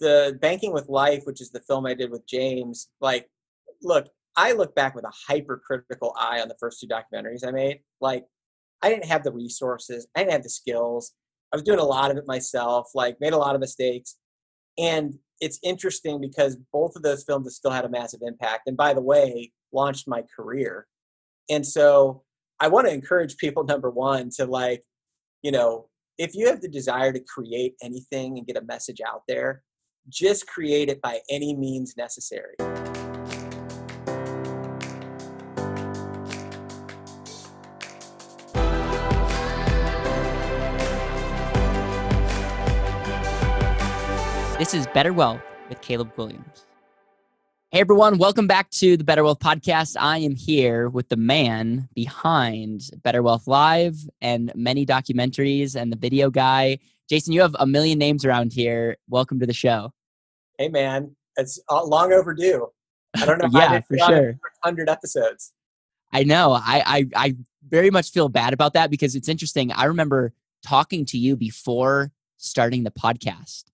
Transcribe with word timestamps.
the 0.00 0.38
Banking 0.40 0.72
with 0.72 0.88
Life, 0.88 1.22
which 1.24 1.40
is 1.40 1.50
the 1.50 1.60
film 1.60 1.86
I 1.86 1.94
did 1.94 2.10
with 2.10 2.26
James, 2.26 2.88
like, 3.00 3.28
look, 3.82 4.08
I 4.36 4.52
look 4.52 4.74
back 4.74 4.94
with 4.94 5.04
a 5.04 5.12
hypercritical 5.28 6.14
eye 6.18 6.40
on 6.40 6.48
the 6.48 6.56
first 6.58 6.80
two 6.80 6.86
documentaries 6.86 7.46
I 7.46 7.50
made. 7.50 7.80
Like, 8.00 8.24
I 8.82 8.88
didn't 8.88 9.06
have 9.06 9.22
the 9.22 9.32
resources, 9.32 10.06
I 10.14 10.20
didn't 10.20 10.32
have 10.32 10.42
the 10.42 10.50
skills. 10.50 11.12
I 11.52 11.56
was 11.56 11.64
doing 11.64 11.80
a 11.80 11.84
lot 11.84 12.10
of 12.10 12.16
it 12.16 12.28
myself, 12.28 12.90
like, 12.94 13.20
made 13.20 13.32
a 13.32 13.38
lot 13.38 13.54
of 13.54 13.60
mistakes. 13.60 14.16
And 14.78 15.18
it's 15.40 15.58
interesting 15.62 16.20
because 16.20 16.56
both 16.72 16.94
of 16.96 17.02
those 17.02 17.24
films 17.24 17.46
have 17.46 17.52
still 17.52 17.70
had 17.70 17.84
a 17.84 17.88
massive 17.88 18.20
impact. 18.22 18.68
And 18.68 18.76
by 18.76 18.94
the 18.94 19.00
way, 19.00 19.52
launched 19.72 20.06
my 20.06 20.22
career. 20.34 20.86
And 21.48 21.66
so 21.66 22.22
I 22.60 22.68
want 22.68 22.86
to 22.86 22.92
encourage 22.92 23.36
people, 23.36 23.64
number 23.68 23.90
one, 23.90 24.30
to 24.36 24.46
like, 24.46 24.84
you 25.42 25.50
know, 25.50 25.88
if 26.18 26.34
you 26.34 26.46
have 26.48 26.60
the 26.60 26.68
desire 26.68 27.12
to 27.12 27.20
create 27.20 27.74
anything 27.82 28.36
and 28.36 28.46
get 28.46 28.58
a 28.58 28.62
message 28.62 29.00
out 29.00 29.22
there, 29.26 29.62
just 30.08 30.46
create 30.46 30.88
it 30.88 31.00
by 31.00 31.20
any 31.28 31.54
means 31.54 31.96
necessary. 31.96 32.54
This 44.58 44.74
is 44.74 44.86
Better 44.88 45.12
Wealth 45.12 45.40
with 45.70 45.80
Caleb 45.80 46.12
Williams. 46.16 46.66
Hey 47.70 47.80
everyone, 47.80 48.18
welcome 48.18 48.46
back 48.46 48.68
to 48.72 48.96
the 48.96 49.04
Better 49.04 49.22
Wealth 49.22 49.38
podcast. 49.38 49.96
I 49.98 50.18
am 50.18 50.34
here 50.34 50.88
with 50.88 51.08
the 51.08 51.16
man 51.16 51.88
behind 51.94 52.90
Better 53.02 53.22
Wealth 53.22 53.46
Live 53.46 53.96
and 54.20 54.52
many 54.54 54.84
documentaries 54.84 55.80
and 55.80 55.92
the 55.92 55.96
video 55.96 56.30
guy. 56.30 56.78
Jason, 57.08 57.32
you 57.32 57.40
have 57.40 57.56
a 57.58 57.66
million 57.66 57.98
names 57.98 58.24
around 58.24 58.52
here. 58.52 58.96
Welcome 59.08 59.40
to 59.40 59.46
the 59.46 59.52
show. 59.52 59.92
Hey 60.60 60.68
man, 60.68 61.16
it's 61.38 61.58
uh, 61.70 61.82
long 61.82 62.12
overdue. 62.12 62.68
I 63.16 63.24
don't 63.24 63.38
know 63.38 63.48
yeah, 63.50 63.80
for 63.80 63.96
sure. 63.96 64.38
100 64.60 64.90
episodes. 64.90 65.54
I 66.12 66.22
know. 66.22 66.52
I, 66.52 66.82
I 66.84 67.06
I 67.16 67.36
very 67.66 67.88
much 67.88 68.10
feel 68.10 68.28
bad 68.28 68.52
about 68.52 68.74
that 68.74 68.90
because 68.90 69.14
it's 69.14 69.26
interesting. 69.26 69.72
I 69.72 69.84
remember 69.84 70.34
talking 70.62 71.06
to 71.06 71.16
you 71.16 71.34
before 71.34 72.12
starting 72.36 72.84
the 72.84 72.90
podcast 72.90 73.64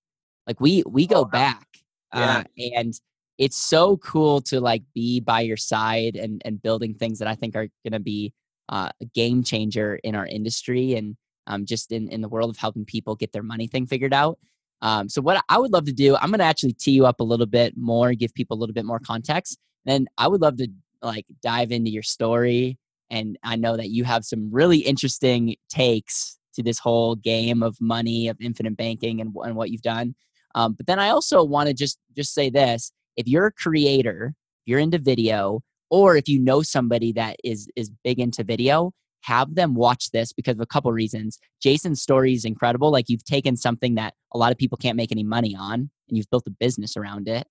like 0.47 0.61
we 0.61 0.85
we 0.87 1.09
go 1.09 1.23
oh, 1.23 1.25
back, 1.25 1.67
yeah. 2.15 2.45
uh, 2.45 2.45
and 2.77 2.95
it's 3.37 3.57
so 3.57 3.97
cool 3.97 4.41
to 4.43 4.61
like 4.61 4.85
be 4.95 5.19
by 5.19 5.41
your 5.41 5.57
side 5.57 6.15
and 6.15 6.41
and 6.45 6.63
building 6.63 6.95
things 6.95 7.19
that 7.19 7.27
I 7.27 7.35
think 7.35 7.57
are 7.57 7.67
going 7.83 7.95
to 7.95 7.99
be 7.99 8.33
uh, 8.69 8.91
a 9.01 9.05
game 9.07 9.43
changer 9.43 9.97
in 10.05 10.15
our 10.15 10.27
industry 10.27 10.95
and 10.95 11.17
um, 11.49 11.67
just 11.67 11.91
in 11.91 12.09
in 12.11 12.21
the 12.21 12.29
world 12.29 12.51
of 12.51 12.57
helping 12.57 12.85
people 12.85 13.17
get 13.17 13.33
their 13.33 13.43
money 13.43 13.67
thing 13.67 13.87
figured 13.87 14.15
out. 14.15 14.39
Um, 14.83 15.09
so 15.09 15.23
what 15.23 15.43
I 15.49 15.59
would 15.59 15.73
love 15.73 15.87
to 15.87 15.93
do, 15.93 16.17
I'm 16.17 16.31
going 16.31 16.39
to 16.39 16.45
actually 16.45 16.75
tee 16.75 16.93
you 16.93 17.07
up 17.07 17.21
a 17.21 17.25
little 17.25 17.47
bit 17.47 17.75
more, 17.77 18.13
give 18.13 18.35
people 18.35 18.57
a 18.57 18.61
little 18.61 18.75
bit 18.75 18.85
more 18.85 18.99
context. 18.99 19.59
Then 19.85 20.07
I 20.19 20.29
would 20.29 20.41
love 20.41 20.57
to 20.59 20.69
like 21.03 21.27
dive 21.43 21.73
into 21.73 21.91
your 21.91 22.03
story, 22.03 22.79
and 23.11 23.39
I 23.43 23.57
know 23.57 23.77
that 23.77 23.91
you 23.91 24.05
have 24.05 24.25
some 24.25 24.51
really 24.51 24.79
interesting 24.79 25.57
takes 25.69 26.39
to 26.55 26.63
this 26.63 26.79
whole 26.79 27.15
game 27.15 27.63
of 27.63 27.77
money, 27.81 28.29
of 28.29 28.37
infinite 28.41 28.77
banking, 28.77 29.21
and, 29.21 29.33
and 29.45 29.57
what 29.57 29.71
you've 29.71 29.83
done. 29.83 30.15
Um, 30.55 30.73
but 30.73 30.87
then 30.87 30.99
I 30.99 31.11
also 31.11 31.45
want 31.45 31.69
to 31.69 31.75
just 31.75 31.99
just 32.17 32.35
say 32.35 32.51
this: 32.51 32.93
if 33.17 33.29
you're 33.29 33.47
a 33.47 33.53
creator, 33.53 34.35
you're 34.65 34.81
into 34.81 34.99
video, 34.99 35.61
or 35.91 36.17
if 36.17 36.29
you 36.29 36.41
know 36.41 36.63
somebody 36.63 37.13
that 37.13 37.37
is 37.45 37.69
is 37.77 37.91
big 38.03 38.19
into 38.19 38.43
video, 38.43 38.93
have 39.23 39.55
them 39.55 39.75
watch 39.75 40.11
this 40.11 40.33
because 40.33 40.55
of 40.55 40.61
a 40.61 40.67
couple 40.67 40.93
reasons. 40.93 41.39
Jason's 41.61 42.03
story 42.03 42.33
is 42.33 42.45
incredible. 42.45 42.91
Like 42.91 43.07
you've 43.09 43.25
taken 43.25 43.57
something 43.57 43.95
that 43.97 44.15
a 44.33 44.39
lot 44.39 44.53
of 44.53 44.59
people 44.59 44.79
can't 44.79 44.97
make 44.97 45.13
any 45.13 45.25
money 45.25 45.57
on, 45.59 45.91
and 46.09 46.17
you've 46.17 46.31
built 46.31 46.47
a 46.47 46.51
business 46.51 46.97
around 46.97 47.29
it. 47.29 47.47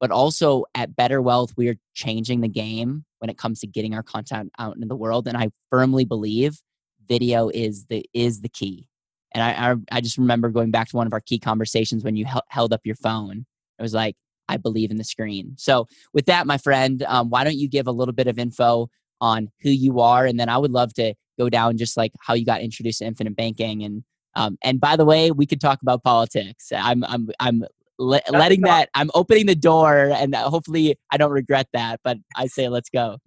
But 0.00 0.10
also 0.10 0.64
at 0.74 0.96
Better 0.96 1.22
Wealth, 1.22 1.52
we 1.56 1.68
are 1.68 1.76
changing 1.94 2.40
the 2.40 2.48
game 2.48 3.04
when 3.18 3.30
it 3.30 3.38
comes 3.38 3.60
to 3.60 3.68
getting 3.68 3.94
our 3.94 4.02
content 4.02 4.50
out 4.58 4.74
into 4.74 4.88
the 4.88 4.96
world. 4.96 5.28
And 5.28 5.36
I 5.36 5.50
firmly 5.70 6.04
believe 6.04 6.60
video 7.08 7.48
is 7.48 7.86
the 7.86 8.04
is 8.12 8.40
the 8.40 8.48
key. 8.48 8.88
And 9.34 9.42
I, 9.42 9.70
I, 9.70 9.76
I 9.96 10.00
just 10.00 10.18
remember 10.18 10.50
going 10.50 10.70
back 10.70 10.88
to 10.88 10.96
one 10.96 11.06
of 11.06 11.12
our 11.12 11.20
key 11.20 11.38
conversations 11.38 12.04
when 12.04 12.16
you 12.16 12.26
held 12.48 12.72
up 12.72 12.80
your 12.84 12.96
phone. 12.96 13.46
It 13.78 13.82
was 13.82 13.94
like, 13.94 14.16
I 14.48 14.56
believe 14.56 14.90
in 14.90 14.98
the 14.98 15.04
screen. 15.04 15.54
So, 15.56 15.86
with 16.12 16.26
that, 16.26 16.46
my 16.46 16.58
friend, 16.58 17.02
um, 17.04 17.30
why 17.30 17.44
don't 17.44 17.56
you 17.56 17.68
give 17.68 17.86
a 17.86 17.92
little 17.92 18.12
bit 18.12 18.26
of 18.26 18.38
info 18.38 18.88
on 19.22 19.48
who 19.62 19.70
you 19.70 20.00
are, 20.00 20.26
and 20.26 20.38
then 20.38 20.50
I 20.50 20.58
would 20.58 20.72
love 20.72 20.92
to 20.94 21.14
go 21.38 21.48
down 21.48 21.78
just 21.78 21.96
like 21.96 22.12
how 22.20 22.34
you 22.34 22.44
got 22.44 22.60
introduced 22.60 22.98
to 22.98 23.06
infinite 23.06 23.36
banking, 23.36 23.84
and 23.84 24.04
um, 24.34 24.58
and 24.62 24.80
by 24.80 24.96
the 24.96 25.06
way, 25.06 25.30
we 25.30 25.46
could 25.46 25.60
talk 25.60 25.80
about 25.80 26.02
politics. 26.02 26.70
I'm 26.74 27.02
I'm 27.04 27.30
I'm 27.40 27.64
le- 27.98 28.20
letting 28.30 28.62
that 28.62 28.90
I'm 28.94 29.10
opening 29.14 29.46
the 29.46 29.54
door, 29.54 30.10
and 30.12 30.34
hopefully 30.34 30.98
I 31.10 31.16
don't 31.16 31.32
regret 31.32 31.68
that. 31.72 32.00
But 32.04 32.18
I 32.36 32.48
say 32.48 32.68
let's 32.68 32.90
go. 32.90 33.18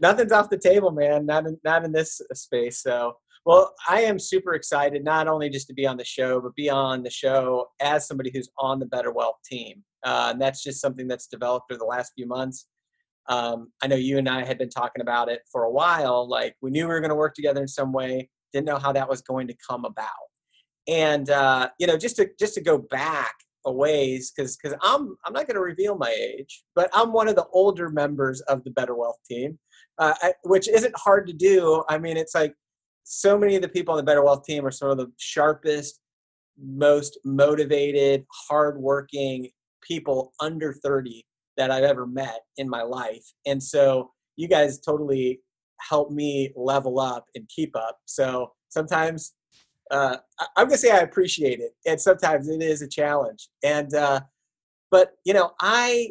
Nothing's 0.00 0.32
off 0.32 0.50
the 0.50 0.58
table, 0.58 0.90
man. 0.90 1.26
Not 1.26 1.46
in, 1.46 1.58
not 1.64 1.84
in 1.84 1.92
this 1.92 2.20
space. 2.34 2.82
So 2.82 3.14
well, 3.46 3.74
I 3.88 4.00
am 4.00 4.18
super 4.18 4.54
excited 4.54 5.04
not 5.04 5.28
only 5.28 5.48
just 5.48 5.68
to 5.68 5.72
be 5.72 5.86
on 5.86 5.96
the 5.96 6.04
show, 6.04 6.40
but 6.40 6.56
be 6.56 6.68
on 6.68 7.04
the 7.04 7.10
show 7.10 7.68
as 7.80 8.06
somebody 8.06 8.32
who's 8.34 8.50
on 8.58 8.80
the 8.80 8.86
Better 8.86 9.12
Wealth 9.12 9.36
team. 9.44 9.84
Uh, 10.04 10.30
and 10.32 10.42
that's 10.42 10.64
just 10.64 10.80
something 10.80 11.06
that's 11.06 11.28
developed 11.28 11.70
over 11.70 11.78
the 11.78 11.84
last 11.84 12.12
few 12.16 12.26
months. 12.26 12.66
Um, 13.28 13.72
I 13.82 13.86
know 13.86 13.96
you 13.96 14.18
and 14.18 14.28
I 14.28 14.44
had 14.44 14.58
been 14.58 14.70
talking 14.70 15.02
about 15.02 15.28
it 15.28 15.40
for 15.50 15.64
a 15.64 15.70
while. 15.70 16.28
Like 16.28 16.54
we 16.60 16.70
knew 16.70 16.84
we 16.84 16.92
were 16.92 17.00
going 17.00 17.10
to 17.10 17.16
work 17.16 17.34
together 17.34 17.60
in 17.60 17.68
some 17.68 17.92
way, 17.92 18.28
didn't 18.52 18.66
know 18.66 18.78
how 18.78 18.92
that 18.92 19.08
was 19.08 19.22
going 19.22 19.48
to 19.48 19.56
come 19.68 19.84
about. 19.84 20.08
And 20.88 21.30
uh, 21.30 21.70
you 21.78 21.86
know, 21.86 21.96
just 21.96 22.16
to 22.16 22.28
just 22.38 22.54
to 22.54 22.60
go 22.60 22.78
back 22.78 23.34
a 23.64 23.72
ways, 23.72 24.32
because 24.34 24.56
because 24.56 24.78
I'm 24.82 25.16
I'm 25.24 25.32
not 25.32 25.46
going 25.46 25.56
to 25.56 25.60
reveal 25.60 25.96
my 25.96 26.10
age, 26.10 26.62
but 26.74 26.88
I'm 26.92 27.12
one 27.12 27.28
of 27.28 27.36
the 27.36 27.46
older 27.52 27.90
members 27.90 28.40
of 28.42 28.62
the 28.64 28.70
Better 28.70 28.94
Wealth 28.94 29.18
team, 29.28 29.58
uh, 29.98 30.14
I, 30.22 30.34
which 30.44 30.68
isn't 30.68 30.96
hard 30.96 31.26
to 31.26 31.32
do. 31.32 31.82
I 31.88 31.98
mean, 31.98 32.16
it's 32.16 32.34
like 32.34 32.54
so 33.02 33.36
many 33.36 33.56
of 33.56 33.62
the 33.62 33.68
people 33.68 33.92
on 33.92 33.98
the 33.98 34.04
Better 34.04 34.22
Wealth 34.22 34.44
team 34.44 34.64
are 34.64 34.70
sort 34.70 34.92
of 34.92 34.98
the 34.98 35.12
sharpest, 35.16 36.00
most 36.60 37.18
motivated, 37.24 38.24
hardworking 38.48 39.50
people 39.82 40.32
under 40.40 40.72
30 40.72 41.24
that 41.56 41.70
I've 41.70 41.84
ever 41.84 42.06
met 42.06 42.40
in 42.56 42.68
my 42.68 42.82
life. 42.82 43.24
And 43.46 43.62
so 43.62 44.10
you 44.36 44.48
guys 44.48 44.78
totally 44.78 45.40
help 45.80 46.10
me 46.10 46.52
level 46.56 47.00
up 47.00 47.26
and 47.34 47.48
keep 47.48 47.76
up. 47.76 47.98
So 48.04 48.52
sometimes 48.68 49.34
uh, 49.90 50.16
I'm 50.56 50.66
gonna 50.66 50.78
say 50.78 50.90
I 50.90 50.98
appreciate 50.98 51.60
it, 51.60 51.72
and 51.86 52.00
sometimes 52.00 52.48
it 52.48 52.60
is 52.60 52.82
a 52.82 52.88
challenge. 52.88 53.48
And 53.62 53.94
uh, 53.94 54.20
but 54.90 55.12
you 55.24 55.32
know, 55.32 55.52
I 55.60 56.10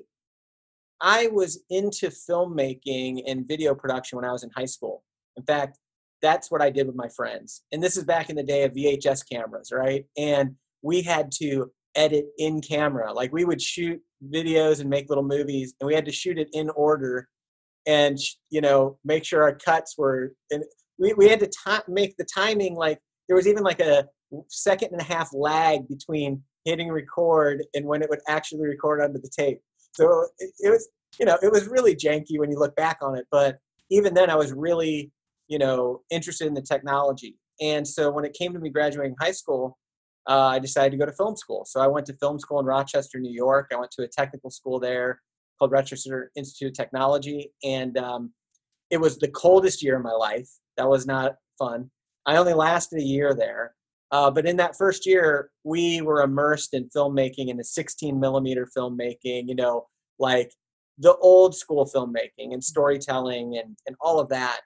I 1.02 1.28
was 1.28 1.64
into 1.70 2.08
filmmaking 2.08 3.24
and 3.28 3.48
video 3.48 3.76
production 3.76 4.16
when 4.16 4.26
I 4.26 4.32
was 4.32 4.44
in 4.44 4.50
high 4.56 4.66
school. 4.66 5.04
In 5.36 5.44
fact, 5.44 5.78
that's 6.22 6.50
what 6.50 6.62
I 6.62 6.70
did 6.70 6.88
with 6.88 6.96
my 6.96 7.10
friends. 7.10 7.64
And 7.72 7.84
this 7.84 7.98
is 7.98 8.06
back 8.06 8.30
in 8.30 8.36
the 8.36 8.44
day 8.44 8.64
of 8.64 8.72
VHS 8.72 9.30
cameras, 9.30 9.72
right? 9.74 10.06
And 10.18 10.56
we 10.82 11.02
had 11.02 11.32
to 11.42 11.72
edit 11.96 12.26
in 12.38 12.62
camera. 12.62 13.14
Like 13.14 13.32
we 13.34 13.46
would 13.46 13.62
shoot 13.62 14.02
videos 14.34 14.80
and 14.80 14.90
make 14.90 15.10
little 15.10 15.24
movies, 15.24 15.74
and 15.80 15.88
we 15.88 15.96
had 15.96 16.06
to 16.06 16.12
shoot 16.12 16.38
it 16.38 16.50
in 16.54 16.70
order 16.72 17.28
and, 17.88 18.18
you 18.50 18.62
know, 18.62 18.98
make 19.06 19.24
sure 19.24 19.44
our 19.44 19.56
cuts 19.56 19.96
were. 19.98 20.34
And 20.52 20.64
we, 20.98 21.14
we 21.14 21.28
had 21.28 21.40
to 21.42 21.48
t- 21.48 21.84
make 21.88 22.16
the 22.18 22.26
timing 22.26 22.76
like 22.76 23.00
there 23.28 23.36
was 23.36 23.48
even 23.48 23.64
like 23.64 23.80
a 23.80 24.08
second 24.50 24.90
and 24.92 25.02
a 25.02 25.04
half 25.04 25.30
lag 25.34 25.88
between 25.88 26.42
hitting 26.64 26.90
record 26.90 27.64
and 27.76 27.86
when 27.86 28.02
it 28.02 28.10
would 28.10 28.22
actually 28.28 28.68
record 28.68 29.02
onto 29.02 29.20
the 29.22 29.30
tape. 29.38 29.60
So 29.92 30.28
it, 30.40 30.52
it 30.60 30.70
was, 30.70 30.90
you 31.20 31.26
know, 31.26 31.38
it 31.42 31.52
was 31.52 31.68
really 31.68 31.96
janky 31.96 32.40
when 32.40 32.52
you 32.52 32.58
look 32.58 32.76
back 32.76 32.98
on 33.02 33.18
it. 33.18 33.26
But 33.32 33.60
even 33.92 34.14
then, 34.16 34.30
I 34.30 34.36
was 34.36 34.52
really 34.52 35.12
you 35.48 35.60
know, 35.60 36.02
interested 36.10 36.48
in 36.48 36.54
the 36.54 36.62
technology. 36.62 37.36
And 37.62 37.88
so 37.88 38.12
when 38.12 38.26
it 38.26 38.34
came 38.34 38.54
to 38.54 38.60
me 38.60 38.70
graduating 38.70 39.16
high 39.20 39.32
school, 39.32 39.78
uh, 40.28 40.48
I 40.48 40.60
decided 40.60 40.92
to 40.92 40.98
go 40.98 41.06
to 41.06 41.14
film 41.14 41.36
school. 41.36 41.66
So 41.66 41.80
I 41.80 41.88
went 41.88 42.06
to 42.08 42.14
film 42.14 42.40
school 42.40 42.60
in 42.60 42.66
Rochester, 42.66 43.20
New 43.20 43.34
York. 43.34 43.72
I 43.72 43.78
went 43.78 43.92
to 43.92 44.04
a 44.04 44.08
technical 44.08 44.50
school 44.50 44.80
there 44.80 45.22
called 45.60 45.72
Rochester 45.72 46.32
Institute 46.36 46.72
of 46.72 46.74
Technology. 46.76 47.52
And 47.64 47.98
um, 47.98 48.34
it 48.90 48.98
was 48.98 49.18
the 49.18 49.28
coldest 49.30 49.84
year 49.84 49.98
of 49.98 50.04
my 50.04 50.12
life. 50.12 50.50
That 50.78 50.90
was 50.90 51.06
not 51.06 51.36
fun. 51.58 51.90
I 52.26 52.38
only 52.38 52.54
lasted 52.54 53.00
a 53.00 53.04
year 53.04 53.34
there. 53.34 53.76
Uh, 54.12 54.32
but 54.32 54.46
in 54.46 54.58
that 54.58 54.78
first 54.78 55.06
year, 55.06 55.50
we 55.64 56.02
were 56.02 56.22
immersed 56.22 56.74
in 56.74 56.90
filmmaking 56.96 57.50
and 57.50 57.60
the 57.60 57.64
16 57.64 58.20
millimeter 58.20 58.68
filmmaking, 58.76 59.48
you 59.48 59.56
know, 59.56 59.88
like 60.20 60.52
the 60.98 61.16
old 61.18 61.56
school 61.56 61.90
filmmaking 61.94 62.54
and 62.54 62.64
storytelling 62.64 63.58
and, 63.58 63.78
and 63.88 63.96
all 64.00 64.20
of 64.20 64.30
that. 64.30 64.62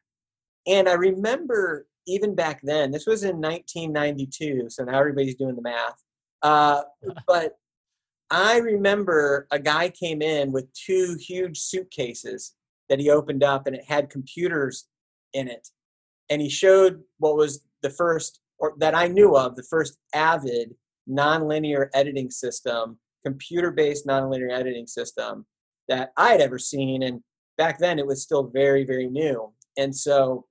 And 0.67 0.87
I 0.87 0.93
remember 0.93 1.87
even 2.09 2.35
back 2.35 2.61
then, 2.63 2.91
this 2.91 3.05
was 3.05 3.23
in 3.23 3.41
1992, 3.41 4.69
so 4.69 4.83
now 4.83 4.99
everybody's 4.99 5.35
doing 5.35 5.55
the 5.55 5.61
math. 5.61 6.01
Uh, 6.41 6.81
but 7.27 7.57
I 8.31 8.57
remember 8.57 9.47
a 9.51 9.59
guy 9.59 9.89
came 9.89 10.21
in 10.21 10.51
with 10.51 10.71
two 10.73 11.17
huge 11.19 11.59
suitcases 11.59 12.53
that 12.89 12.99
he 12.99 13.09
opened 13.09 13.43
up, 13.43 13.67
and 13.67 13.75
it 13.75 13.85
had 13.85 14.09
computers 14.09 14.87
in 15.33 15.47
it. 15.47 15.67
And 16.29 16.41
he 16.41 16.49
showed 16.49 17.01
what 17.17 17.35
was 17.35 17.65
the 17.81 17.89
first, 17.89 18.39
or 18.59 18.73
that 18.79 18.95
I 18.95 19.07
knew 19.07 19.35
of, 19.35 19.55
the 19.55 19.63
first 19.63 19.97
Avid 20.13 20.75
nonlinear 21.09 21.89
editing 21.93 22.29
system 22.29 22.99
computer-based 23.25 24.07
nonlinear 24.07 24.51
editing 24.51 24.87
system 24.87 25.45
that 25.87 26.11
I 26.17 26.29
had 26.29 26.41
ever 26.41 26.57
seen. 26.59 27.03
And 27.03 27.21
back 27.57 27.79
then, 27.79 27.99
it 27.99 28.07
was 28.07 28.21
still 28.21 28.43
very, 28.43 28.85
very 28.85 29.07
new. 29.07 29.51
And 29.77 29.95
so 29.95 30.45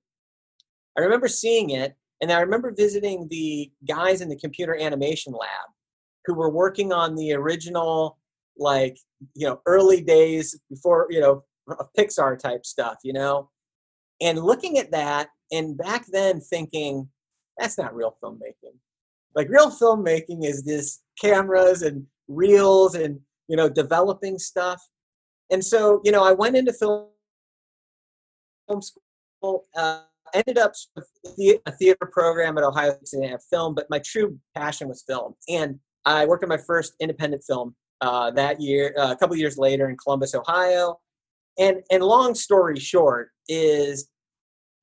I 0.97 1.01
remember 1.01 1.27
seeing 1.27 1.71
it, 1.71 1.95
and 2.21 2.31
I 2.31 2.39
remember 2.41 2.73
visiting 2.75 3.27
the 3.29 3.71
guys 3.87 4.21
in 4.21 4.29
the 4.29 4.35
computer 4.35 4.75
animation 4.75 5.33
lab 5.33 5.69
who 6.25 6.33
were 6.33 6.49
working 6.49 6.91
on 6.91 7.15
the 7.15 7.33
original, 7.33 8.17
like 8.57 8.97
you 9.35 9.47
know, 9.47 9.61
early 9.65 10.01
days 10.01 10.59
before 10.69 11.07
you 11.09 11.21
know 11.21 11.43
Pixar 11.97 12.37
type 12.37 12.65
stuff, 12.65 12.97
you 13.03 13.13
know, 13.13 13.49
and 14.21 14.39
looking 14.39 14.77
at 14.77 14.91
that, 14.91 15.29
and 15.51 15.77
back 15.77 16.05
then 16.11 16.41
thinking 16.41 17.07
that's 17.57 17.77
not 17.77 17.95
real 17.95 18.15
filmmaking. 18.23 18.75
Like 19.35 19.49
real 19.49 19.71
filmmaking 19.71 20.45
is 20.45 20.63
this 20.63 21.01
cameras 21.21 21.81
and 21.81 22.05
reels 22.27 22.95
and 22.95 23.19
you 23.47 23.55
know 23.55 23.69
developing 23.69 24.39
stuff. 24.39 24.81
And 25.51 25.63
so 25.63 26.01
you 26.03 26.11
know 26.11 26.23
I 26.23 26.33
went 26.33 26.57
into 26.57 26.73
film 26.73 27.07
school. 28.81 29.65
Uh, 29.75 30.01
ended 30.33 30.57
up 30.57 30.73
with 30.95 31.07
a 31.65 31.71
theater 31.71 32.09
program 32.11 32.57
at 32.57 32.63
Ohio 32.63 32.95
State 33.03 33.21
and 33.21 33.31
have 33.31 33.43
film, 33.49 33.75
but 33.75 33.87
my 33.89 33.99
true 33.99 34.37
passion 34.55 34.87
was 34.87 35.03
film. 35.07 35.35
And 35.47 35.79
I 36.05 36.25
worked 36.25 36.43
on 36.43 36.49
my 36.49 36.57
first 36.57 36.93
independent 36.99 37.43
film 37.43 37.75
uh, 38.01 38.31
that 38.31 38.61
year, 38.61 38.95
uh, 38.97 39.11
a 39.11 39.15
couple 39.15 39.35
years 39.35 39.57
later 39.57 39.89
in 39.89 39.97
Columbus, 39.97 40.33
Ohio. 40.33 40.99
And 41.57 41.81
and 41.91 42.03
long 42.03 42.35
story 42.35 42.79
short 42.79 43.31
is 43.47 44.09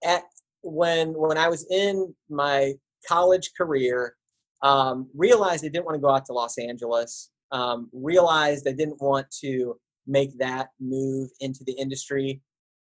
at 0.05 0.25
when 0.63 1.15
when 1.15 1.39
I 1.39 1.49
was 1.49 1.67
in 1.71 2.15
my 2.29 2.75
college 3.09 3.53
career, 3.57 4.15
um, 4.63 5.09
realized 5.15 5.65
I 5.65 5.69
didn't 5.69 5.87
want 5.87 5.97
to 5.97 6.01
go 6.01 6.11
out 6.11 6.27
to 6.27 6.33
Los 6.33 6.59
Angeles. 6.59 7.31
Um, 7.53 7.89
realized 7.93 8.67
I 8.69 8.73
didn't 8.73 9.01
want 9.01 9.27
to 9.43 9.79
make 10.07 10.37
that 10.39 10.69
move 10.81 11.31
into 11.41 11.65
the 11.65 11.73
industry. 11.73 12.43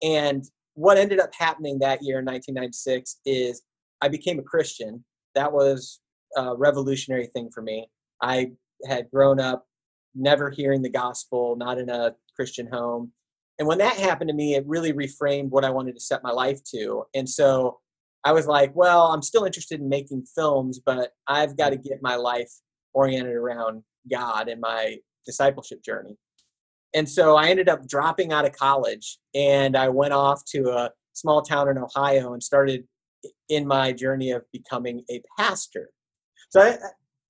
And 0.01 0.43
what 0.75 0.97
ended 0.97 1.19
up 1.19 1.33
happening 1.37 1.79
that 1.79 2.03
year 2.03 2.19
in 2.19 2.25
1996 2.25 3.19
is 3.25 3.63
I 4.01 4.07
became 4.07 4.39
a 4.39 4.43
Christian. 4.43 5.03
That 5.33 5.51
was 5.51 5.99
a 6.37 6.55
revolutionary 6.55 7.27
thing 7.27 7.49
for 7.53 7.61
me. 7.61 7.87
I 8.21 8.51
had 8.87 9.09
grown 9.09 9.39
up 9.39 9.65
never 10.13 10.49
hearing 10.49 10.81
the 10.81 10.89
gospel, 10.89 11.55
not 11.55 11.77
in 11.77 11.89
a 11.89 12.15
Christian 12.35 12.67
home. 12.71 13.11
And 13.57 13.67
when 13.67 13.77
that 13.77 13.95
happened 13.95 14.29
to 14.29 14.35
me, 14.35 14.55
it 14.55 14.67
really 14.67 14.93
reframed 14.93 15.49
what 15.49 15.65
I 15.65 15.69
wanted 15.69 15.95
to 15.95 16.01
set 16.01 16.23
my 16.23 16.31
life 16.31 16.61
to. 16.71 17.05
And 17.13 17.27
so 17.27 17.79
I 18.25 18.33
was 18.33 18.47
like, 18.47 18.75
well, 18.75 19.07
I'm 19.07 19.21
still 19.21 19.45
interested 19.45 19.79
in 19.79 19.87
making 19.87 20.25
films, 20.35 20.79
but 20.85 21.11
I've 21.27 21.55
got 21.55 21.69
to 21.69 21.77
get 21.77 22.01
my 22.01 22.15
life 22.15 22.51
oriented 22.93 23.33
around 23.33 23.83
God 24.09 24.49
and 24.49 24.59
my 24.59 24.97
discipleship 25.25 25.83
journey. 25.83 26.17
And 26.95 27.07
so 27.09 27.35
I 27.35 27.49
ended 27.49 27.69
up 27.69 27.87
dropping 27.87 28.31
out 28.31 28.45
of 28.45 28.53
college 28.53 29.19
and 29.35 29.75
I 29.75 29.89
went 29.89 30.13
off 30.13 30.43
to 30.45 30.69
a 30.69 30.91
small 31.13 31.41
town 31.41 31.69
in 31.69 31.77
Ohio 31.77 32.33
and 32.33 32.41
started 32.41 32.85
in 33.49 33.67
my 33.67 33.91
journey 33.91 34.31
of 34.31 34.43
becoming 34.51 35.03
a 35.11 35.21
pastor. 35.37 35.89
So 36.49 36.61
I, 36.61 36.77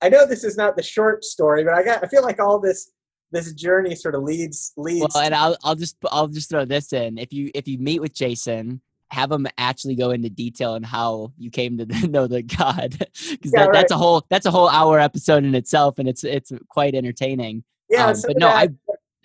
I 0.01 0.09
know 0.09 0.25
this 0.25 0.43
is 0.43 0.55
not 0.55 0.77
the 0.77 0.83
short 0.83 1.23
story, 1.23 1.63
but 1.63 1.73
I 1.73 1.83
got 1.83 2.03
I 2.03 2.07
feel 2.07 2.21
like 2.21 2.39
all 2.39 2.59
this 2.59 2.91
this 3.31 3.51
journey 3.53 3.95
sort 3.95 4.13
of 4.15 4.23
leads 4.23 4.71
leads. 4.77 5.13
Well, 5.13 5.23
and 5.23 5.33
I'll 5.33 5.57
I'll 5.63 5.75
just 5.75 5.97
I'll 6.11 6.27
just 6.27 6.49
throw 6.49 6.65
this 6.65 6.93
in. 6.93 7.17
If 7.17 7.33
you 7.33 7.49
if 7.55 7.67
you 7.67 7.79
meet 7.79 8.01
with 8.01 8.13
Jason 8.13 8.81
have 9.11 9.31
him 9.31 9.47
actually 9.57 9.95
go 9.95 10.11
into 10.11 10.29
detail 10.29 10.73
on 10.73 10.83
how 10.83 11.31
you 11.37 11.49
came 11.49 11.77
to 11.77 11.85
know 12.07 12.27
the 12.27 12.41
God, 12.41 12.97
because 12.99 13.51
yeah, 13.53 13.61
that, 13.61 13.65
right. 13.67 13.73
that's 13.73 13.91
a 13.91 13.97
whole 13.97 14.25
that's 14.29 14.45
a 14.45 14.51
whole 14.51 14.69
hour 14.69 14.99
episode 14.99 15.43
in 15.43 15.55
itself, 15.55 15.99
and 15.99 16.07
it's 16.07 16.23
it's 16.23 16.51
quite 16.69 16.95
entertaining. 16.95 17.63
Yeah, 17.89 18.07
um, 18.07 18.15
but 18.25 18.37
no, 18.37 18.47
that, 18.47 18.73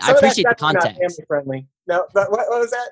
I 0.03 0.13
I 0.13 0.15
appreciate 0.15 0.47
the 0.49 0.55
context. 0.55 0.99
family 0.99 1.25
friendly. 1.27 1.69
No, 1.87 2.07
but 2.15 2.31
what, 2.31 2.49
what 2.49 2.61
was 2.61 2.71
that? 2.71 2.91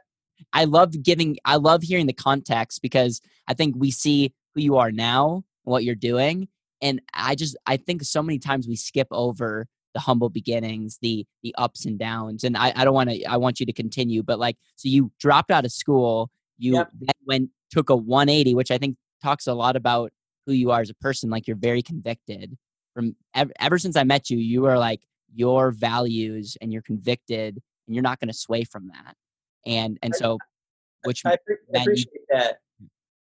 I 0.52 0.64
love 0.64 1.02
giving. 1.02 1.36
I 1.44 1.56
love 1.56 1.82
hearing 1.82 2.06
the 2.06 2.12
context 2.12 2.82
because 2.82 3.20
I 3.46 3.54
think 3.54 3.74
we 3.76 3.90
see 3.90 4.32
who 4.54 4.60
you 4.60 4.76
are 4.76 4.92
now, 4.92 5.44
what 5.64 5.84
you're 5.84 5.94
doing, 5.94 6.48
and 6.80 7.00
I 7.14 7.34
just 7.34 7.56
I 7.66 7.76
think 7.76 8.02
so 8.02 8.22
many 8.22 8.38
times 8.38 8.68
we 8.68 8.76
skip 8.76 9.08
over 9.10 9.66
the 9.94 10.00
humble 10.00 10.28
beginnings, 10.28 10.98
the 11.02 11.26
the 11.42 11.54
ups 11.58 11.86
and 11.86 11.98
downs. 11.98 12.44
And 12.44 12.56
I, 12.56 12.72
I 12.76 12.84
don't 12.84 12.94
want 12.94 13.10
to 13.10 13.24
I 13.24 13.36
want 13.36 13.60
you 13.60 13.66
to 13.66 13.72
continue, 13.72 14.22
but 14.22 14.38
like 14.38 14.56
so 14.76 14.88
you 14.88 15.12
dropped 15.18 15.50
out 15.50 15.64
of 15.64 15.72
school 15.72 16.30
you 16.58 16.74
yep. 16.74 16.90
then 17.00 17.14
went 17.26 17.50
took 17.70 17.90
a 17.90 17.96
180, 17.96 18.54
which 18.54 18.70
I 18.70 18.78
think 18.78 18.96
talks 19.22 19.46
a 19.46 19.54
lot 19.54 19.76
about 19.76 20.10
who 20.46 20.52
you 20.52 20.70
are 20.70 20.80
as 20.80 20.90
a 20.90 20.94
person. 20.94 21.30
Like 21.30 21.46
you're 21.46 21.56
very 21.56 21.82
convicted. 21.82 22.56
From 22.94 23.14
ever, 23.34 23.52
ever 23.60 23.78
since 23.78 23.96
I 23.96 24.02
met 24.02 24.28
you, 24.28 24.38
you 24.38 24.66
are 24.66 24.78
like 24.78 25.02
your 25.38 25.70
values 25.70 26.56
and 26.60 26.72
you're 26.72 26.82
convicted, 26.82 27.60
and 27.86 27.94
you're 27.94 28.02
not 28.02 28.18
going 28.18 28.28
to 28.28 28.34
sway 28.34 28.64
from 28.64 28.88
that. 28.88 29.14
And 29.66 29.98
and 30.02 30.14
so, 30.14 30.36
which 31.04 31.22
I, 31.24 31.36
I 31.74 31.80
appreciate 31.80 32.12
you, 32.12 32.20
that. 32.30 32.58
Hmm. 32.80 32.86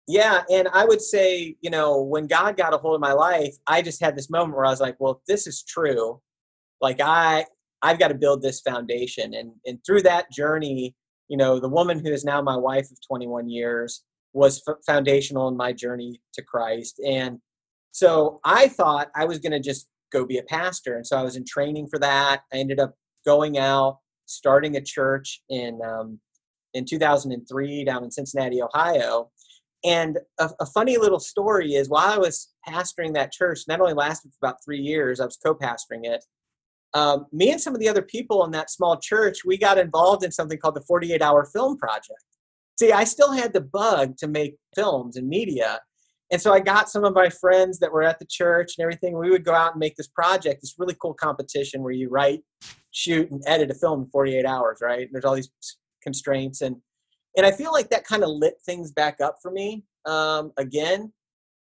Yeah, 0.08 0.42
and 0.50 0.68
I 0.72 0.84
would 0.84 1.00
say, 1.00 1.56
you 1.60 1.70
know, 1.70 2.02
when 2.02 2.26
God 2.26 2.56
got 2.56 2.74
a 2.74 2.78
hold 2.78 2.96
of 2.96 3.00
my 3.00 3.12
life, 3.12 3.54
I 3.66 3.80
just 3.80 4.02
had 4.02 4.16
this 4.16 4.28
moment 4.28 4.56
where 4.56 4.66
I 4.66 4.70
was 4.70 4.80
like, 4.80 4.96
well, 4.98 5.12
if 5.12 5.24
this 5.26 5.46
is 5.46 5.62
true, 5.62 6.20
like 6.80 7.00
I 7.00 7.46
I've 7.82 7.98
got 7.98 8.08
to 8.08 8.14
build 8.14 8.42
this 8.42 8.60
foundation. 8.60 9.34
And 9.34 9.52
and 9.64 9.78
through 9.86 10.02
that 10.02 10.32
journey, 10.32 10.96
you 11.28 11.36
know, 11.36 11.60
the 11.60 11.68
woman 11.68 12.04
who 12.04 12.10
is 12.10 12.24
now 12.24 12.42
my 12.42 12.56
wife 12.56 12.90
of 12.90 12.98
21 13.06 13.48
years 13.48 14.02
was 14.32 14.62
f- 14.66 14.76
foundational 14.84 15.48
in 15.48 15.56
my 15.56 15.72
journey 15.72 16.20
to 16.34 16.42
Christ. 16.42 17.00
And 17.06 17.38
so 17.92 18.40
I 18.44 18.68
thought 18.68 19.10
I 19.16 19.24
was 19.24 19.38
going 19.38 19.52
to 19.52 19.60
just 19.60 19.88
go 20.12 20.24
be 20.24 20.38
a 20.38 20.42
pastor. 20.44 20.96
And 20.96 21.06
so 21.06 21.16
I 21.16 21.22
was 21.22 21.36
in 21.36 21.44
training 21.44 21.88
for 21.88 21.98
that. 21.98 22.42
I 22.52 22.56
ended 22.56 22.80
up 22.80 22.94
going 23.24 23.58
out, 23.58 23.98
starting 24.26 24.76
a 24.76 24.80
church 24.80 25.42
in, 25.48 25.80
um, 25.84 26.20
in 26.74 26.84
2003 26.84 27.84
down 27.84 28.04
in 28.04 28.10
Cincinnati, 28.10 28.62
Ohio. 28.62 29.30
And 29.84 30.18
a, 30.38 30.50
a, 30.60 30.66
funny 30.66 30.98
little 30.98 31.18
story 31.20 31.74
is 31.74 31.88
while 31.88 32.12
I 32.12 32.18
was 32.18 32.50
pastoring 32.68 33.14
that 33.14 33.32
church, 33.32 33.60
not 33.66 33.80
only 33.80 33.94
lasted 33.94 34.30
for 34.32 34.46
about 34.46 34.58
three 34.62 34.80
years, 34.80 35.20
I 35.20 35.24
was 35.24 35.38
co 35.38 35.54
pastoring 35.54 36.04
it 36.04 36.22
um, 36.94 37.26
me 37.32 37.50
and 37.50 37.60
some 37.60 37.74
of 37.74 37.80
the 37.80 37.88
other 37.88 38.02
people 38.02 38.44
in 38.44 38.50
that 38.52 38.70
small 38.70 38.98
church, 38.98 39.44
we 39.44 39.56
got 39.56 39.78
involved 39.78 40.24
in 40.24 40.32
something 40.32 40.58
called 40.58 40.74
the 40.74 40.82
48 40.82 41.22
Hour 41.22 41.46
Film 41.46 41.76
Project. 41.76 42.24
See, 42.78 42.92
I 42.92 43.04
still 43.04 43.32
had 43.32 43.52
the 43.52 43.60
bug 43.60 44.16
to 44.18 44.26
make 44.26 44.56
films 44.74 45.16
and 45.16 45.28
media. 45.28 45.80
And 46.30 46.40
so 46.40 46.52
I 46.52 46.60
got 46.60 46.88
some 46.88 47.04
of 47.04 47.14
my 47.14 47.28
friends 47.28 47.78
that 47.80 47.92
were 47.92 48.02
at 48.02 48.18
the 48.18 48.26
church 48.26 48.74
and 48.76 48.84
everything. 48.84 49.18
We 49.18 49.30
would 49.30 49.44
go 49.44 49.54
out 49.54 49.72
and 49.72 49.80
make 49.80 49.96
this 49.96 50.08
project, 50.08 50.60
this 50.60 50.76
really 50.78 50.96
cool 51.00 51.14
competition 51.14 51.82
where 51.82 51.92
you 51.92 52.08
write, 52.08 52.40
shoot, 52.92 53.30
and 53.30 53.42
edit 53.46 53.70
a 53.70 53.74
film 53.74 54.02
in 54.02 54.06
48 54.10 54.46
hours, 54.46 54.78
right? 54.80 55.00
And 55.00 55.10
there's 55.12 55.24
all 55.24 55.34
these 55.34 55.50
constraints. 56.02 56.60
And, 56.60 56.76
and 57.36 57.44
I 57.44 57.50
feel 57.50 57.72
like 57.72 57.90
that 57.90 58.06
kind 58.06 58.22
of 58.22 58.30
lit 58.30 58.54
things 58.64 58.92
back 58.92 59.20
up 59.20 59.38
for 59.42 59.50
me 59.50 59.84
um, 60.06 60.52
again. 60.56 61.12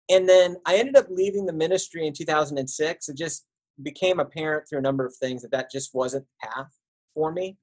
And 0.10 0.30
then 0.30 0.58
I 0.66 0.78
ended 0.78 0.96
up 0.96 1.08
leaving 1.10 1.46
the 1.46 1.54
ministry 1.54 2.06
in 2.06 2.14
2006. 2.14 3.10
It 3.10 3.18
just 3.18 3.46
became 3.82 4.20
apparent 4.20 4.68
through 4.68 4.80
a 4.80 4.84
number 4.84 5.06
of 5.06 5.16
things 5.16 5.42
that 5.42 5.52
that 5.52 5.72
just 5.72 5.92
wasn't 5.94 6.26
the 6.26 6.48
path 6.48 6.72
for 7.14 7.32
me 7.32 7.58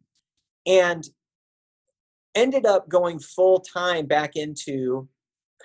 and 0.67 1.09
ended 2.35 2.67
up 2.67 2.89
going 2.89 3.19
full 3.19 3.61
time 3.61 4.07
back 4.07 4.37
into 4.37 5.09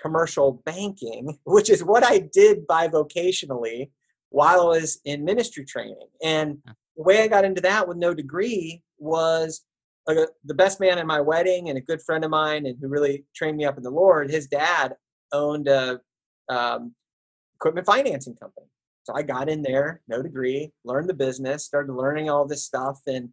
commercial 0.02 0.60
banking 0.66 1.38
which 1.44 1.70
is 1.70 1.84
what 1.84 2.04
i 2.04 2.18
did 2.18 2.66
by 2.66 2.88
vocationally 2.88 3.90
while 4.30 4.60
i 4.60 4.64
was 4.64 5.00
in 5.04 5.24
ministry 5.24 5.64
training. 5.64 6.08
And 6.22 6.58
the 6.96 7.02
way 7.02 7.22
i 7.22 7.28
got 7.28 7.44
into 7.44 7.60
that 7.62 7.86
with 7.86 7.96
no 7.96 8.12
degree 8.14 8.82
was 8.98 9.62
uh, 10.08 10.26
the 10.44 10.54
best 10.54 10.80
man 10.80 10.98
at 10.98 11.06
my 11.06 11.20
wedding 11.20 11.68
and 11.68 11.78
a 11.78 11.80
good 11.80 12.02
friend 12.02 12.24
of 12.24 12.30
mine 12.30 12.66
and 12.66 12.76
who 12.80 12.88
really 12.88 13.24
trained 13.34 13.56
me 13.56 13.64
up 13.64 13.76
in 13.76 13.82
the 13.82 13.90
lord 13.90 14.30
his 14.30 14.46
dad 14.46 14.94
owned 15.32 15.68
a 15.68 16.00
um, 16.48 16.94
equipment 17.62 17.86
financing 17.86 18.34
company. 18.34 18.66
So 19.04 19.14
I 19.14 19.22
got 19.22 19.48
in 19.48 19.62
there, 19.62 20.00
no 20.08 20.22
degree, 20.22 20.72
learned 20.84 21.08
the 21.08 21.14
business, 21.14 21.64
started 21.64 21.92
learning 21.92 22.28
all 22.28 22.46
this 22.46 22.64
stuff, 22.64 23.00
and 23.06 23.28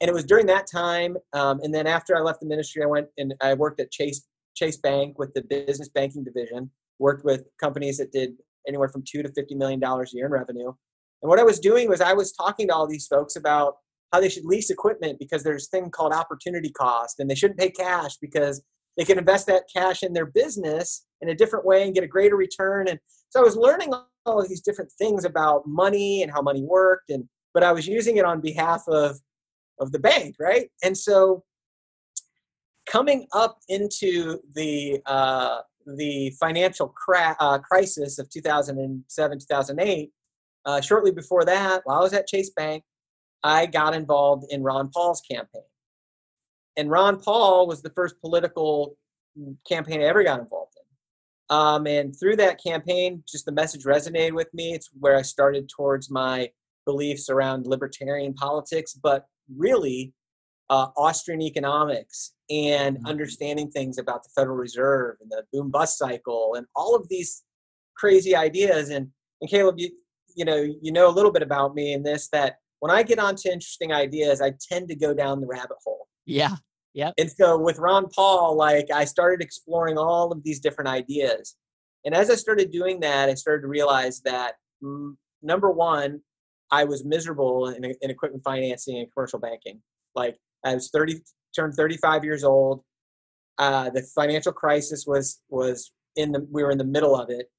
and 0.00 0.08
it 0.08 0.14
was 0.14 0.24
during 0.24 0.46
that 0.46 0.66
time. 0.66 1.18
Um, 1.34 1.60
and 1.62 1.74
then 1.74 1.86
after 1.86 2.16
I 2.16 2.20
left 2.20 2.40
the 2.40 2.46
ministry, 2.46 2.82
I 2.82 2.86
went 2.86 3.08
and 3.18 3.34
I 3.42 3.52
worked 3.52 3.80
at 3.80 3.90
Chase 3.90 4.22
Chase 4.54 4.76
Bank 4.76 5.18
with 5.18 5.32
the 5.34 5.42
business 5.42 5.88
banking 5.88 6.24
division. 6.24 6.70
Worked 6.98 7.24
with 7.24 7.44
companies 7.58 7.98
that 7.98 8.12
did 8.12 8.32
anywhere 8.68 8.88
from 8.88 9.04
two 9.06 9.22
to 9.22 9.32
fifty 9.32 9.54
million 9.54 9.80
dollars 9.80 10.12
a 10.12 10.16
year 10.16 10.26
in 10.26 10.32
revenue. 10.32 10.72
And 11.22 11.28
what 11.28 11.38
I 11.38 11.44
was 11.44 11.58
doing 11.58 11.88
was 11.88 12.00
I 12.00 12.12
was 12.12 12.32
talking 12.32 12.68
to 12.68 12.74
all 12.74 12.86
these 12.86 13.06
folks 13.06 13.36
about 13.36 13.76
how 14.12 14.20
they 14.20 14.28
should 14.28 14.44
lease 14.44 14.70
equipment 14.70 15.18
because 15.18 15.42
there's 15.42 15.66
a 15.66 15.70
thing 15.70 15.90
called 15.90 16.12
opportunity 16.12 16.70
cost, 16.70 17.20
and 17.20 17.30
they 17.30 17.34
shouldn't 17.34 17.60
pay 17.60 17.70
cash 17.70 18.16
because 18.20 18.62
they 18.96 19.04
can 19.04 19.18
invest 19.18 19.46
that 19.46 19.64
cash 19.74 20.02
in 20.02 20.12
their 20.12 20.26
business 20.26 21.06
in 21.20 21.28
a 21.28 21.34
different 21.34 21.64
way 21.64 21.84
and 21.84 21.94
get 21.94 22.04
a 22.04 22.08
greater 22.08 22.36
return. 22.36 22.88
And 22.88 22.98
so 23.30 23.40
I 23.40 23.44
was 23.44 23.56
learning 23.56 23.92
all 24.26 24.40
of 24.40 24.48
these 24.48 24.60
different 24.60 24.92
things 24.92 25.24
about 25.24 25.66
money 25.66 26.22
and 26.22 26.30
how 26.30 26.42
money 26.42 26.62
worked 26.62 27.10
and 27.10 27.24
but 27.54 27.62
i 27.62 27.72
was 27.72 27.86
using 27.86 28.16
it 28.16 28.24
on 28.24 28.40
behalf 28.40 28.82
of 28.88 29.18
of 29.80 29.92
the 29.92 29.98
bank 29.98 30.36
right 30.38 30.70
and 30.82 30.96
so 30.96 31.42
coming 32.90 33.26
up 33.32 33.58
into 33.68 34.38
the 34.54 35.00
uh, 35.06 35.60
the 35.96 36.30
financial 36.38 36.88
cra- 36.88 37.36
uh, 37.40 37.58
crisis 37.58 38.18
of 38.18 38.28
2007 38.28 39.38
2008 39.38 40.10
uh, 40.66 40.80
shortly 40.80 41.10
before 41.10 41.44
that 41.44 41.80
while 41.84 41.98
i 41.98 42.02
was 42.02 42.12
at 42.12 42.26
chase 42.26 42.50
bank 42.50 42.84
I 43.42 43.66
got 43.66 43.94
involved 43.94 44.46
in 44.50 44.62
Ron 44.62 44.90
Paul's 44.92 45.20
campaign. 45.20 45.62
And 46.76 46.90
Ron 46.90 47.20
Paul 47.20 47.66
was 47.66 47.82
the 47.82 47.90
first 47.90 48.20
political 48.20 48.96
campaign 49.66 50.00
I 50.00 50.04
ever 50.04 50.22
got 50.22 50.40
involved 50.40 50.74
in. 50.76 51.56
Um, 51.56 51.86
and 51.86 52.14
through 52.18 52.36
that 52.36 52.62
campaign, 52.62 53.24
just 53.26 53.44
the 53.44 53.52
message 53.52 53.84
resonated 53.84 54.32
with 54.32 54.48
me. 54.54 54.74
It's 54.74 54.90
where 54.98 55.16
I 55.16 55.22
started 55.22 55.68
towards 55.68 56.10
my 56.10 56.50
beliefs 56.86 57.28
around 57.28 57.66
libertarian 57.66 58.34
politics, 58.34 58.94
but 58.94 59.26
really 59.56 60.12
uh, 60.70 60.86
Austrian 60.96 61.42
economics 61.42 62.32
and 62.48 62.96
mm-hmm. 62.96 63.06
understanding 63.06 63.70
things 63.70 63.98
about 63.98 64.22
the 64.22 64.30
Federal 64.34 64.56
Reserve 64.56 65.16
and 65.20 65.30
the 65.30 65.42
boom 65.52 65.70
bust 65.70 65.98
cycle 65.98 66.54
and 66.56 66.64
all 66.74 66.94
of 66.94 67.08
these 67.08 67.42
crazy 67.96 68.34
ideas. 68.34 68.88
And, 68.88 69.08
and 69.40 69.50
Caleb, 69.50 69.74
you, 69.78 69.90
you 70.36 70.44
know, 70.44 70.56
you 70.56 70.92
know 70.92 71.08
a 71.08 71.12
little 71.12 71.32
bit 71.32 71.42
about 71.42 71.74
me 71.74 71.92
in 71.92 72.04
this 72.04 72.28
that 72.28 72.56
when 72.78 72.90
I 72.90 73.02
get 73.02 73.18
onto 73.18 73.48
interesting 73.48 73.92
ideas, 73.92 74.40
I 74.40 74.52
tend 74.70 74.88
to 74.88 74.94
go 74.94 75.12
down 75.12 75.40
the 75.40 75.46
rabbit 75.46 75.76
hole. 75.84 76.06
Yeah. 76.24 76.56
Yeah. 76.94 77.10
And 77.18 77.30
so 77.30 77.58
with 77.58 77.78
Ron 77.78 78.08
Paul, 78.08 78.56
like 78.56 78.90
I 78.92 79.04
started 79.04 79.42
exploring 79.42 79.98
all 79.98 80.32
of 80.32 80.42
these 80.44 80.60
different 80.60 80.88
ideas. 80.88 81.56
And 82.04 82.14
as 82.14 82.30
I 82.30 82.36
started 82.36 82.70
doing 82.70 83.00
that, 83.00 83.28
I 83.28 83.34
started 83.34 83.62
to 83.62 83.68
realize 83.68 84.20
that 84.22 84.54
mm, 84.82 85.14
number 85.42 85.70
one, 85.70 86.20
I 86.70 86.84
was 86.84 87.04
miserable 87.04 87.68
in, 87.68 87.84
in 87.84 88.10
equipment 88.10 88.44
financing 88.44 88.98
and 88.98 89.12
commercial 89.12 89.40
banking. 89.40 89.82
Like 90.14 90.38
I 90.64 90.74
was 90.74 90.90
30, 90.90 91.20
turned 91.54 91.74
35 91.74 92.24
years 92.24 92.44
old. 92.44 92.82
Uh, 93.58 93.90
the 93.90 94.02
financial 94.14 94.52
crisis 94.52 95.06
was 95.06 95.40
was 95.50 95.92
in 96.16 96.32
the 96.32 96.46
we 96.50 96.62
were 96.62 96.70
in 96.70 96.78
the 96.78 96.84
middle 96.84 97.14
of 97.14 97.30
it. 97.30 97.50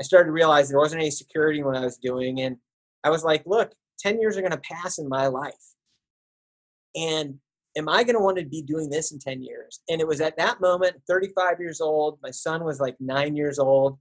I 0.00 0.04
started 0.04 0.26
to 0.26 0.32
realize 0.32 0.68
there 0.68 0.78
wasn't 0.78 1.02
any 1.02 1.10
security 1.10 1.58
in 1.58 1.64
what 1.64 1.76
I 1.76 1.84
was 1.84 1.98
doing, 1.98 2.40
and 2.40 2.56
I 3.02 3.10
was 3.10 3.24
like, 3.24 3.42
look, 3.46 3.72
10 3.98 4.20
years 4.20 4.36
are 4.36 4.40
going 4.40 4.52
to 4.52 4.58
pass 4.58 4.98
in 4.98 5.08
my 5.08 5.26
life, 5.26 5.54
and 6.94 7.40
am 7.76 7.88
I 7.88 8.02
going 8.04 8.14
to 8.14 8.22
want 8.22 8.38
to 8.38 8.44
be 8.44 8.62
doing 8.62 8.90
this 8.90 9.12
in 9.12 9.18
10 9.18 9.42
years? 9.42 9.80
And 9.88 10.00
it 10.00 10.06
was 10.06 10.20
at 10.20 10.36
that 10.36 10.60
moment, 10.60 10.96
35 11.08 11.60
years 11.60 11.80
old. 11.80 12.18
My 12.22 12.30
son 12.30 12.64
was 12.64 12.80
like 12.80 12.96
nine 13.00 13.36
years 13.36 13.58
old. 13.58 13.98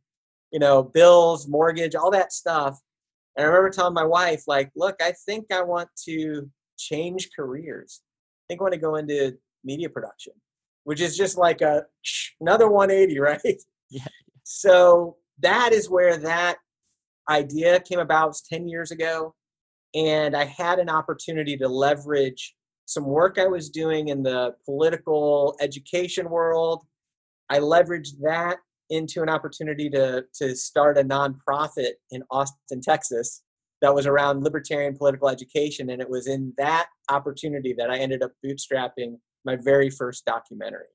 You 0.52 0.60
know, 0.60 0.82
bills, 0.82 1.48
mortgage, 1.48 1.94
all 1.94 2.12
that 2.12 2.32
stuff. 2.32 2.80
And 3.36 3.46
I 3.46 3.48
remember 3.48 3.70
telling 3.70 3.94
my 3.94 4.06
wife, 4.06 4.44
like, 4.48 4.72
look, 4.76 4.96
I 5.02 5.14
think 5.26 5.48
I 5.52 5.62
want 5.62 5.90
to 6.06 6.50
change 6.78 7.30
careers. 7.36 8.02
I 8.48 8.54
think 8.54 8.62
I 8.62 8.64
want 8.64 8.74
to 8.74 8.80
go 8.80 8.96
into 8.96 9.38
media 9.64 9.90
production, 9.90 10.34
which 10.86 11.02
is 11.02 11.18
just 11.18 11.38
like 11.38 11.62
a 11.62 11.86
another 12.40 12.70
180, 12.70 13.20
right? 13.20 13.62
Yeah. 13.90 14.06
So 14.44 15.18
that 15.40 15.74
is 15.74 15.90
where 15.90 16.18
that 16.18 16.58
idea 17.30 17.80
came 17.82 18.00
about. 18.00 18.30
It's 18.30 18.42
10 18.48 18.68
years 18.68 18.92
ago. 18.92 19.36
And 19.94 20.36
I 20.36 20.46
had 20.46 20.80
an 20.80 20.90
opportunity 20.90 21.58
to 21.58 21.68
leverage 21.68 22.56
some 22.86 23.06
work 23.06 23.38
I 23.38 23.48
was 23.48 23.70
doing 23.70 24.08
in 24.08 24.24
the 24.24 24.56
political 24.66 25.58
education 25.60 26.30
world. 26.30 26.86
I 27.50 27.60
leveraged 27.60 28.20
that 28.24 28.58
into 28.90 29.22
an 29.22 29.30
opportunity 29.30 29.90
to 29.90 30.24
to 30.36 30.56
start 30.56 30.98
a 30.98 31.04
nonprofit 31.04 31.94
in 32.12 32.24
Austin, 32.32 32.80
Texas, 32.82 33.44
that 33.82 33.94
was 33.94 34.06
around 34.08 34.44
libertarian 34.44 34.96
political 34.96 35.30
education, 35.30 35.90
and 35.90 36.02
it 36.02 36.10
was 36.10 36.28
in 36.28 36.54
that 36.58 36.88
opportunity 37.10 37.74
that 37.78 37.90
I 37.90 37.98
ended 37.98 38.24
up 38.24 38.32
bootstrapping 38.46 39.18
my 39.46 39.56
very 39.56 39.90
first 39.90 40.26
documentary. 40.26 40.88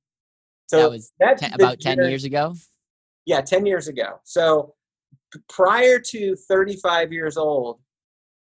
So 0.66 0.78
that 0.78 0.90
was 0.90 1.12
ten, 1.20 1.52
about 1.54 1.80
ten 1.80 1.98
years 1.98 2.24
ago. 2.24 2.54
Yeah, 3.26 3.40
ten 3.40 3.66
years 3.66 3.88
ago. 3.88 4.20
So 4.24 4.74
prior 5.48 5.98
to 5.98 6.36
35 6.48 7.12
years 7.12 7.36
old, 7.36 7.80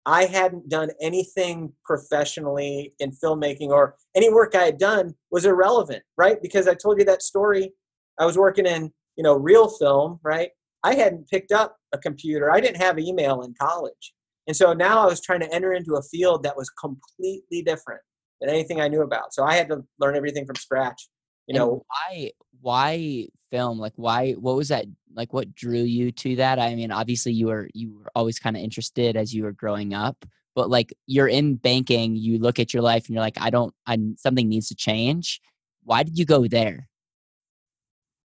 I 0.05 0.25
hadn't 0.25 0.69
done 0.69 0.89
anything 1.01 1.73
professionally 1.83 2.93
in 2.99 3.11
filmmaking, 3.11 3.69
or 3.69 3.95
any 4.15 4.31
work 4.31 4.55
I 4.55 4.63
had 4.63 4.77
done 4.77 5.15
was 5.31 5.45
irrelevant, 5.45 6.03
right? 6.17 6.41
Because 6.41 6.67
I 6.67 6.75
told 6.75 6.99
you 6.99 7.05
that 7.05 7.21
story. 7.21 7.73
I 8.19 8.25
was 8.25 8.37
working 8.37 8.65
in 8.65 8.91
you 9.17 9.23
know, 9.23 9.33
real 9.33 9.67
film, 9.67 10.19
right? 10.23 10.51
I 10.83 10.93
hadn't 10.93 11.27
picked 11.27 11.51
up 11.51 11.75
a 11.91 11.97
computer. 11.97 12.51
I 12.51 12.61
didn't 12.61 12.81
have 12.81 12.99
email 12.99 13.41
in 13.41 13.53
college. 13.59 14.13
And 14.47 14.55
so 14.55 14.73
now 14.73 15.03
I 15.03 15.05
was 15.05 15.21
trying 15.21 15.41
to 15.41 15.53
enter 15.53 15.73
into 15.73 15.95
a 15.95 16.01
field 16.01 16.43
that 16.43 16.55
was 16.55 16.69
completely 16.69 17.61
different 17.61 18.01
than 18.39 18.49
anything 18.49 18.79
I 18.79 18.87
knew 18.87 19.01
about. 19.01 19.33
So 19.33 19.43
I 19.43 19.55
had 19.55 19.67
to 19.69 19.83
learn 19.99 20.15
everything 20.15 20.45
from 20.45 20.55
scratch. 20.55 21.09
You 21.47 21.53
and 21.53 21.59
know, 21.59 21.85
why 21.87 22.31
why 22.61 23.27
film? 23.51 23.79
Like 23.79 23.93
why 23.95 24.33
what 24.33 24.55
was 24.55 24.69
that 24.69 24.85
like 25.13 25.33
what 25.33 25.53
drew 25.53 25.81
you 25.81 26.11
to 26.11 26.35
that? 26.37 26.59
I 26.59 26.75
mean, 26.75 26.91
obviously 26.91 27.33
you 27.33 27.47
were 27.47 27.69
you 27.73 27.97
were 27.97 28.11
always 28.15 28.39
kind 28.39 28.55
of 28.55 28.63
interested 28.63 29.17
as 29.17 29.33
you 29.33 29.43
were 29.43 29.51
growing 29.51 29.93
up, 29.93 30.25
but 30.55 30.69
like 30.69 30.93
you're 31.05 31.27
in 31.27 31.55
banking, 31.55 32.15
you 32.15 32.39
look 32.39 32.59
at 32.59 32.73
your 32.73 32.83
life 32.83 33.07
and 33.07 33.15
you're 33.15 33.23
like, 33.23 33.39
I 33.39 33.49
don't 33.49 33.73
I 33.85 33.97
something 34.17 34.47
needs 34.47 34.69
to 34.69 34.75
change. 34.75 35.41
Why 35.83 36.03
did 36.03 36.17
you 36.17 36.25
go 36.25 36.47
there? 36.47 36.89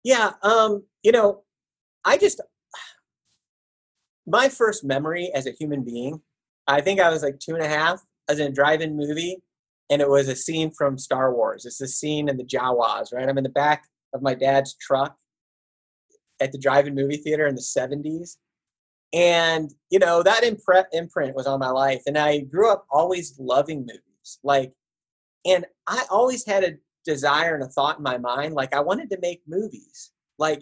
Yeah, 0.03 0.31
um, 0.41 0.83
you 1.01 1.11
know, 1.11 1.43
I 2.03 2.17
just 2.17 2.41
my 4.25 4.49
first 4.49 4.83
memory 4.83 5.31
as 5.33 5.47
a 5.47 5.51
human 5.51 5.83
being, 5.83 6.21
I 6.67 6.81
think 6.81 6.99
I 6.99 7.09
was 7.09 7.23
like 7.23 7.39
two 7.39 7.55
and 7.55 7.63
a 7.63 7.67
half. 7.67 8.01
I 8.29 8.33
was 8.33 8.39
in 8.39 8.47
a 8.47 8.55
drive-in 8.55 8.95
movie, 8.95 9.37
and 9.89 10.01
it 10.01 10.09
was 10.09 10.29
a 10.29 10.35
scene 10.35 10.71
from 10.71 10.97
Star 10.97 11.33
Wars. 11.33 11.65
It's 11.65 11.81
a 11.81 11.87
scene 11.87 12.29
in 12.29 12.37
the 12.37 12.45
Jawas, 12.45 13.13
right? 13.13 13.27
I'm 13.27 13.37
in 13.37 13.43
the 13.43 13.49
back 13.49 13.85
of 14.13 14.21
my 14.21 14.33
dad's 14.33 14.75
truck 14.75 15.15
at 16.39 16.51
the 16.51 16.57
drive-in 16.57 16.95
movie 16.95 17.17
theater 17.17 17.47
in 17.47 17.55
the 17.55 17.61
70s. 17.61 18.37
And, 19.13 19.71
you 19.89 19.99
know, 19.99 20.23
that 20.23 20.43
imprint, 20.43 20.87
imprint 20.91 21.35
was 21.35 21.45
on 21.45 21.59
my 21.59 21.69
life. 21.69 22.01
And 22.07 22.17
I 22.17 22.39
grew 22.39 22.71
up 22.71 22.85
always 22.89 23.37
loving 23.37 23.81
movies. 23.81 24.39
Like, 24.43 24.73
and 25.45 25.65
I 25.85 26.05
always 26.09 26.45
had 26.45 26.63
a 26.63 26.77
desire 27.05 27.53
and 27.55 27.63
a 27.63 27.67
thought 27.67 27.97
in 27.97 28.03
my 28.03 28.17
mind 28.17 28.53
like 28.53 28.73
i 28.73 28.79
wanted 28.79 29.09
to 29.09 29.19
make 29.21 29.41
movies 29.47 30.11
like 30.37 30.61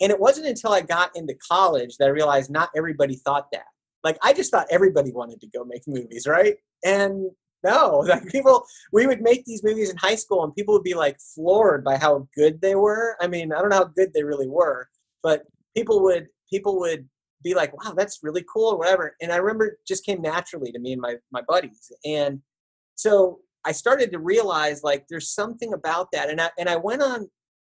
and 0.00 0.10
it 0.10 0.18
wasn't 0.18 0.46
until 0.46 0.72
i 0.72 0.80
got 0.80 1.10
into 1.14 1.34
college 1.50 1.96
that 1.96 2.06
i 2.06 2.10
realized 2.10 2.50
not 2.50 2.70
everybody 2.76 3.16
thought 3.16 3.46
that. 3.52 3.66
Like 4.04 4.18
i 4.22 4.32
just 4.32 4.50
thought 4.50 4.66
everybody 4.70 5.12
wanted 5.12 5.40
to 5.40 5.48
go 5.48 5.64
make 5.64 5.82
movies 5.86 6.26
right? 6.26 6.56
And 6.84 7.30
no 7.64 7.98
like 8.08 8.26
people 8.28 8.64
we 8.92 9.06
would 9.06 9.20
make 9.20 9.44
these 9.44 9.62
movies 9.62 9.90
in 9.90 9.96
high 9.96 10.16
school 10.16 10.42
and 10.44 10.54
people 10.54 10.74
would 10.74 10.82
be 10.82 10.94
like 10.94 11.18
floored 11.34 11.84
by 11.84 11.96
how 11.96 12.28
good 12.36 12.60
they 12.60 12.74
were. 12.74 13.16
I 13.20 13.28
mean 13.28 13.52
i 13.52 13.60
don't 13.60 13.70
know 13.70 13.76
how 13.76 13.84
good 13.96 14.12
they 14.14 14.24
really 14.24 14.48
were 14.48 14.88
but 15.22 15.44
people 15.76 16.02
would 16.02 16.26
people 16.50 16.78
would 16.80 17.08
be 17.42 17.54
like 17.54 17.72
wow 17.72 17.92
that's 17.92 18.20
really 18.22 18.44
cool 18.52 18.70
or 18.72 18.78
whatever. 18.78 19.16
And 19.20 19.32
i 19.32 19.36
remember 19.36 19.66
it 19.66 19.78
just 19.86 20.04
came 20.04 20.20
naturally 20.22 20.72
to 20.72 20.78
me 20.78 20.92
and 20.92 21.00
my 21.00 21.16
my 21.30 21.42
buddies. 21.46 21.92
And 22.04 22.40
so 22.94 23.40
I 23.64 23.72
started 23.72 24.10
to 24.12 24.18
realize 24.18 24.82
like 24.82 25.06
there's 25.08 25.32
something 25.34 25.72
about 25.72 26.08
that, 26.12 26.30
and 26.30 26.40
I 26.40 26.50
and 26.58 26.68
I 26.68 26.76
went 26.76 27.02
on 27.02 27.28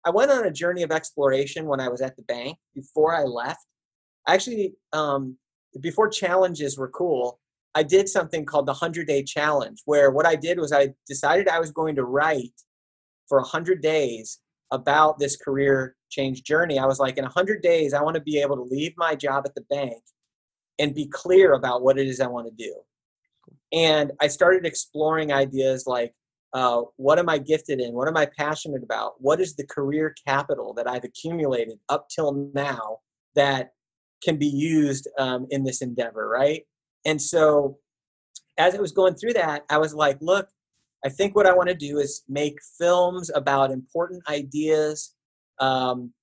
I 0.07 0.09
went 0.09 0.31
on 0.31 0.45
a 0.45 0.51
journey 0.51 0.83
of 0.83 0.91
exploration 0.93 1.65
when 1.65 1.81
I 1.81 1.89
was 1.89 1.99
at 1.99 2.15
the 2.15 2.21
bank 2.21 2.57
before 2.73 3.13
I 3.13 3.23
left. 3.23 3.65
Actually, 4.25 4.73
um, 4.93 5.35
before 5.81 6.07
challenges 6.07 6.77
were 6.77 6.87
cool, 6.87 7.41
I 7.75 7.83
did 7.83 8.07
something 8.07 8.45
called 8.45 8.67
the 8.67 8.71
100 8.71 9.05
Day 9.05 9.21
Challenge, 9.21 9.81
where 9.83 10.09
what 10.11 10.25
I 10.25 10.37
did 10.37 10.59
was 10.59 10.71
I 10.71 10.93
decided 11.07 11.49
I 11.49 11.59
was 11.59 11.71
going 11.71 11.97
to 11.97 12.05
write 12.05 12.53
for 13.27 13.39
100 13.39 13.81
days 13.81 14.39
about 14.71 15.19
this 15.19 15.35
career 15.35 15.97
change 16.09 16.43
journey. 16.43 16.79
I 16.79 16.85
was 16.85 16.99
like, 16.99 17.17
in 17.17 17.25
100 17.25 17.61
days, 17.61 17.93
I 17.93 18.01
want 18.01 18.15
to 18.15 18.21
be 18.21 18.39
able 18.39 18.55
to 18.55 18.63
leave 18.63 18.93
my 18.95 19.13
job 19.13 19.43
at 19.45 19.55
the 19.55 19.65
bank 19.69 20.01
and 20.79 20.95
be 20.95 21.07
clear 21.07 21.51
about 21.51 21.81
what 21.81 21.99
it 21.99 22.07
is 22.07 22.21
I 22.21 22.27
want 22.27 22.47
to 22.47 22.63
do. 22.63 22.73
And 23.73 24.13
I 24.21 24.27
started 24.27 24.65
exploring 24.65 25.33
ideas 25.33 25.85
like 25.85 26.13
uh, 26.53 26.81
what 26.95 27.19
am 27.19 27.29
I 27.29 27.37
gifted 27.37 27.79
in? 27.79 27.93
What 27.93 28.07
am 28.07 28.17
I 28.17 28.25
passionate 28.25 28.83
about? 28.83 29.15
What 29.19 29.41
is 29.41 29.55
the 29.55 29.65
career 29.65 30.15
capital 30.25 30.73
that 30.75 30.87
I've 30.87 31.03
accumulated 31.03 31.79
up 31.89 32.07
till 32.09 32.49
now 32.53 32.99
that 33.35 33.71
can 34.23 34.37
be 34.37 34.47
used 34.47 35.07
um, 35.19 35.47
in 35.49 35.63
this 35.63 35.81
endeavor, 35.81 36.27
right? 36.27 36.63
And 37.05 37.21
so 37.21 37.77
as 38.57 38.75
I 38.75 38.79
was 38.79 38.91
going 38.91 39.15
through 39.15 39.33
that, 39.33 39.63
I 39.69 39.77
was 39.77 39.93
like, 39.93 40.17
look, 40.21 40.47
I 41.05 41.09
think 41.09 41.35
what 41.35 41.45
I 41.45 41.53
want 41.53 41.69
to 41.69 41.75
do 41.75 41.99
is 41.99 42.23
make 42.27 42.57
films 42.79 43.29
about 43.33 43.71
important 43.71 44.27
ideas 44.27 45.13
um, 45.59 46.13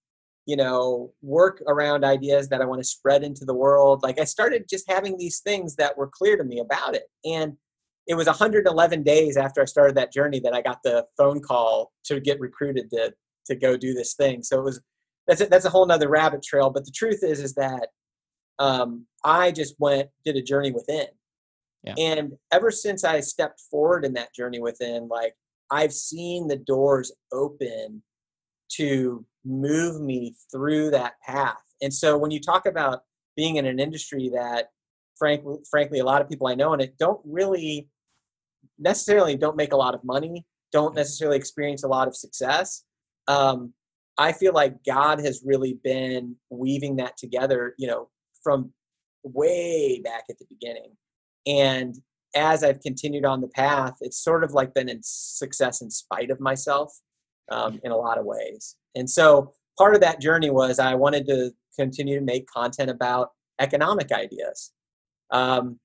you 0.47 0.57
know 0.57 1.12
work 1.23 1.62
around 1.66 2.04
ideas 2.04 2.49
that 2.49 2.61
i 2.61 2.64
want 2.64 2.81
to 2.81 2.87
spread 2.87 3.23
into 3.23 3.45
the 3.45 3.54
world 3.54 4.02
like 4.02 4.21
i 4.21 4.25
started 4.25 4.69
just 4.69 4.85
having 4.88 5.16
these 5.16 5.40
things 5.40 5.76
that 5.76 5.97
were 5.97 6.07
clear 6.07 6.37
to 6.37 6.45
me 6.45 6.59
about 6.59 6.95
it 6.95 7.04
and 7.25 7.57
it 8.06 8.14
was 8.14 8.26
111 8.26 9.02
days 9.02 9.37
after 9.37 9.62
i 9.62 9.64
started 9.64 9.96
that 9.96 10.12
journey 10.12 10.40
that 10.40 10.54
i 10.54 10.61
got 10.61 10.78
the 10.84 11.04
phone 11.16 11.40
call 11.40 11.92
to 12.04 12.20
get 12.20 12.40
recruited 12.40 12.90
to 12.90 13.12
to 13.46 13.54
go 13.54 13.76
do 13.76 13.94
this 13.94 14.14
thing 14.14 14.42
so 14.42 14.58
it 14.58 14.64
was 14.64 14.80
that's 15.26 15.40
a, 15.40 15.46
that's 15.46 15.64
a 15.64 15.70
whole 15.70 15.87
nother 15.87 16.08
rabbit 16.08 16.42
trail 16.42 16.70
but 16.70 16.84
the 16.84 16.92
truth 16.92 17.23
is 17.23 17.40
is 17.40 17.54
that 17.54 17.88
um, 18.58 19.06
i 19.25 19.50
just 19.50 19.75
went 19.78 20.08
did 20.25 20.37
a 20.37 20.42
journey 20.42 20.73
within 20.73 21.06
yeah. 21.82 21.94
and 21.99 22.32
ever 22.52 22.70
since 22.70 23.04
i 23.04 23.20
stepped 23.20 23.61
forward 23.70 24.04
in 24.04 24.12
that 24.12 24.34
journey 24.34 24.61
within 24.61 25.08
like 25.08 25.34
i've 25.70 25.92
seen 25.92 26.46
the 26.46 26.56
doors 26.56 27.12
open 27.32 28.02
to 28.70 29.25
move 29.44 30.00
me 30.00 30.34
through 30.50 30.90
that 30.90 31.14
path. 31.25 31.56
And 31.82 31.92
so 31.92 32.16
when 32.16 32.30
you 32.30 32.40
talk 32.40 32.66
about 32.66 33.02
being 33.37 33.56
in 33.56 33.66
an 33.66 33.78
industry 33.78 34.30
that 34.34 34.70
frankly 35.16 35.58
frankly 35.70 36.00
a 36.00 36.04
lot 36.04 36.20
of 36.20 36.28
people 36.28 36.46
I 36.46 36.54
know 36.54 36.73
in 36.73 36.80
it 36.80 36.96
don't 36.99 37.20
really 37.25 37.88
necessarily 38.78 39.37
don't 39.37 39.57
make 39.57 39.73
a 39.73 39.76
lot 39.76 39.95
of 39.95 40.04
money, 40.04 40.45
don't 40.73 40.95
necessarily 40.95 41.37
experience 41.37 41.85
a 41.85 41.88
lot 41.88 42.09
of 42.09 42.16
success. 42.16 42.85
Um, 43.28 43.73
I 44.19 44.33
feel 44.33 44.52
like 44.52 44.85
God 44.85 45.21
has 45.21 45.43
really 45.45 45.78
been 45.83 46.37
weaving 46.50 46.97
that 46.97 47.16
together, 47.16 47.75
you 47.78 47.88
know, 47.88 48.09
from 48.43 48.73
way 49.23 50.00
back 50.04 50.25
at 50.31 50.38
the 50.38 50.47
beginning. 50.49 50.93
And 51.47 51.97
as 52.37 52.64
I've 52.64 52.81
continued 52.81 53.25
on 53.25 53.40
the 53.40 53.49
path, 53.49 53.95
it's 54.00 54.23
sort 54.23 54.45
of 54.45 54.52
like 54.52 54.75
been 54.75 54.88
in 54.88 55.00
success 55.02 55.81
in 55.81 55.90
spite 55.90 56.31
of 56.31 56.40
myself 56.40 56.93
um, 57.50 57.81
in 57.85 57.93
a 57.93 57.97
lot 57.97 58.19
of 58.19 58.25
ways. 58.25 58.76
And 58.95 59.09
so 59.09 59.52
part 59.78 59.95
of 59.95 60.00
that 60.00 60.21
journey 60.21 60.50
was 60.50 60.78
I 60.78 60.95
wanted 60.95 61.26
to 61.26 61.52
continue 61.78 62.19
to 62.19 62.25
make 62.25 62.47
content 62.49 62.90
about 62.90 63.31
economic 63.61 64.12
ideas. 64.12 64.73
Um, 65.31 65.78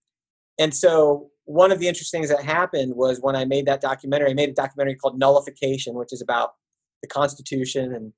and 0.60 0.74
so 0.74 1.30
one 1.50 1.72
of 1.72 1.80
the 1.80 1.88
interesting 1.88 2.22
things 2.22 2.30
that 2.30 2.46
happened 2.46 2.96
was 2.96 3.22
when 3.22 3.36
I 3.36 3.44
made 3.44 3.66
that 3.66 3.82
documentary, 3.82 4.30
I 4.30 4.36
made 4.36 4.50
a 4.50 4.54
documentary 4.54 4.94
called 4.94 5.18
Nullification, 5.18 5.96
which 5.96 6.14
is 6.14 6.22
about 6.22 6.54
the 7.02 7.08
Constitution 7.08 7.92
and 7.96 8.14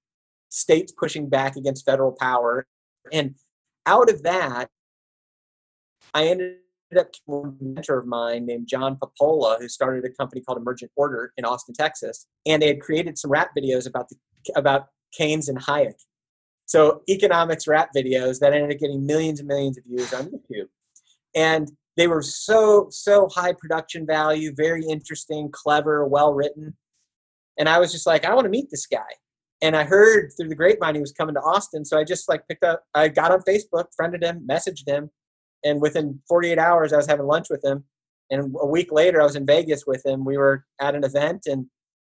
states 0.50 0.92
pushing 0.92 1.30
back 1.30 1.56
against 1.56 1.86
federal 1.86 2.12
power. 2.12 2.68
And 3.14 3.36
out 3.86 4.10
of 4.10 4.24
that, 4.24 4.68
I 6.14 6.28
ended 6.28 6.58
up 7.00 7.08
with 7.26 7.56
a 7.62 7.64
mentor 7.64 8.00
of 8.00 8.06
mine 8.06 8.48
named 8.48 8.68
John 8.68 8.98
Papola, 8.98 9.60
who 9.62 9.70
started 9.70 10.04
a 10.04 10.10
company 10.10 10.42
called 10.42 10.58
Emergent 10.58 10.92
Order 10.98 11.32
in 11.38 11.46
Austin, 11.46 11.74
Texas, 11.74 12.28
and 12.46 12.62
they 12.62 12.68
had 12.68 12.82
created 12.82 13.18
some 13.18 13.32
rap 13.32 13.52
videos 13.58 13.88
about 13.88 14.10
the 14.10 14.18
about 14.58 14.88
Keynes 15.14 15.48
and 15.48 15.58
Hayek. 15.58 16.04
So 16.66 17.02
economics 17.10 17.66
rap 17.66 17.92
videos 17.96 18.40
that 18.40 18.52
ended 18.52 18.74
up 18.74 18.80
getting 18.80 19.06
millions 19.06 19.40
and 19.40 19.48
millions 19.48 19.78
of 19.78 19.86
views 19.86 20.14
on 20.14 20.26
YouTube, 20.26 20.68
and 21.34 21.72
they 21.98 22.08
were 22.08 22.22
so 22.22 22.88
so 22.90 23.28
high 23.30 23.54
production 23.54 24.06
value, 24.06 24.54
very 24.56 24.84
interesting, 24.86 25.50
clever, 25.52 26.06
well 26.06 26.34
written, 26.34 26.76
and 27.58 27.68
I 27.70 27.80
was 27.80 27.92
just 27.92 28.08
like, 28.08 28.26
I 28.26 28.34
want 28.34 28.46
to 28.46 28.50
meet 28.50 28.70
this 28.72 28.86
guy. 28.86 29.00
And 29.64 29.76
I 29.76 29.84
heard 29.84 30.32
through 30.36 30.50
the 30.50 30.56
grapevine 30.56 30.96
he 30.96 31.02
was 31.02 31.12
coming 31.12 31.36
to 31.36 31.42
Austin, 31.42 31.86
so 31.86 32.00
I 32.00 32.04
just 32.04 32.28
like 32.28 32.48
picked 32.48 32.64
up. 32.64 32.84
I 32.96 33.08
got 33.10 33.32
on 33.32 33.42
Facebook, 33.42 33.86
friended 33.96 34.24
him, 34.24 34.46
messaged 34.50 34.88
him, 34.88 35.12
and 35.64 35.82
within 35.82 36.20
48 36.28 36.58
hours, 36.58 36.94
I 36.94 36.98
was 36.98 37.08
having 37.08 37.28
lunch 37.28 37.48
with 37.50 37.64
him. 37.64 37.84
And 38.32 38.56
a 38.60 38.66
week 38.66 38.92
later, 38.92 39.22
I 39.22 39.26
was 39.26 39.36
in 39.36 39.46
Vegas 39.46 39.86
with 39.86 40.06
him. 40.06 40.26
We 40.26 40.38
were 40.38 40.66
at 40.80 40.96
an 40.96 41.04
event, 41.04 41.44
and 41.46 41.68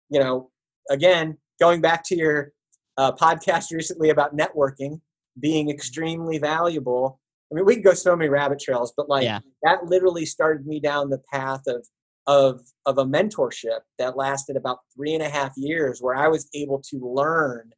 you 0.08 0.20
know, 0.20 0.50
again, 0.90 1.36
going 1.60 1.80
back 1.80 2.04
to 2.04 2.16
your 2.16 2.52
uh, 2.96 3.12
podcast 3.12 3.72
recently 3.72 4.10
about 4.10 4.36
networking 4.36 5.00
being 5.40 5.70
extremely 5.70 6.38
valuable. 6.38 7.20
I 7.52 7.54
mean, 7.54 7.66
we 7.66 7.74
can 7.74 7.82
go 7.82 7.92
so 7.92 8.16
many 8.16 8.30
rabbit 8.30 8.60
trails, 8.60 8.94
but 8.96 9.08
like 9.08 9.24
yeah. 9.24 9.40
that 9.62 9.84
literally 9.84 10.24
started 10.24 10.66
me 10.66 10.80
down 10.80 11.10
the 11.10 11.22
path 11.32 11.62
of 11.66 11.86
of 12.26 12.62
of 12.86 12.98
a 12.98 13.04
mentorship 13.04 13.80
that 13.98 14.16
lasted 14.16 14.56
about 14.56 14.78
three 14.96 15.12
and 15.12 15.22
a 15.22 15.28
half 15.28 15.52
years, 15.56 16.00
where 16.00 16.16
I 16.16 16.28
was 16.28 16.48
able 16.54 16.80
to 16.90 16.98
learn 17.14 17.72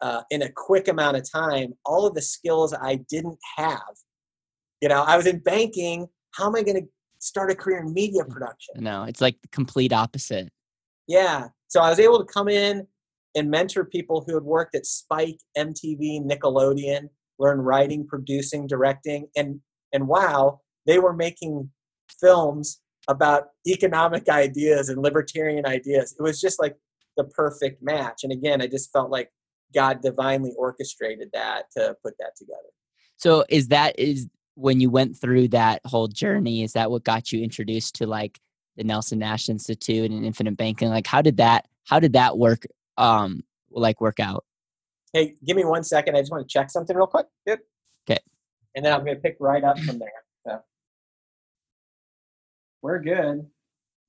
uh, 0.00 0.22
in 0.30 0.42
a 0.42 0.50
quick 0.50 0.88
amount 0.88 1.16
of 1.16 1.30
time 1.30 1.72
all 1.86 2.06
of 2.06 2.14
the 2.14 2.22
skills 2.22 2.74
I 2.74 2.96
didn't 3.08 3.38
have 3.56 3.80
you 4.84 4.90
know, 4.90 5.02
I 5.02 5.16
was 5.16 5.26
in 5.26 5.38
banking. 5.38 6.08
How 6.32 6.48
am 6.48 6.56
I 6.56 6.62
going 6.62 6.82
to 6.82 6.86
start 7.18 7.50
a 7.50 7.54
career 7.54 7.78
in 7.78 7.94
media 7.94 8.22
mm, 8.22 8.28
production? 8.28 8.74
No, 8.76 9.04
it's 9.04 9.22
like 9.22 9.40
the 9.40 9.48
complete 9.48 9.94
opposite. 9.94 10.50
Yeah. 11.06 11.48
So 11.68 11.80
I 11.80 11.88
was 11.88 11.98
able 11.98 12.18
to 12.18 12.30
come 12.30 12.48
in 12.50 12.86
and 13.34 13.50
mentor 13.50 13.86
people 13.86 14.24
who 14.26 14.34
had 14.34 14.42
worked 14.42 14.74
at 14.74 14.84
Spike, 14.84 15.38
MTV, 15.56 16.22
Nickelodeon, 16.26 17.08
learn 17.38 17.58
writing, 17.58 18.06
producing, 18.06 18.66
directing, 18.66 19.28
and 19.36 19.60
and 19.92 20.08
wow, 20.08 20.60
they 20.86 20.98
were 20.98 21.12
making 21.12 21.70
films 22.20 22.80
about 23.08 23.48
economic 23.66 24.28
ideas 24.28 24.88
and 24.88 25.02
libertarian 25.02 25.66
ideas. 25.66 26.14
It 26.18 26.22
was 26.22 26.40
just 26.40 26.60
like 26.60 26.76
the 27.16 27.24
perfect 27.24 27.82
match. 27.82 28.24
And 28.24 28.32
again, 28.32 28.60
I 28.60 28.66
just 28.66 28.92
felt 28.92 29.10
like 29.10 29.30
God 29.74 30.00
divinely 30.02 30.52
orchestrated 30.56 31.30
that 31.32 31.64
to 31.76 31.96
put 32.02 32.14
that 32.18 32.36
together. 32.36 32.58
So 33.16 33.44
is 33.48 33.68
that 33.68 33.98
is 33.98 34.28
when 34.54 34.80
you 34.80 34.90
went 34.90 35.16
through 35.16 35.48
that 35.48 35.80
whole 35.84 36.08
journey, 36.08 36.62
is 36.62 36.72
that 36.72 36.90
what 36.90 37.04
got 37.04 37.32
you 37.32 37.42
introduced 37.42 37.96
to 37.96 38.06
like 38.06 38.40
the 38.76 38.84
Nelson 38.84 39.18
Nash 39.18 39.48
Institute 39.48 40.10
and 40.10 40.24
infinite 40.24 40.56
banking? 40.56 40.88
Like 40.88 41.06
how 41.06 41.22
did 41.22 41.36
that 41.38 41.66
how 41.84 42.00
did 42.00 42.14
that 42.14 42.38
work 42.38 42.64
um 42.96 43.42
like 43.70 44.00
work 44.00 44.20
out? 44.20 44.44
Hey, 45.14 45.36
give 45.46 45.56
me 45.56 45.64
one 45.64 45.84
second. 45.84 46.16
I 46.16 46.20
just 46.20 46.32
want 46.32 46.46
to 46.46 46.52
check 46.52 46.70
something 46.70 46.94
real 46.94 47.06
quick. 47.06 47.26
Yep. 47.46 47.60
Okay. 48.10 48.20
And 48.74 48.84
then 48.84 48.92
I'm 48.92 49.04
gonna 49.04 49.16
pick 49.16 49.36
right 49.38 49.62
up 49.62 49.78
from 49.78 50.00
there. 50.00 50.10
So 50.46 50.58
we're 52.82 52.98
good. 52.98 53.46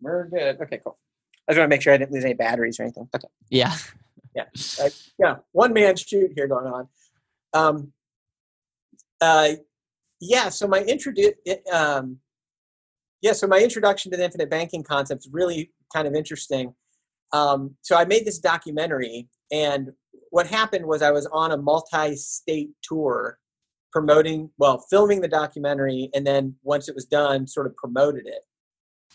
We're 0.02 0.28
good. 0.28 0.60
Okay, 0.62 0.82
cool. 0.84 0.98
I 1.48 1.52
just 1.52 1.60
want 1.60 1.70
to 1.70 1.76
make 1.76 1.84
sure 1.84 1.94
I 1.94 1.98
didn't 1.98 2.12
lose 2.12 2.26
any 2.26 2.34
batteries 2.34 2.80
or 2.80 2.84
anything. 2.84 3.08
Okay. 3.16 3.28
Yeah. 3.50 3.74
Yeah. 4.36 4.46
Yeah. 5.20 5.36
One 5.52 5.74
man 5.74 5.96
shoot 5.96 6.32
here 6.36 6.48
going 6.48 6.66
on. 6.66 6.88
Um, 7.54 7.94
uh, 9.22 9.52
yeah, 10.20 10.50
so 10.50 10.68
my 10.68 10.82
introdu- 10.82 11.36
um, 11.72 12.18
yeah, 13.22 13.34
so 13.34 13.48
my 13.48 13.60
introduction 13.60 14.12
to 14.12 14.18
the 14.18 14.26
infinite 14.26 14.50
banking 14.50 14.84
concept 14.84 15.26
is 15.26 15.30
really 15.32 15.72
kind 15.94 16.08
of 16.08 16.16
interesting. 16.16 16.74
Um, 17.32 17.76
so 17.82 17.96
I 17.96 18.06
made 18.06 18.26
this 18.26 18.40
documentary, 18.40 19.30
and 19.52 19.92
what 20.32 20.48
happened 20.48 20.86
was 20.86 21.02
I 21.02 21.12
was 21.12 21.26
on 21.28 21.52
a 21.52 21.58
multi-state 21.58 22.72
tour 22.84 23.38
promoting, 23.92 24.50
well, 24.58 24.80
filming 24.90 25.22
the 25.22 25.28
documentary, 25.28 26.10
and 26.14 26.28
then 26.28 26.56
once 26.64 26.90
it 26.90 26.96
was 26.96 27.06
done, 27.06 27.48
sort 27.48 27.66
of 27.66 27.76
promoted 27.78 28.28
it. 28.28 28.44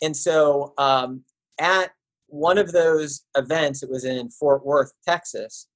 And 0.01 0.17
so 0.17 0.73
um, 0.77 1.23
at 1.59 1.91
one 2.27 2.57
of 2.57 2.71
those 2.71 3.21
events, 3.35 3.83
it 3.83 3.89
was 3.89 4.05
in 4.05 4.29
Fort 4.29 4.65
Worth, 4.65 4.91
Texas. 5.07 5.67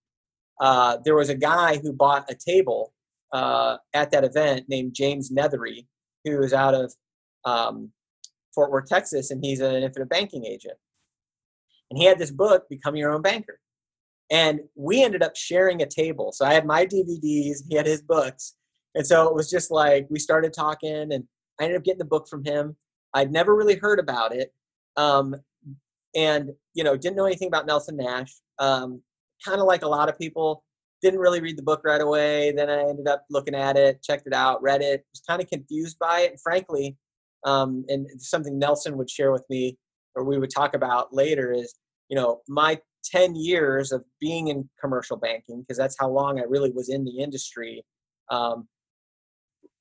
Uh, 0.59 0.97
there 1.05 1.15
was 1.15 1.29
a 1.29 1.35
guy 1.35 1.77
who 1.77 1.93
bought 1.93 2.25
a 2.31 2.35
table 2.35 2.93
uh, 3.31 3.77
at 3.93 4.09
that 4.11 4.23
event 4.23 4.65
named 4.69 4.95
James 4.95 5.31
Neathery, 5.31 5.85
who 6.23 6.41
is 6.41 6.53
out 6.53 6.73
of 6.73 6.93
um, 7.43 7.91
Fort 8.55 8.71
Worth, 8.71 8.87
Texas, 8.87 9.29
and 9.29 9.43
he's 9.43 9.59
an 9.59 9.83
infinite 9.83 10.09
banking 10.09 10.45
agent. 10.45 10.77
And 11.91 11.99
he 11.99 12.05
had 12.05 12.17
this 12.17 12.31
book, 12.31 12.67
Become 12.69 12.95
Your 12.95 13.11
Own 13.11 13.21
Banker. 13.21 13.59
And 14.31 14.61
we 14.75 15.03
ended 15.03 15.23
up 15.23 15.35
sharing 15.35 15.81
a 15.81 15.85
table. 15.85 16.31
So 16.31 16.45
I 16.45 16.53
had 16.53 16.65
my 16.65 16.85
DVDs, 16.85 17.59
he 17.69 17.75
had 17.75 17.85
his 17.85 18.01
books. 18.01 18.55
And 18.95 19.05
so 19.05 19.27
it 19.27 19.35
was 19.35 19.49
just 19.49 19.71
like 19.71 20.07
we 20.09 20.19
started 20.19 20.53
talking, 20.53 21.11
and 21.11 21.23
I 21.59 21.63
ended 21.63 21.77
up 21.77 21.83
getting 21.83 21.99
the 21.99 22.05
book 22.05 22.27
from 22.27 22.43
him. 22.43 22.75
I'd 23.13 23.31
never 23.31 23.55
really 23.55 23.75
heard 23.75 23.99
about 23.99 24.33
it. 24.33 24.53
Um, 24.97 25.35
and, 26.15 26.51
you 26.73 26.83
know, 26.83 26.95
didn't 26.95 27.17
know 27.17 27.25
anything 27.25 27.49
about 27.49 27.65
Nelson 27.65 27.97
Nash. 27.97 28.33
Um, 28.57 29.01
kind 29.43 29.59
of 29.59 29.67
like 29.67 29.83
a 29.83 29.87
lot 29.87 30.09
of 30.09 30.17
people, 30.17 30.63
didn't 31.01 31.19
really 31.19 31.41
read 31.41 31.57
the 31.57 31.63
book 31.63 31.81
right 31.83 32.01
away. 32.01 32.51
Then 32.51 32.69
I 32.69 32.79
ended 32.79 33.07
up 33.07 33.25
looking 33.29 33.53
at 33.53 33.77
it, 33.77 34.01
checked 34.01 34.27
it 34.27 34.33
out, 34.33 34.61
read 34.63 34.81
it, 34.81 35.05
was 35.13 35.21
kind 35.27 35.41
of 35.41 35.49
confused 35.49 35.99
by 35.99 36.21
it. 36.21 36.31
And 36.31 36.41
frankly, 36.41 36.97
um, 37.45 37.85
and 37.89 38.07
something 38.17 38.57
Nelson 38.57 38.97
would 38.97 39.09
share 39.09 39.31
with 39.31 39.45
me 39.49 39.77
or 40.15 40.23
we 40.23 40.39
would 40.39 40.49
talk 40.49 40.73
about 40.73 41.13
later 41.13 41.51
is, 41.51 41.75
you 42.09 42.15
know, 42.15 42.41
my 42.47 42.79
10 43.09 43.35
years 43.35 43.91
of 43.91 44.03
being 44.19 44.47
in 44.47 44.69
commercial 44.79 45.17
banking, 45.17 45.61
because 45.61 45.77
that's 45.77 45.95
how 45.99 46.09
long 46.09 46.39
I 46.39 46.43
really 46.43 46.71
was 46.71 46.89
in 46.89 47.05
the 47.05 47.19
industry, 47.19 47.83
um, 48.31 48.67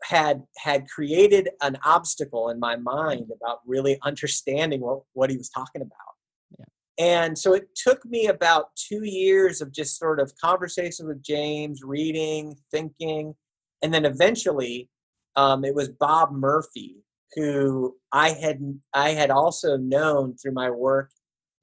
had 0.02 0.42
had 0.58 0.86
created 0.88 1.48
an 1.62 1.78
obstacle 1.84 2.50
in 2.50 2.60
my 2.60 2.76
mind 2.76 3.30
about 3.34 3.60
really 3.66 3.98
understanding 4.02 4.80
what, 4.80 5.00
what 5.14 5.30
he 5.30 5.36
was 5.36 5.48
talking 5.48 5.82
about. 5.82 5.98
And 6.96 7.36
so 7.36 7.54
it 7.54 7.74
took 7.74 8.04
me 8.04 8.28
about 8.28 8.66
two 8.76 9.04
years 9.04 9.60
of 9.60 9.72
just 9.72 9.98
sort 9.98 10.20
of 10.20 10.32
conversation 10.40 11.08
with 11.08 11.24
James, 11.24 11.80
reading, 11.82 12.54
thinking, 12.70 13.34
and 13.82 13.92
then 13.92 14.04
eventually 14.04 14.88
um, 15.34 15.64
it 15.64 15.74
was 15.74 15.88
Bob 15.88 16.30
Murphy 16.30 17.04
who 17.34 17.96
I 18.12 18.30
had 18.30 18.60
I 18.92 19.10
had 19.10 19.30
also 19.30 19.76
known 19.76 20.36
through 20.36 20.52
my 20.52 20.70
work 20.70 21.10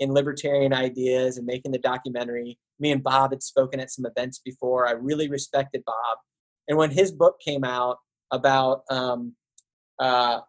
in 0.02 0.12
libertarian 0.12 0.74
ideas 0.74 1.38
and 1.38 1.46
making 1.46 1.72
the 1.72 1.78
documentary. 1.78 2.58
Me 2.80 2.92
and 2.92 3.04
Bob 3.04 3.32
had 3.32 3.44
spoken 3.44 3.80
at 3.80 3.92
some 3.92 4.06
events 4.06 4.42
before. 4.44 4.88
I 4.88 4.92
really 4.92 5.30
respected 5.30 5.84
Bob, 5.86 6.18
and 6.68 6.78
when 6.78 6.92
his 6.92 7.12
book 7.12 7.38
came 7.40 7.64
out 7.64 7.98
about 8.32 8.82
um, 8.90 9.36
uh, 10.00 10.40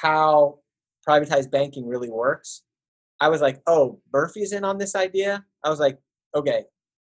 how 0.00 0.58
privatized 1.08 1.50
banking 1.50 1.88
really 1.88 2.10
works, 2.10 2.62
I 3.20 3.28
was 3.28 3.40
like, 3.40 3.60
oh, 3.66 4.00
Murphy's 4.12 4.52
in 4.52 4.64
on 4.64 4.78
this 4.78 4.94
idea. 4.94 5.44
I 5.64 5.70
was 5.70 5.80
like, 5.80 5.98
okay, 6.34 6.64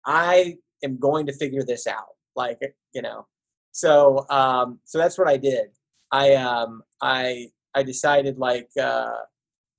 I 0.06 0.56
am 0.84 0.98
going 0.98 1.26
to 1.26 1.34
figure 1.34 1.63
this 1.63 1.86
out. 1.86 2.15
Like, 2.36 2.60
you 2.93 3.02
know, 3.02 3.28
so 3.72 4.26
um, 4.30 4.80
so 4.86 4.98
that's 4.98 5.17
what 5.17 5.28
I 5.28 5.38
did. 5.38 5.67
I 6.12 6.36
um, 6.36 6.84
I 7.02 7.48
I 7.76 7.84
decided 7.84 8.38
like 8.38 8.69
uh, 8.82 9.17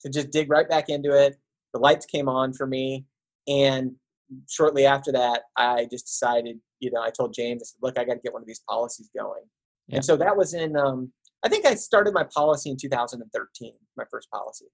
to 0.03 0.11
just 0.11 0.31
dig 0.31 0.51
right 0.51 0.69
back 0.69 0.89
into 0.89 1.17
it. 1.17 1.37
The 1.75 1.81
lights 1.81 2.07
came 2.07 2.29
on 2.29 2.55
for 2.55 2.67
me, 2.67 3.05
and 3.47 3.97
shortly 4.49 4.87
after 4.87 5.13
that, 5.13 5.43
I 5.57 5.87
just 5.91 6.07
decided. 6.07 6.61
You 6.81 6.91
know, 6.91 7.03
I 7.03 7.11
told 7.11 7.35
James, 7.35 7.63
I 7.63 7.65
said, 7.65 7.79
look, 7.83 7.99
I 7.99 8.05
got 8.05 8.15
to 8.15 8.21
get 8.21 8.33
one 8.33 8.43
of 8.43 8.49
these 8.49 8.63
policies 8.69 9.11
going. 9.17 9.43
Yeah. 9.89 9.97
And 9.97 10.05
so 10.05 10.17
that 10.17 10.37
was 10.37 10.55
in. 10.55 10.77
Um, 10.77 11.13
I 11.45 11.49
think 11.49 11.67
I 11.67 11.75
started 11.75 12.15
my 12.15 12.25
policy 12.25 12.71
in 12.71 12.77
2013, 12.79 13.73
my 13.97 14.05
first 14.11 14.31
policy. 14.31 14.67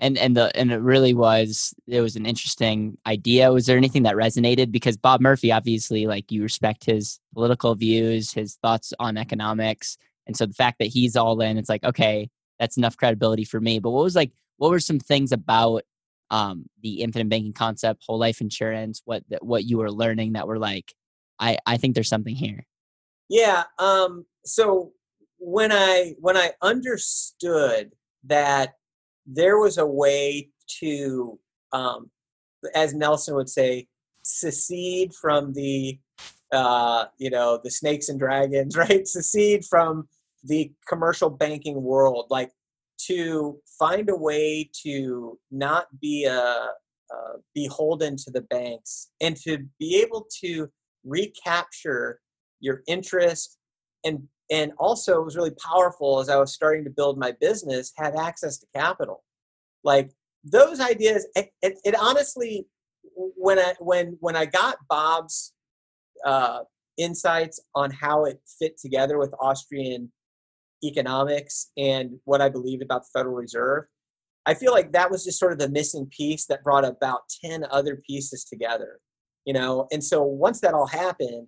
and 0.00 0.18
and 0.18 0.36
the 0.36 0.50
and 0.56 0.72
it 0.72 0.78
really 0.78 1.14
was 1.14 1.74
it 1.86 2.00
was 2.00 2.16
an 2.16 2.26
interesting 2.26 2.96
idea 3.06 3.52
was 3.52 3.66
there 3.66 3.76
anything 3.76 4.02
that 4.02 4.16
resonated 4.16 4.72
because 4.72 4.96
bob 4.96 5.20
murphy 5.20 5.52
obviously 5.52 6.06
like 6.06 6.32
you 6.32 6.42
respect 6.42 6.84
his 6.84 7.20
political 7.34 7.74
views 7.74 8.32
his 8.32 8.56
thoughts 8.62 8.92
on 8.98 9.16
economics 9.16 9.98
and 10.26 10.36
so 10.36 10.46
the 10.46 10.54
fact 10.54 10.78
that 10.78 10.86
he's 10.88 11.16
all 11.16 11.40
in 11.40 11.58
it's 11.58 11.68
like 11.68 11.84
okay 11.84 12.28
that's 12.58 12.76
enough 12.76 12.96
credibility 12.96 13.44
for 13.44 13.60
me 13.60 13.78
but 13.78 13.90
what 13.90 14.02
was 14.02 14.16
like 14.16 14.32
what 14.60 14.70
were 14.70 14.80
some 14.80 14.98
things 14.98 15.32
about 15.32 15.82
um, 16.30 16.66
the 16.82 17.00
infinite 17.00 17.28
banking 17.28 17.52
concept 17.52 18.04
whole 18.06 18.18
life 18.18 18.40
insurance 18.40 19.02
what 19.04 19.24
what 19.40 19.64
you 19.64 19.78
were 19.78 19.90
learning 19.90 20.34
that 20.34 20.46
were 20.46 20.58
like 20.58 20.92
i 21.38 21.58
i 21.66 21.76
think 21.76 21.94
there's 21.94 22.08
something 22.08 22.36
here 22.36 22.64
yeah 23.28 23.64
um 23.78 24.24
so 24.44 24.92
when 25.38 25.72
i 25.72 26.14
when 26.18 26.36
i 26.36 26.52
understood 26.62 27.90
that 28.24 28.74
there 29.26 29.58
was 29.58 29.78
a 29.78 29.86
way 29.86 30.50
to, 30.80 31.38
um, 31.72 32.10
as 32.74 32.94
Nelson 32.94 33.34
would 33.34 33.48
say, 33.48 33.86
secede 34.22 35.14
from 35.14 35.52
the, 35.54 35.98
uh, 36.52 37.06
you 37.18 37.30
know, 37.30 37.60
the 37.62 37.70
snakes 37.70 38.08
and 38.08 38.18
dragons, 38.18 38.76
right? 38.76 39.06
Secede 39.06 39.64
from 39.64 40.08
the 40.42 40.72
commercial 40.88 41.30
banking 41.30 41.82
world, 41.82 42.26
like 42.30 42.50
to 43.06 43.60
find 43.78 44.08
a 44.10 44.16
way 44.16 44.70
to 44.82 45.38
not 45.50 45.86
be 46.00 46.24
a, 46.24 46.38
uh, 46.38 46.66
uh, 47.12 47.38
beholden 47.56 48.16
to 48.16 48.30
the 48.30 48.42
banks 48.42 49.10
and 49.20 49.36
to 49.36 49.58
be 49.80 50.00
able 50.00 50.28
to 50.40 50.68
recapture 51.04 52.20
your 52.60 52.82
interest 52.86 53.58
and 54.04 54.22
and 54.50 54.70
also 54.78 55.20
it 55.20 55.24
was 55.24 55.34
really 55.34 55.50
powerful 55.52 56.20
as 56.20 56.28
i 56.28 56.36
was 56.36 56.52
starting 56.52 56.84
to 56.84 56.90
build 56.90 57.18
my 57.18 57.32
business 57.40 57.92
had 57.96 58.14
access 58.16 58.58
to 58.58 58.66
capital. 58.76 59.24
Like 59.82 60.10
those 60.44 60.78
ideas 60.78 61.26
it, 61.34 61.50
it, 61.62 61.78
it 61.84 61.94
honestly 61.98 62.66
when 63.14 63.58
i 63.58 63.74
when 63.80 64.16
when 64.20 64.36
i 64.36 64.44
got 64.46 64.76
bob's 64.88 65.52
uh, 66.24 66.60
insights 66.96 67.60
on 67.74 67.90
how 67.90 68.24
it 68.24 68.40
fit 68.58 68.78
together 68.78 69.18
with 69.18 69.34
austrian 69.40 70.12
economics 70.84 71.70
and 71.76 72.12
what 72.24 72.40
i 72.40 72.48
believed 72.48 72.82
about 72.82 73.02
the 73.02 73.18
federal 73.18 73.34
reserve 73.34 73.84
i 74.46 74.54
feel 74.54 74.72
like 74.72 74.92
that 74.92 75.10
was 75.10 75.24
just 75.24 75.38
sort 75.38 75.52
of 75.52 75.58
the 75.58 75.68
missing 75.68 76.06
piece 76.06 76.46
that 76.46 76.64
brought 76.64 76.84
about 76.84 77.20
10 77.44 77.64
other 77.70 78.02
pieces 78.06 78.44
together 78.44 78.98
you 79.44 79.52
know 79.52 79.86
and 79.92 80.02
so 80.02 80.22
once 80.22 80.60
that 80.60 80.74
all 80.74 80.86
happened 80.86 81.46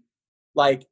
like 0.54 0.86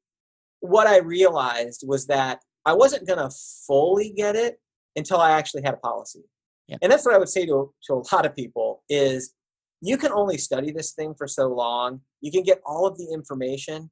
what 0.60 0.86
I 0.86 0.98
realized 0.98 1.84
was 1.86 2.06
that 2.06 2.40
I 2.66 2.74
wasn't 2.74 3.06
going 3.06 3.18
to 3.18 3.34
fully 3.66 4.10
get 4.10 4.36
it 4.36 4.60
until 4.96 5.18
I 5.18 5.32
actually 5.32 5.62
had 5.62 5.74
a 5.74 5.78
policy. 5.78 6.20
Yeah. 6.68 6.76
And 6.82 6.92
that's 6.92 7.04
what 7.04 7.14
I 7.14 7.18
would 7.18 7.28
say 7.28 7.46
to, 7.46 7.72
to 7.86 7.94
a 7.94 8.14
lot 8.14 8.26
of 8.26 8.36
people 8.36 8.84
is 8.88 9.34
you 9.80 9.96
can 9.96 10.12
only 10.12 10.38
study 10.38 10.70
this 10.70 10.92
thing 10.92 11.14
for 11.16 11.26
so 11.26 11.48
long. 11.48 12.00
You 12.20 12.30
can 12.30 12.42
get 12.42 12.60
all 12.66 12.86
of 12.86 12.98
the 12.98 13.08
information, 13.12 13.90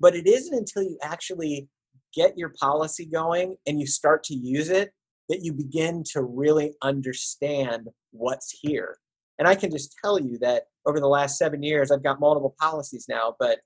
but 0.00 0.16
it 0.16 0.26
isn't 0.26 0.54
until 0.54 0.82
you 0.82 0.98
actually 1.00 1.68
get 2.14 2.36
your 2.36 2.52
policy 2.60 3.06
going 3.06 3.56
and 3.66 3.80
you 3.80 3.86
start 3.86 4.24
to 4.24 4.34
use 4.34 4.68
it 4.68 4.92
that 5.28 5.42
you 5.42 5.52
begin 5.52 6.02
to 6.12 6.22
really 6.22 6.74
understand 6.82 7.88
what's 8.10 8.50
here. 8.60 8.98
And 9.38 9.48
I 9.48 9.54
can 9.54 9.70
just 9.70 9.96
tell 10.02 10.18
you 10.18 10.38
that 10.38 10.64
over 10.86 11.00
the 11.00 11.08
last 11.08 11.38
seven 11.38 11.62
years, 11.62 11.90
I've 11.90 12.02
got 12.02 12.20
multiple 12.20 12.54
policies 12.60 13.06
now, 13.08 13.34
but 13.38 13.60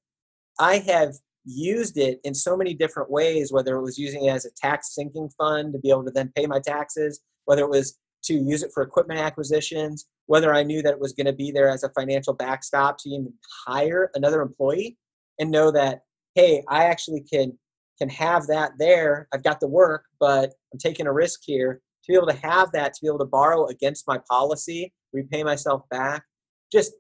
I 0.61 0.79
have 0.79 1.15
used 1.45 1.97
it 1.97 2.21
in 2.25 2.35
so 2.35 2.57
many 2.57 2.75
different 2.75 3.11
ways, 3.11 3.53
whether 3.53 3.77
it 3.77 3.83
was 3.83 3.99
using 3.99 4.25
it 4.25 4.31
as 4.31 4.45
a 4.45 4.51
tax 4.57 4.95
sinking 4.95 5.31
fund 5.39 5.73
to 5.73 5.79
be 5.79 5.91
able 5.91 6.05
to 6.05 6.11
then 6.11 6.33
pay 6.37 6.47
my 6.47 6.61
taxes, 6.61 7.21
whether 7.45 7.63
it 7.63 7.71
was 7.71 7.99
to 8.25 8.35
use 8.35 8.63
it 8.63 8.71
for 8.75 8.83
equipment 8.83 9.21
acquisitions, 9.21 10.07
whether 10.27 10.53
I 10.53 10.65
knew 10.65 10.83
that 10.83 10.93
it 10.93 11.01
was 11.01 11.13
going 11.13 11.27
to 11.27 11.33
be 11.33 11.53
there 11.53 11.69
as 11.69 11.85
a 11.85 11.91
financial 11.91 12.35
backstop 12.35 12.99
to 12.99 13.09
even 13.09 13.33
hire 13.67 14.11
another 14.15 14.43
employee 14.43 14.99
and 15.39 15.51
know 15.51 15.71
that, 15.71 16.01
hey, 16.35 16.63
I 16.69 16.85
actually 16.85 17.25
can 17.33 17.57
can 17.99 18.09
have 18.09 18.47
that 18.49 18.73
there. 18.79 19.29
I've 19.33 19.43
got 19.43 19.61
the 19.61 19.69
work, 19.69 20.05
but 20.21 20.53
I'm 20.73 20.79
taking 20.79 21.07
a 21.07 21.13
risk 21.13 21.41
here 21.45 21.81
to 22.05 22.13
be 22.13 22.17
able 22.17 22.29
to 22.29 22.47
have 22.47 22.73
that, 22.73 22.95
to 22.95 23.01
be 23.03 23.09
able 23.09 23.19
to 23.19 23.25
borrow 23.25 23.67
against 23.67 24.07
my 24.07 24.19
policy, 24.29 24.93
repay 25.13 25.43
myself 25.43 25.83
back. 25.91 26.25
Just 26.73 26.93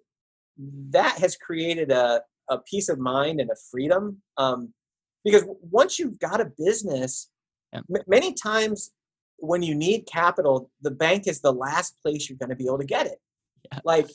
that 0.91 1.19
has 1.19 1.37
created 1.37 1.91
a, 1.91 2.23
a 2.49 2.59
peace 2.59 2.89
of 2.89 2.99
mind 2.99 3.41
and 3.41 3.51
a 3.51 3.57
freedom. 3.71 4.23
Um, 4.39 4.73
because 5.25 5.45
once 5.61 5.99
you've 5.99 6.19
got 6.19 6.41
a 6.41 6.51
business, 6.59 7.31
yeah. 7.73 7.81
m- 7.95 8.03
many 8.07 8.33
times 8.33 8.93
when 9.39 9.63
you 9.63 9.75
need 9.75 10.07
capital, 10.11 10.71
the 10.81 10.91
bank 10.91 11.27
is 11.27 11.41
the 11.41 11.53
last 11.53 12.01
place 12.03 12.29
you're 12.29 12.39
going 12.39 12.51
to 12.51 12.57
be 12.57 12.67
able 12.67 12.79
to 12.79 12.87
get 12.87 13.07
it. 13.07 13.19
Yeah. 13.73 13.81
Like, 13.85 14.09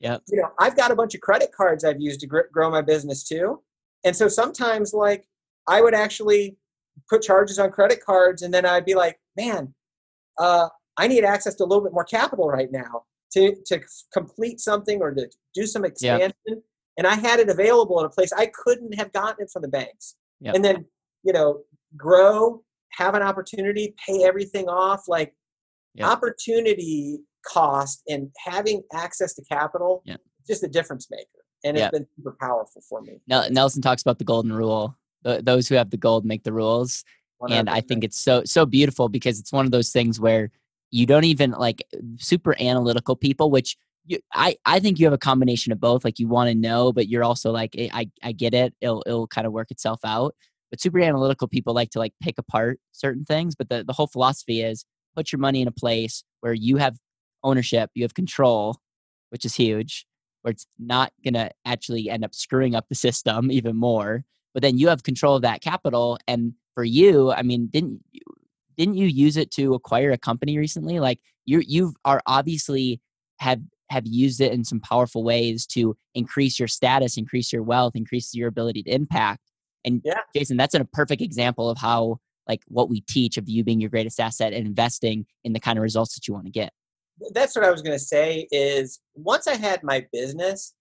yeah, 0.00 0.18
you 0.28 0.40
know, 0.40 0.50
I've 0.58 0.76
got 0.76 0.90
a 0.90 0.96
bunch 0.96 1.14
of 1.14 1.20
credit 1.20 1.50
cards 1.52 1.84
I've 1.84 2.00
used 2.00 2.20
to 2.20 2.26
gr- 2.26 2.48
grow 2.52 2.70
my 2.70 2.82
business 2.82 3.22
too, 3.22 3.62
and 4.04 4.16
so 4.16 4.28
sometimes 4.28 4.94
like 4.94 5.26
I 5.70 5.80
would 5.80 5.94
actually 5.94 6.56
put 7.08 7.22
charges 7.22 7.58
on 7.58 7.70
credit 7.70 8.04
cards, 8.04 8.42
and 8.42 8.52
then 8.52 8.66
I'd 8.66 8.84
be 8.84 8.94
like, 8.94 9.18
man, 9.36 9.72
uh, 10.38 10.68
I 10.98 11.06
need 11.06 11.24
access 11.24 11.54
to 11.56 11.64
a 11.64 11.66
little 11.66 11.82
bit 11.82 11.94
more 11.94 12.04
capital 12.04 12.48
right 12.48 12.70
now 12.70 13.04
to 13.32 13.56
to 13.66 13.80
complete 14.12 14.60
something 14.60 15.00
or 15.00 15.14
to 15.14 15.28
do 15.54 15.66
some 15.66 15.84
expansion. 15.84 16.32
Yep 16.46 16.58
and 17.00 17.06
I 17.06 17.14
had 17.14 17.40
it 17.40 17.48
available 17.48 17.98
in 18.00 18.04
a 18.04 18.10
place 18.10 18.30
I 18.30 18.50
couldn't 18.52 18.94
have 18.94 19.10
gotten 19.14 19.44
it 19.44 19.50
from 19.50 19.62
the 19.62 19.68
banks. 19.68 20.16
Yep. 20.40 20.54
And 20.54 20.62
then, 20.62 20.84
you 21.22 21.32
know, 21.32 21.60
grow, 21.96 22.62
have 22.90 23.14
an 23.14 23.22
opportunity, 23.22 23.94
pay 24.06 24.24
everything 24.24 24.68
off. 24.68 25.04
Like 25.08 25.34
yep. 25.94 26.08
opportunity 26.08 27.20
cost 27.46 28.02
and 28.06 28.28
having 28.44 28.82
access 28.92 29.32
to 29.34 29.42
capital, 29.50 30.02
just 30.46 30.62
a 30.62 30.68
difference 30.68 31.08
maker. 31.10 31.24
And 31.64 31.78
it's 31.78 31.90
been 31.90 32.06
super 32.16 32.36
powerful 32.38 32.82
for 32.86 33.00
me. 33.00 33.20
Nelson 33.50 33.80
talks 33.80 34.02
about 34.02 34.18
the 34.18 34.24
golden 34.24 34.52
rule. 34.52 34.94
Those 35.22 35.68
who 35.68 35.74
have 35.74 35.90
the 35.90 35.96
gold 35.96 36.24
make 36.24 36.44
the 36.44 36.52
rules. 36.52 37.04
100%. 37.42 37.50
And 37.52 37.70
I 37.70 37.80
think 37.80 38.04
it's 38.04 38.18
so 38.18 38.42
so 38.44 38.66
beautiful 38.66 39.08
because 39.08 39.40
it's 39.40 39.52
one 39.52 39.64
of 39.64 39.72
those 39.72 39.90
things 39.90 40.20
where 40.20 40.50
you 40.90 41.06
don't 41.06 41.24
even 41.24 41.52
like 41.52 41.82
super 42.18 42.54
analytical 42.60 43.16
people, 43.16 43.50
which 43.50 43.76
you, 44.06 44.18
I, 44.34 44.56
I 44.66 44.80
think 44.80 44.98
you 44.98 45.06
have 45.06 45.12
a 45.12 45.18
combination 45.18 45.72
of 45.72 45.80
both. 45.80 46.04
Like 46.04 46.18
you 46.18 46.28
want 46.28 46.48
to 46.48 46.54
know, 46.54 46.92
but 46.92 47.08
you're 47.08 47.24
also 47.24 47.52
like, 47.52 47.74
eh, 47.78 47.88
I, 47.92 48.10
I 48.22 48.32
get 48.32 48.54
it. 48.54 48.74
It'll, 48.80 49.02
it'll 49.06 49.26
kind 49.26 49.46
of 49.46 49.52
work 49.52 49.70
itself 49.70 50.00
out. 50.04 50.34
But 50.70 50.80
super 50.80 51.00
analytical 51.00 51.48
people 51.48 51.74
like 51.74 51.90
to 51.90 51.98
like 51.98 52.12
pick 52.22 52.38
apart 52.38 52.80
certain 52.92 53.24
things. 53.24 53.54
But 53.54 53.68
the, 53.68 53.84
the 53.84 53.92
whole 53.92 54.06
philosophy 54.06 54.62
is 54.62 54.84
put 55.14 55.32
your 55.32 55.40
money 55.40 55.62
in 55.62 55.68
a 55.68 55.72
place 55.72 56.24
where 56.40 56.54
you 56.54 56.76
have 56.76 56.96
ownership, 57.42 57.90
you 57.94 58.02
have 58.04 58.14
control, 58.14 58.78
which 59.30 59.44
is 59.44 59.54
huge, 59.54 60.06
where 60.42 60.52
it's 60.52 60.66
not 60.78 61.12
going 61.24 61.34
to 61.34 61.50
actually 61.64 62.08
end 62.08 62.24
up 62.24 62.34
screwing 62.34 62.74
up 62.74 62.86
the 62.88 62.94
system 62.94 63.50
even 63.52 63.76
more. 63.76 64.24
But 64.52 64.62
then 64.62 64.78
you 64.78 64.88
have 64.88 65.02
control 65.02 65.36
of 65.36 65.42
that 65.42 65.60
capital. 65.60 66.18
And 66.26 66.54
for 66.74 66.84
you, 66.84 67.32
I 67.32 67.42
mean, 67.42 67.68
didn't 67.68 68.00
you, 68.12 68.20
didn't 68.76 68.96
you 68.96 69.06
use 69.06 69.36
it 69.36 69.50
to 69.52 69.74
acquire 69.74 70.10
a 70.10 70.18
company 70.18 70.58
recently? 70.58 71.00
Like 71.00 71.20
you 71.44 71.62
you 71.66 71.94
are 72.04 72.22
obviously 72.26 73.00
have 73.38 73.60
have 73.90 74.06
used 74.06 74.40
it 74.40 74.52
in 74.52 74.64
some 74.64 74.80
powerful 74.80 75.24
ways 75.24 75.66
to 75.66 75.96
increase 76.14 76.58
your 76.58 76.68
status, 76.68 77.16
increase 77.16 77.52
your 77.52 77.62
wealth, 77.62 77.96
increase 77.96 78.34
your 78.34 78.48
ability 78.48 78.82
to 78.84 78.90
impact. 78.90 79.42
And 79.84 80.00
yeah. 80.04 80.20
Jason, 80.34 80.56
that's 80.56 80.74
a 80.74 80.84
perfect 80.84 81.20
example 81.22 81.68
of 81.68 81.78
how 81.78 82.18
like 82.48 82.62
what 82.68 82.88
we 82.88 83.00
teach 83.02 83.36
of 83.36 83.48
you 83.48 83.64
being 83.64 83.80
your 83.80 83.90
greatest 83.90 84.20
asset 84.20 84.52
and 84.52 84.66
investing 84.66 85.26
in 85.44 85.52
the 85.52 85.60
kind 85.60 85.78
of 85.78 85.82
results 85.82 86.14
that 86.14 86.26
you 86.26 86.34
want 86.34 86.46
to 86.46 86.52
get. 86.52 86.72
That's 87.32 87.54
what 87.54 87.64
I 87.64 87.70
was 87.70 87.82
going 87.82 87.98
to 87.98 88.04
say 88.04 88.48
is 88.50 89.00
once 89.14 89.46
I 89.46 89.56
had 89.56 89.82
my 89.82 90.06
business, 90.12 90.74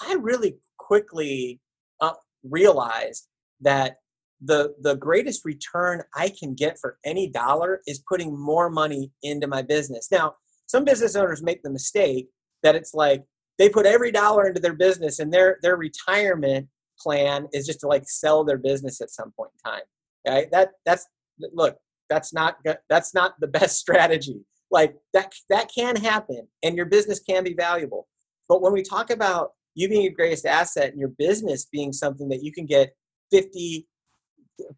I 0.00 0.14
really 0.14 0.56
quickly 0.78 1.60
uh, 2.00 2.12
realized 2.50 3.28
that 3.60 3.96
the 4.40 4.74
the 4.82 4.96
greatest 4.96 5.44
return 5.44 6.02
I 6.14 6.30
can 6.38 6.54
get 6.54 6.78
for 6.78 6.98
any 7.04 7.28
dollar 7.28 7.80
is 7.86 8.02
putting 8.08 8.38
more 8.38 8.68
money 8.68 9.10
into 9.22 9.46
my 9.46 9.62
business. 9.62 10.08
Now, 10.10 10.34
some 10.66 10.84
business 10.84 11.16
owners 11.16 11.42
make 11.42 11.62
the 11.62 11.70
mistake 11.70 12.28
that 12.62 12.74
it's 12.74 12.92
like 12.92 13.24
they 13.58 13.68
put 13.68 13.86
every 13.86 14.12
dollar 14.12 14.46
into 14.46 14.60
their 14.60 14.74
business 14.74 15.18
and 15.18 15.32
their 15.32 15.58
their 15.62 15.76
retirement 15.76 16.68
plan 17.00 17.46
is 17.52 17.66
just 17.66 17.80
to 17.80 17.86
like 17.86 18.04
sell 18.06 18.44
their 18.44 18.58
business 18.58 19.00
at 19.00 19.10
some 19.10 19.30
point 19.36 19.50
in 19.54 19.70
time 19.70 19.82
okay 20.26 20.48
that 20.50 20.70
that's 20.86 21.06
look 21.52 21.76
that's 22.08 22.32
not 22.32 22.58
that's 22.88 23.14
not 23.14 23.38
the 23.40 23.46
best 23.58 23.78
strategy. 23.78 24.40
Like 24.70 24.96
that 25.12 25.32
that 25.48 25.70
can 25.74 25.96
happen 25.96 26.48
and 26.62 26.76
your 26.76 26.86
business 26.86 27.20
can 27.20 27.44
be 27.44 27.54
valuable. 27.54 28.08
But 28.48 28.62
when 28.62 28.72
we 28.72 28.82
talk 28.82 29.10
about 29.10 29.52
you 29.76 29.88
being 29.88 30.02
your 30.02 30.12
greatest 30.12 30.46
asset 30.46 30.90
and 30.90 30.98
your 30.98 31.12
business 31.18 31.66
being 31.70 31.92
something 31.92 32.28
that 32.30 32.42
you 32.42 32.50
can 32.50 32.66
get 32.66 32.92
50 33.30 33.86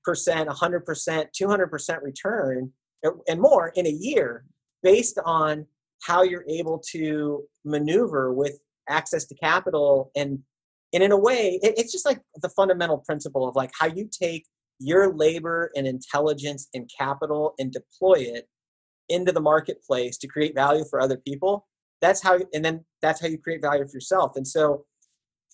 percent 0.04 0.48
100 0.48 0.84
percent 0.84 1.30
200 1.34 1.68
percent 1.68 2.02
return 2.02 2.70
uh, 3.06 3.10
and 3.28 3.40
more 3.40 3.72
in 3.76 3.86
a 3.86 3.90
year 3.90 4.44
based 4.82 5.18
on 5.24 5.64
how 6.02 6.22
you're 6.22 6.44
able 6.48 6.82
to 6.90 7.44
maneuver 7.64 8.32
with 8.34 8.58
access 8.90 9.24
to 9.24 9.34
capital 9.36 10.10
and 10.16 10.40
and 10.92 11.02
in 11.02 11.12
a 11.12 11.16
way 11.16 11.60
it, 11.62 11.78
it's 11.78 11.92
just 11.92 12.04
like 12.04 12.20
the 12.42 12.48
fundamental 12.50 12.98
principle 12.98 13.48
of 13.48 13.54
like 13.54 13.70
how 13.78 13.86
you 13.86 14.08
take 14.10 14.44
your 14.80 15.14
labor 15.14 15.70
and 15.76 15.86
intelligence 15.86 16.68
and 16.74 16.90
capital 16.96 17.54
and 17.58 17.72
deploy 17.72 18.14
it 18.14 18.48
into 19.08 19.30
the 19.30 19.40
marketplace 19.40 20.18
to 20.18 20.26
create 20.26 20.54
value 20.56 20.84
for 20.90 21.00
other 21.00 21.16
people 21.16 21.68
that's 22.00 22.22
how 22.22 22.38
and 22.52 22.64
then 22.64 22.84
that's 23.02 23.20
how 23.20 23.28
you 23.28 23.38
create 23.38 23.60
value 23.60 23.86
for 23.86 23.96
yourself. 23.96 24.32
And 24.36 24.46
so 24.46 24.84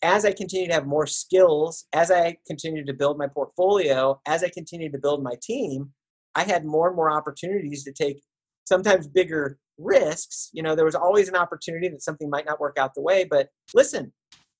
as 0.05 0.25
i 0.25 0.33
continue 0.33 0.69
to 0.69 0.75
have 0.75 0.87
more 0.87 1.07
skills 1.07 1.87
as 1.93 2.11
i 2.11 2.37
continue 2.47 2.85
to 2.85 2.93
build 2.93 3.19
my 3.19 3.27
portfolio 3.27 4.21
as 4.27 4.45
i 4.45 4.49
continue 4.49 4.91
to 4.91 4.99
build 4.99 5.23
my 5.23 5.35
team 5.43 5.91
i 6.37 6.45
had 6.45 6.65
more 6.65 6.89
and 6.89 6.97
more 6.97 7.11
opportunities 7.11 7.83
to 7.83 7.93
take 7.93 8.21
sometimes 8.65 9.07
bigger 9.07 9.59
risks. 9.79 10.51
You 10.53 10.63
know 10.63 10.75
there 10.75 10.85
was 10.85 10.95
always 10.95 11.29
an 11.29 11.37
opportunity 11.37 11.89
that 11.89 12.03
something 12.03 12.31
might 12.31 12.47
not 12.47 12.61
work 12.61 12.79
out 12.79 12.95
the 12.95 13.03
way 13.03 13.25
but 13.25 13.49
listen 13.75 14.13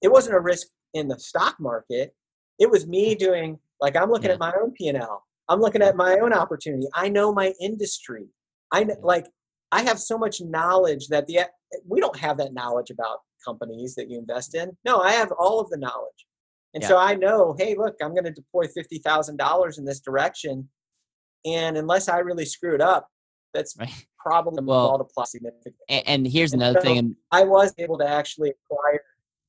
it 0.03 0.11
wasn't 0.11 0.37
a 0.37 0.41
risk 0.41 0.67
in 0.93 1.09
the 1.09 1.19
stock 1.19 1.57
market. 1.59 2.15
It 2.59 2.71
was 2.71 2.87
me 2.87 3.15
doing 3.15 3.59
like 3.81 3.97
i'm 3.97 4.11
looking 4.11 4.29
yeah. 4.29 4.35
at 4.35 4.41
my 4.41 4.53
own 4.61 4.73
p&l 4.73 5.25
i'm 5.49 5.61
looking 5.61 5.83
at 5.83 5.97
my 5.97 6.19
own 6.19 6.33
opportunity. 6.33 6.87
I 6.95 7.09
know 7.09 7.33
my 7.33 7.53
industry. 7.61 8.27
I 8.73 8.87
like 9.03 9.27
i 9.73 9.83
have 9.83 9.99
so 9.99 10.19
much 10.19 10.41
knowledge 10.41 11.09
that 11.09 11.27
the 11.27 11.41
we 11.87 12.01
don't 12.01 12.17
have 12.17 12.39
that 12.39 12.55
knowledge 12.55 12.91
about 12.91 13.19
companies 13.45 13.95
that 13.95 14.11
you 14.11 14.19
invest 14.19 14.55
in. 14.55 14.77
No 14.85 15.01
i 15.01 15.13
have 15.13 15.33
all 15.33 15.61
of 15.61 15.71
the 15.71 15.79
knowledge. 15.79 16.27
And 16.73 16.83
yeah. 16.83 16.89
so 16.89 16.99
i 16.99 17.15
know 17.15 17.55
hey 17.59 17.75
look 17.77 17.97
i'm 18.03 18.15
going 18.15 18.25
to 18.25 18.33
deploy 18.33 18.65
$50000 18.67 19.79
in 19.79 19.85
this 19.85 20.01
direction 20.01 20.69
and 21.45 21.77
unless 21.77 22.09
i 22.09 22.19
really 22.19 22.45
screw 22.45 22.75
it 22.75 22.81
up 22.81 23.09
that's 23.53 23.77
right. 23.79 24.07
probably 24.19 24.65
well, 24.65 24.89
multiply 24.89 25.25
significantly. 25.25 25.75
and, 25.89 26.03
and 26.07 26.27
here's 26.27 26.53
and 26.53 26.63
another 26.63 26.81
so 26.81 26.87
thing 26.87 27.17
i 27.31 27.45
was 27.45 27.73
able 27.79 27.99
to 27.99 28.09
actually 28.09 28.51
acquire 28.51 29.01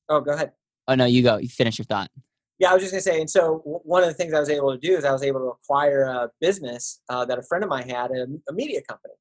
oh 0.08 0.20
go 0.20 0.32
ahead. 0.32 0.52
Oh 0.88 0.94
no 0.94 1.04
you 1.04 1.22
go 1.22 1.36
you 1.38 1.48
finish 1.48 1.78
your 1.78 1.84
thought. 1.86 2.10
Yeah, 2.58 2.70
I 2.70 2.74
was 2.74 2.82
just 2.82 2.92
gonna 2.92 3.02
say, 3.02 3.20
and 3.20 3.28
so 3.28 3.60
one 3.64 4.02
of 4.02 4.08
the 4.08 4.14
things 4.14 4.32
I 4.32 4.40
was 4.40 4.48
able 4.48 4.72
to 4.72 4.78
do 4.78 4.96
is 4.96 5.04
I 5.04 5.12
was 5.12 5.22
able 5.22 5.40
to 5.40 5.46
acquire 5.46 6.04
a 6.04 6.30
business 6.40 7.00
uh, 7.10 7.24
that 7.26 7.38
a 7.38 7.42
friend 7.42 7.62
of 7.62 7.68
mine 7.68 7.88
had, 7.88 8.10
a, 8.12 8.26
a, 8.48 8.52
media 8.52 8.80
company, 8.88 9.12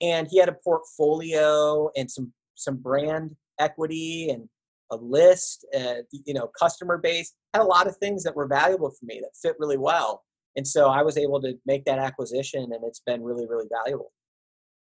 and 0.00 0.26
he 0.28 0.38
had 0.40 0.48
a 0.48 0.56
portfolio 0.64 1.90
and 1.96 2.10
some 2.10 2.32
some 2.56 2.76
brand 2.76 3.36
equity 3.58 4.30
and 4.30 4.48
a 4.90 4.96
list, 4.96 5.66
uh, 5.76 6.02
you 6.12 6.34
know, 6.34 6.50
customer 6.58 6.98
base, 6.98 7.32
had 7.52 7.62
a 7.62 7.64
lot 7.64 7.86
of 7.86 7.96
things 7.96 8.22
that 8.24 8.36
were 8.36 8.46
valuable 8.46 8.90
for 8.90 9.06
me 9.06 9.20
that 9.20 9.30
fit 9.40 9.56
really 9.58 9.78
well, 9.78 10.22
and 10.56 10.66
so 10.66 10.88
I 10.88 11.02
was 11.02 11.16
able 11.16 11.40
to 11.42 11.54
make 11.66 11.84
that 11.86 11.98
acquisition, 11.98 12.62
and 12.62 12.84
it's 12.84 13.00
been 13.00 13.22
really 13.22 13.46
really 13.46 13.66
valuable. 13.70 14.12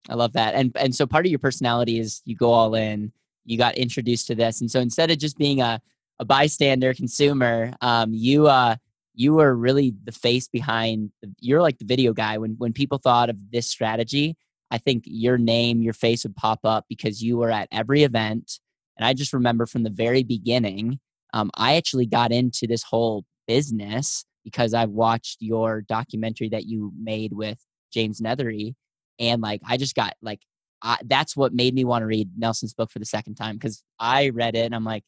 I 0.08 0.14
love 0.14 0.32
that, 0.34 0.54
and 0.54 0.72
and 0.76 0.94
so 0.94 1.06
part 1.06 1.26
of 1.26 1.30
your 1.30 1.38
personality 1.38 1.98
is 1.98 2.22
you 2.24 2.36
go 2.36 2.50
all 2.50 2.74
in. 2.74 3.12
You 3.44 3.58
got 3.58 3.76
introduced 3.76 4.26
to 4.28 4.34
this, 4.34 4.60
and 4.60 4.70
so 4.70 4.80
instead 4.80 5.10
of 5.10 5.18
just 5.18 5.36
being 5.36 5.60
a 5.60 5.80
a 6.20 6.24
bystander 6.24 6.94
consumer, 6.94 7.72
um, 7.80 8.12
you 8.12 8.46
uh, 8.46 8.76
you 9.14 9.34
were 9.34 9.54
really 9.54 9.94
the 10.04 10.12
face 10.12 10.48
behind. 10.48 11.10
You're 11.40 11.62
like 11.62 11.78
the 11.78 11.84
video 11.84 12.12
guy. 12.12 12.38
When 12.38 12.54
when 12.58 12.72
people 12.72 12.98
thought 12.98 13.30
of 13.30 13.50
this 13.50 13.66
strategy, 13.66 14.36
I 14.70 14.78
think 14.78 15.04
your 15.06 15.38
name, 15.38 15.83
your 15.83 15.92
face 15.92 16.24
would 16.24 16.37
pop 16.37 16.61
up 16.64 16.87
because 16.88 17.22
you 17.22 17.37
were 17.38 17.50
at 17.50 17.68
every 17.72 18.02
event. 18.04 18.59
And 18.96 19.04
I 19.06 19.14
just 19.14 19.33
remember 19.33 19.66
from 19.66 19.83
the 19.83 19.90
very 19.90 20.22
beginning, 20.22 21.00
um, 21.33 21.50
I 21.54 21.76
actually 21.76 22.06
got 22.06 22.33
into 22.33 22.66
this 22.66 22.83
whole 22.83 23.24
business 23.46 24.24
because 24.44 24.74
I've 24.74 24.90
watched 24.90 25.38
your 25.40 25.83
documentary 25.83 26.48
that 26.50 26.66
you 26.66 26.92
made 27.00 27.33
with 27.33 27.59
James 27.92 28.20
Neathery. 28.20 28.74
and 29.18 29.42
like 29.42 29.61
I 29.66 29.76
just 29.76 29.94
got 29.94 30.14
like 30.22 30.40
I, 30.83 30.98
that's 31.04 31.37
what 31.37 31.52
made 31.52 31.74
me 31.74 31.85
want 31.85 32.02
to 32.02 32.06
read 32.06 32.30
Nelson's 32.38 32.74
book 32.74 32.90
for 32.90 32.98
the 33.00 33.04
second 33.04 33.35
time 33.35 33.56
because 33.56 33.83
I 33.98 34.30
read 34.30 34.56
it 34.56 34.64
and 34.64 34.74
I'm 34.74 34.85
like, 34.85 35.04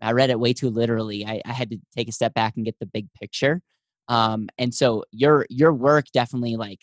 I 0.00 0.12
read 0.12 0.30
it 0.30 0.40
way 0.40 0.52
too 0.52 0.68
literally. 0.70 1.24
I, 1.24 1.40
I 1.46 1.52
had 1.52 1.70
to 1.70 1.78
take 1.96 2.08
a 2.08 2.12
step 2.12 2.34
back 2.34 2.54
and 2.56 2.64
get 2.64 2.78
the 2.80 2.86
big 2.86 3.06
picture. 3.20 3.62
Um, 4.08 4.48
and 4.58 4.74
so 4.74 5.04
your 5.12 5.46
your 5.48 5.72
work 5.72 6.06
definitely 6.12 6.56
like 6.56 6.80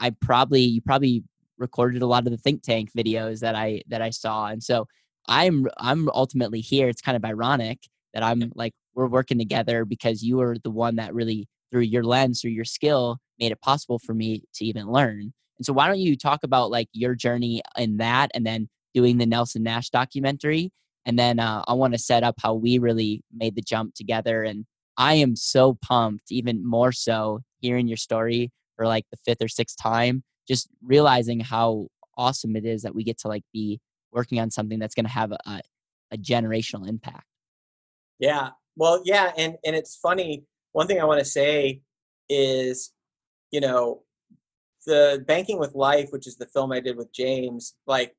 I 0.00 0.10
probably 0.10 0.62
you 0.62 0.80
probably 0.80 1.22
recorded 1.58 2.02
a 2.02 2.06
lot 2.06 2.26
of 2.26 2.32
the 2.32 2.38
think 2.38 2.62
tank 2.62 2.90
videos 2.96 3.40
that 3.40 3.54
I 3.54 3.82
that 3.88 4.02
I 4.02 4.10
saw. 4.10 4.46
And 4.46 4.62
so 4.62 4.86
I'm 5.28 5.66
I'm 5.78 6.08
ultimately 6.10 6.60
here. 6.60 6.88
It's 6.88 7.02
kind 7.02 7.16
of 7.16 7.24
ironic 7.24 7.80
that 8.14 8.22
I'm 8.22 8.52
like 8.54 8.72
we're 8.94 9.06
working 9.06 9.38
together 9.38 9.84
because 9.84 10.22
you 10.22 10.38
were 10.38 10.56
the 10.62 10.70
one 10.70 10.96
that 10.96 11.14
really 11.14 11.48
through 11.70 11.82
your 11.82 12.02
lens 12.02 12.40
through 12.40 12.50
your 12.50 12.64
skill 12.64 13.18
made 13.38 13.52
it 13.52 13.60
possible 13.60 13.98
for 13.98 14.14
me 14.14 14.42
to 14.54 14.64
even 14.64 14.90
learn. 14.90 15.32
And 15.58 15.66
so 15.66 15.72
why 15.72 15.86
don't 15.86 16.00
you 16.00 16.16
talk 16.16 16.40
about 16.42 16.70
like 16.70 16.88
your 16.92 17.14
journey 17.14 17.62
in 17.76 17.98
that 17.98 18.30
and 18.34 18.46
then 18.46 18.68
doing 18.94 19.18
the 19.18 19.26
Nelson 19.26 19.62
Nash 19.62 19.90
documentary 19.90 20.72
and 21.06 21.18
then 21.18 21.38
uh, 21.38 21.62
I 21.66 21.72
want 21.74 21.94
to 21.94 21.98
set 21.98 22.22
up 22.22 22.36
how 22.42 22.54
we 22.54 22.78
really 22.78 23.22
made 23.32 23.54
the 23.54 23.62
jump 23.62 23.94
together. 23.94 24.42
And 24.42 24.66
I 24.96 25.14
am 25.14 25.36
so 25.36 25.78
pumped, 25.82 26.30
even 26.30 26.66
more 26.66 26.92
so, 26.92 27.40
hearing 27.60 27.88
your 27.88 27.96
story 27.96 28.50
for 28.80 28.86
like 28.86 29.04
the 29.10 29.18
fifth 29.26 29.42
or 29.42 29.48
sixth 29.48 29.76
time, 29.76 30.24
just 30.48 30.70
realizing 30.82 31.38
how 31.38 31.86
awesome 32.16 32.56
it 32.56 32.64
is 32.64 32.80
that 32.80 32.94
we 32.94 33.04
get 33.04 33.18
to 33.18 33.28
like 33.28 33.42
be 33.52 33.78
working 34.10 34.40
on 34.40 34.50
something 34.50 34.78
that's 34.78 34.94
going 34.94 35.04
to 35.04 35.10
have 35.10 35.32
a, 35.32 35.60
a 36.10 36.16
generational 36.16 36.88
impact. 36.88 37.26
Yeah. 38.18 38.50
Well, 38.76 39.02
yeah. 39.04 39.32
And, 39.36 39.56
and 39.66 39.76
it's 39.76 39.96
funny. 39.96 40.44
One 40.72 40.86
thing 40.86 40.98
I 40.98 41.04
want 41.04 41.18
to 41.18 41.26
say 41.26 41.82
is, 42.30 42.92
you 43.50 43.60
know, 43.60 44.04
the 44.86 45.22
Banking 45.28 45.58
with 45.58 45.74
Life, 45.74 46.08
which 46.10 46.26
is 46.26 46.36
the 46.36 46.46
film 46.46 46.72
I 46.72 46.80
did 46.80 46.96
with 46.96 47.12
James, 47.12 47.74
like, 47.86 48.16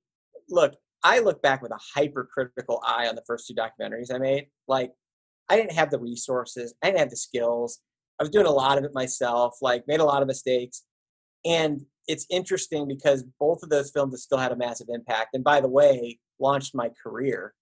look, 0.47 0.75
I 1.03 1.21
look 1.21 1.41
back 1.41 1.63
with 1.63 1.71
a 1.71 1.79
hypercritical 1.95 2.83
eye 2.85 3.07
on 3.07 3.15
the 3.15 3.23
first 3.25 3.47
two 3.47 3.55
documentaries 3.55 4.13
I 4.13 4.19
made. 4.19 4.45
Like, 4.67 4.91
I 5.49 5.55
didn't 5.55 5.71
have 5.71 5.89
the 5.89 5.97
resources, 5.97 6.75
I 6.83 6.87
didn't 6.87 6.99
have 6.99 7.09
the 7.09 7.17
skills. 7.17 7.79
I 8.21 8.23
was 8.23 8.29
doing 8.29 8.45
a 8.45 8.51
lot 8.51 8.77
of 8.77 8.83
it 8.83 8.93
myself, 8.93 9.57
like, 9.63 9.87
made 9.87 9.99
a 9.99 10.05
lot 10.05 10.21
of 10.21 10.27
mistakes. 10.27 10.83
And 11.43 11.81
it's 12.07 12.27
interesting 12.29 12.87
because 12.87 13.23
both 13.39 13.63
of 13.63 13.69
those 13.71 13.89
films 13.89 14.13
have 14.13 14.19
still 14.19 14.37
had 14.37 14.51
a 14.51 14.55
massive 14.55 14.89
impact. 14.91 15.29
And 15.33 15.43
by 15.43 15.59
the 15.59 15.67
way, 15.67 16.19
launched 16.37 16.75
my 16.75 16.91
career. 17.01 17.55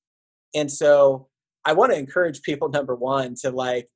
And 0.53 0.69
so 0.69 1.29
I 1.63 1.71
want 1.71 1.93
to 1.93 1.97
encourage 1.97 2.41
people, 2.41 2.67
number 2.73 2.93
one, 2.93 3.35
to 3.35 3.51
like, 3.51 3.87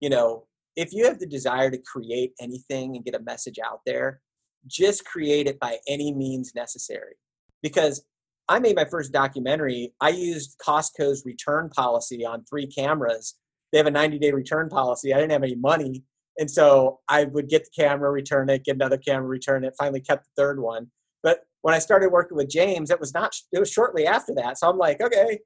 you 0.00 0.10
know, 0.10 0.46
if 0.76 0.92
you 0.92 1.06
have 1.06 1.18
the 1.18 1.24
desire 1.24 1.70
to 1.70 1.78
create 1.78 2.34
anything 2.38 2.94
and 2.94 3.06
get 3.06 3.14
a 3.14 3.22
message 3.22 3.58
out 3.58 3.80
there, 3.86 4.20
just 4.66 5.06
create 5.06 5.46
it 5.46 5.58
by 5.60 5.78
any 5.88 6.12
means 6.12 6.52
necessary. 6.54 7.14
Because 7.62 8.04
I 8.50 8.58
made 8.58 8.76
my 8.76 8.84
first 8.84 9.14
documentary. 9.14 9.94
I 9.98 10.10
used 10.10 10.58
Costco's 10.58 11.24
return 11.24 11.70
policy 11.70 12.26
on 12.26 12.44
three 12.44 12.66
cameras. 12.66 13.36
They 13.72 13.78
have 13.78 13.86
a 13.86 13.90
90 13.90 14.18
day 14.18 14.32
return 14.32 14.68
policy. 14.68 15.12
I 15.12 15.18
didn't 15.18 15.32
have 15.32 15.42
any 15.42 15.54
money. 15.54 16.04
And 16.38 16.50
so 16.50 17.00
I 17.08 17.24
would 17.24 17.48
get 17.48 17.64
the 17.64 17.82
camera, 17.82 18.10
return 18.10 18.48
it, 18.48 18.64
get 18.64 18.76
another 18.76 18.96
camera, 18.96 19.26
return 19.26 19.64
it, 19.64 19.74
finally 19.78 20.00
kept 20.00 20.24
the 20.24 20.42
third 20.42 20.60
one. 20.60 20.90
But 21.22 21.40
when 21.60 21.74
I 21.74 21.78
started 21.78 22.10
working 22.10 22.36
with 22.36 22.48
James, 22.48 22.90
it 22.90 23.00
was 23.00 23.12
not, 23.12 23.34
it 23.52 23.58
was 23.58 23.70
shortly 23.70 24.06
after 24.06 24.34
that. 24.34 24.58
So 24.58 24.68
I'm 24.68 24.78
like, 24.78 25.00
okay, 25.00 25.38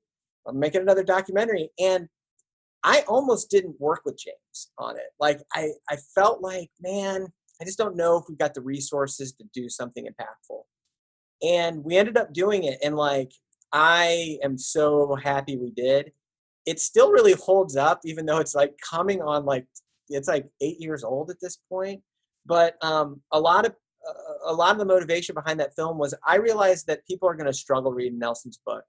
I'm 0.46 0.58
making 0.58 0.82
another 0.82 1.02
documentary. 1.02 1.70
And 1.78 2.08
I 2.84 3.02
almost 3.08 3.50
didn't 3.50 3.80
work 3.80 4.02
with 4.04 4.18
James 4.18 4.70
on 4.78 4.96
it. 4.96 5.08
Like 5.18 5.40
I, 5.52 5.70
I 5.90 5.96
felt 6.14 6.40
like, 6.40 6.70
man, 6.80 7.26
I 7.60 7.64
just 7.64 7.78
don't 7.78 7.96
know 7.96 8.16
if 8.16 8.24
we've 8.28 8.38
got 8.38 8.54
the 8.54 8.60
resources 8.60 9.32
to 9.32 9.44
do 9.52 9.68
something 9.68 10.06
impactful 10.06 10.62
and 11.42 11.84
we 11.84 11.96
ended 11.96 12.16
up 12.16 12.32
doing 12.32 12.64
it 12.64 12.78
and 12.82 12.96
like 12.96 13.32
i 13.72 14.38
am 14.42 14.56
so 14.56 15.16
happy 15.16 15.56
we 15.56 15.70
did 15.70 16.12
it 16.66 16.81
still 16.81 17.11
really 17.11 17.35
holds 17.35 17.76
up 17.76 18.00
even 18.05 18.26
though 18.26 18.38
it's 18.38 18.55
like 18.55 18.74
coming 18.79 19.22
on 19.22 19.44
like 19.44 19.66
it's 20.09 20.29
like 20.29 20.48
eight 20.61 20.81
years 20.81 21.02
old 21.05 21.31
at 21.31 21.40
this 21.40 21.59
point. 21.68 22.02
But 22.44 22.76
um, 22.85 23.20
a 23.33 23.40
lot 23.40 23.66
of 23.66 23.74
a 24.44 24.52
lot 24.52 24.72
of 24.72 24.79
the 24.79 24.85
motivation 24.85 25.35
behind 25.35 25.59
that 25.59 25.74
film 25.74 25.98
was 25.98 26.14
i 26.24 26.37
realized 26.37 26.87
that 26.87 27.05
people 27.09 27.29
are 27.29 27.35
going 27.35 27.46
to 27.46 27.52
struggle 27.52 27.92
reading 27.92 28.20
nelson's 28.20 28.61
book. 28.64 28.85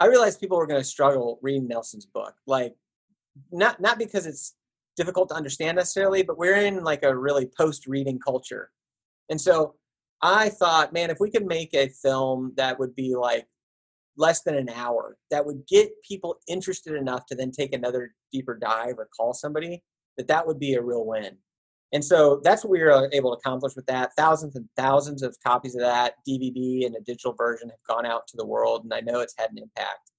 I 0.00 0.06
realized 0.06 0.40
people 0.40 0.58
were 0.58 0.66
going 0.66 0.80
to 0.80 0.84
struggle 0.84 1.38
reading 1.42 1.68
nelson's 1.68 2.06
book. 2.06 2.34
Like 2.46 2.74
not 3.52 3.80
not 3.80 3.98
because 3.98 4.26
it's 4.26 4.56
difficult 4.96 5.28
to 5.28 5.36
understand 5.36 5.76
necessarily 5.76 6.24
but 6.24 6.38
we're 6.38 6.56
in 6.56 6.82
like 6.82 7.04
a 7.04 7.16
really 7.16 7.46
post 7.56 7.86
reading 7.86 8.18
culture. 8.18 8.70
And 9.30 9.40
so 9.40 9.76
I 10.20 10.48
thought, 10.48 10.92
man, 10.92 11.10
if 11.10 11.20
we 11.20 11.30
could 11.30 11.46
make 11.46 11.72
a 11.74 11.88
film 11.88 12.52
that 12.56 12.80
would 12.80 12.96
be 12.96 13.14
like 13.14 13.46
less 14.18 14.42
than 14.42 14.54
an 14.54 14.68
hour, 14.68 15.16
that 15.30 15.46
would 15.46 15.66
get 15.66 15.90
people 16.06 16.38
interested 16.48 16.94
enough 16.94 17.24
to 17.26 17.34
then 17.34 17.50
take 17.50 17.72
another 17.72 18.14
deeper 18.32 18.56
dive 18.56 18.94
or 18.98 19.08
call 19.16 19.32
somebody, 19.32 19.82
that 20.16 20.28
that 20.28 20.46
would 20.46 20.58
be 20.58 20.74
a 20.74 20.82
real 20.82 21.06
win. 21.06 21.36
And 21.92 22.04
so 22.04 22.40
that's 22.44 22.64
what 22.64 22.70
we 22.70 22.82
were 22.82 23.08
able 23.12 23.30
to 23.30 23.38
accomplish 23.38 23.74
with 23.74 23.86
that. 23.86 24.10
Thousands 24.16 24.56
and 24.56 24.68
thousands 24.76 25.22
of 25.22 25.36
copies 25.46 25.74
of 25.74 25.80
that 25.80 26.14
DVD 26.28 26.84
and 26.84 26.94
a 26.94 27.00
digital 27.00 27.32
version 27.32 27.70
have 27.70 27.78
gone 27.88 28.04
out 28.04 28.26
to 28.28 28.36
the 28.36 28.44
world, 28.44 28.84
and 28.84 28.92
I 28.92 29.00
know 29.00 29.20
it's 29.20 29.34
had 29.38 29.50
an 29.50 29.58
impact. 29.58 30.10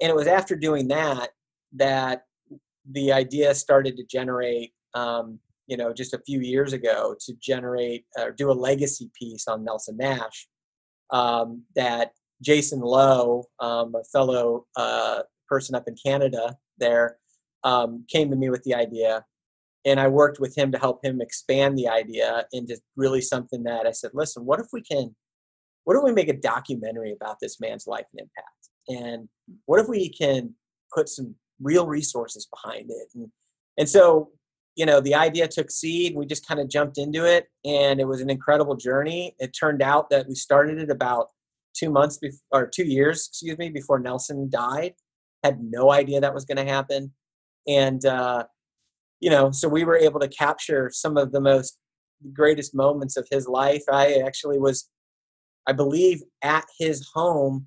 And 0.00 0.10
it 0.10 0.16
was 0.16 0.26
after 0.26 0.56
doing 0.56 0.88
that 0.88 1.30
that 1.76 2.24
the 2.90 3.12
idea 3.12 3.54
started 3.54 3.96
to 3.96 4.04
generate 4.04 4.72
um, 4.94 5.38
you 5.66 5.76
know, 5.76 5.92
just 5.92 6.14
a 6.14 6.20
few 6.26 6.40
years 6.40 6.72
ago 6.72 7.16
to 7.20 7.34
generate 7.40 8.04
or 8.18 8.28
uh, 8.28 8.32
do 8.36 8.50
a 8.50 8.52
legacy 8.52 9.10
piece 9.18 9.48
on 9.48 9.64
Nelson 9.64 9.96
Nash 9.96 10.46
um, 11.10 11.62
that 11.74 12.12
Jason 12.44 12.80
Lowe, 12.80 13.46
um, 13.58 13.94
a 13.94 14.04
fellow 14.04 14.66
uh, 14.76 15.22
person 15.48 15.74
up 15.74 15.88
in 15.88 15.96
Canada 15.96 16.56
there, 16.78 17.18
um, 17.64 18.04
came 18.08 18.30
to 18.30 18.36
me 18.36 18.50
with 18.50 18.62
the 18.64 18.74
idea. 18.74 19.24
and 19.84 20.00
I 20.00 20.08
worked 20.08 20.40
with 20.40 20.56
him 20.56 20.72
to 20.72 20.78
help 20.78 21.04
him 21.04 21.20
expand 21.20 21.76
the 21.76 21.88
idea 21.88 22.46
into 22.52 22.78
really 22.96 23.20
something 23.20 23.62
that 23.64 23.86
I 23.86 23.92
said, 23.92 24.12
listen, 24.14 24.44
what 24.44 24.60
if 24.60 24.66
we 24.72 24.80
can, 24.80 25.14
what 25.84 25.96
if 25.96 26.02
we 26.02 26.12
make 26.12 26.28
a 26.28 26.36
documentary 26.36 27.12
about 27.12 27.36
this 27.40 27.60
man's 27.60 27.86
life 27.86 28.06
and 28.12 28.20
impact? 28.20 28.68
And 28.88 29.28
what 29.66 29.80
if 29.80 29.88
we 29.88 30.08
can 30.08 30.54
put 30.94 31.08
some 31.08 31.34
real 31.60 31.86
resources 31.86 32.46
behind 32.46 32.90
it? 32.90 33.08
And, 33.14 33.30
and 33.76 33.88
so, 33.88 34.30
you 34.74 34.86
know, 34.86 35.00
the 35.00 35.14
idea 35.14 35.46
took 35.48 35.70
seed. 35.70 36.16
We 36.16 36.26
just 36.26 36.46
kind 36.48 36.60
of 36.60 36.68
jumped 36.68 36.98
into 36.98 37.24
it, 37.24 37.48
and 37.64 38.00
it 38.00 38.08
was 38.08 38.20
an 38.20 38.30
incredible 38.30 38.76
journey. 38.76 39.36
It 39.38 39.48
turned 39.48 39.82
out 39.82 40.10
that 40.10 40.26
we 40.28 40.34
started 40.34 40.78
it 40.78 40.90
about 40.90 41.28
two 41.74 41.90
months 41.90 42.18
before, 42.18 42.40
or 42.52 42.66
two 42.66 42.84
years, 42.84 43.26
excuse 43.28 43.58
me, 43.58 43.70
before 43.70 43.98
Nelson 43.98 44.48
died. 44.50 44.94
Had 45.42 45.60
no 45.62 45.92
idea 45.92 46.20
that 46.20 46.34
was 46.34 46.44
going 46.44 46.64
to 46.64 46.72
happen, 46.72 47.12
and 47.68 48.04
uh, 48.04 48.44
you 49.20 49.30
know, 49.30 49.50
so 49.50 49.68
we 49.68 49.84
were 49.84 49.96
able 49.96 50.20
to 50.20 50.28
capture 50.28 50.90
some 50.92 51.16
of 51.16 51.32
the 51.32 51.40
most 51.40 51.78
greatest 52.32 52.74
moments 52.74 53.16
of 53.16 53.26
his 53.30 53.46
life. 53.46 53.82
I 53.90 54.22
actually 54.26 54.58
was, 54.58 54.88
I 55.66 55.72
believe, 55.72 56.22
at 56.42 56.64
his 56.78 57.08
home 57.12 57.66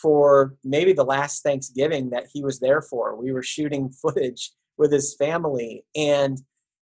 for 0.00 0.54
maybe 0.62 0.92
the 0.92 1.04
last 1.04 1.42
Thanksgiving 1.42 2.10
that 2.10 2.26
he 2.32 2.44
was 2.44 2.60
there 2.60 2.82
for. 2.82 3.16
We 3.20 3.32
were 3.32 3.42
shooting 3.42 3.90
footage 4.02 4.52
with 4.78 4.92
his 4.92 5.14
family, 5.14 5.84
and 5.94 6.38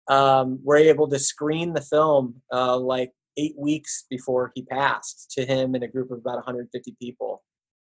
um, 0.10 0.60
we're 0.64 0.78
able 0.78 1.08
to 1.10 1.20
screen 1.20 1.74
the 1.74 1.82
film 1.82 2.42
uh, 2.52 2.78
like 2.78 3.12
eight 3.38 3.56
weeks 3.58 4.06
before 4.10 4.52
he 4.56 4.64
passed 4.64 5.32
to 5.32 5.46
him 5.46 5.76
and 5.76 5.84
a 5.84 5.88
group 5.88 6.12
of 6.12 6.20
about 6.20 6.36
150 6.36 6.96
people. 7.02 7.44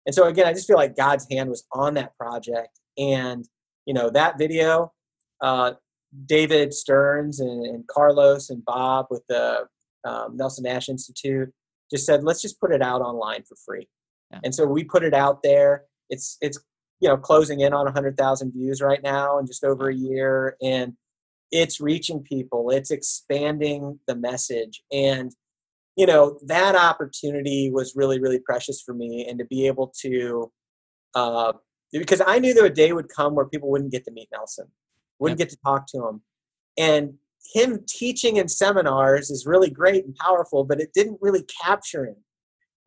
And 0.05 0.15
so 0.15 0.25
again, 0.25 0.47
I 0.47 0.53
just 0.53 0.67
feel 0.67 0.77
like 0.77 0.95
God's 0.95 1.27
hand 1.29 1.49
was 1.49 1.65
on 1.71 1.95
that 1.95 2.15
project, 2.17 2.79
and 2.97 3.47
you 3.85 3.93
know 3.93 4.09
that 4.09 4.37
video. 4.37 4.93
Uh, 5.41 5.73
David 6.25 6.73
Stearns 6.73 7.39
and, 7.39 7.65
and, 7.65 7.85
Carlos 7.87 8.49
and 8.49 8.63
Bob 8.65 9.07
with 9.11 9.21
the 9.27 9.67
um, 10.05 10.37
Nelson 10.37 10.63
Nash 10.63 10.89
Institute 10.89 11.53
just 11.91 12.05
said, 12.05 12.23
let's 12.23 12.41
just 12.41 12.59
put 12.59 12.71
it 12.71 12.81
out 12.81 13.01
online 13.01 13.43
for 13.43 13.55
free. 13.65 13.87
Yeah. 14.31 14.39
And 14.43 14.55
so 14.55 14.65
we 14.65 14.83
put 14.83 15.03
it 15.03 15.13
out 15.13 15.43
there. 15.43 15.83
It's 16.09 16.37
it's 16.41 16.59
you 16.99 17.07
know 17.07 17.17
closing 17.17 17.59
in 17.61 17.73
on 17.73 17.85
100,000 17.85 18.51
views 18.51 18.81
right 18.81 19.01
now 19.03 19.37
in 19.37 19.45
just 19.45 19.63
over 19.63 19.89
a 19.89 19.95
year, 19.95 20.55
and 20.61 20.93
it's 21.51 21.79
reaching 21.79 22.23
people. 22.23 22.69
It's 22.69 22.91
expanding 22.91 23.99
the 24.07 24.15
message, 24.15 24.83
and 24.91 25.31
you 25.95 26.05
know 26.05 26.39
that 26.45 26.75
opportunity 26.75 27.71
was 27.71 27.93
really 27.95 28.19
really 28.19 28.39
precious 28.39 28.81
for 28.81 28.93
me, 28.93 29.25
and 29.27 29.39
to 29.39 29.45
be 29.45 29.67
able 29.67 29.93
to. 30.01 30.51
Uh, 31.15 31.53
because 31.93 32.21
I 32.25 32.39
knew 32.39 32.53
that 32.53 32.65
a 32.65 32.69
day 32.69 32.91
would 32.91 33.09
come 33.09 33.33
where 33.33 33.45
people 33.45 33.71
wouldn't 33.71 33.93
get 33.93 34.03
to 34.05 34.11
meet 34.11 34.27
Nelson, 34.31 34.67
wouldn't 35.19 35.39
yep. 35.39 35.47
get 35.47 35.53
to 35.55 35.61
talk 35.65 35.87
to 35.87 36.07
him, 36.07 36.21
and 36.77 37.13
him 37.53 37.83
teaching 37.87 38.37
in 38.37 38.49
seminars 38.49 39.31
is 39.31 39.45
really 39.45 39.69
great 39.69 40.03
and 40.05 40.15
powerful, 40.15 40.65
but 40.65 40.81
it 40.81 40.91
didn't 40.93 41.17
really 41.21 41.45
capture 41.63 42.05
him 42.05 42.17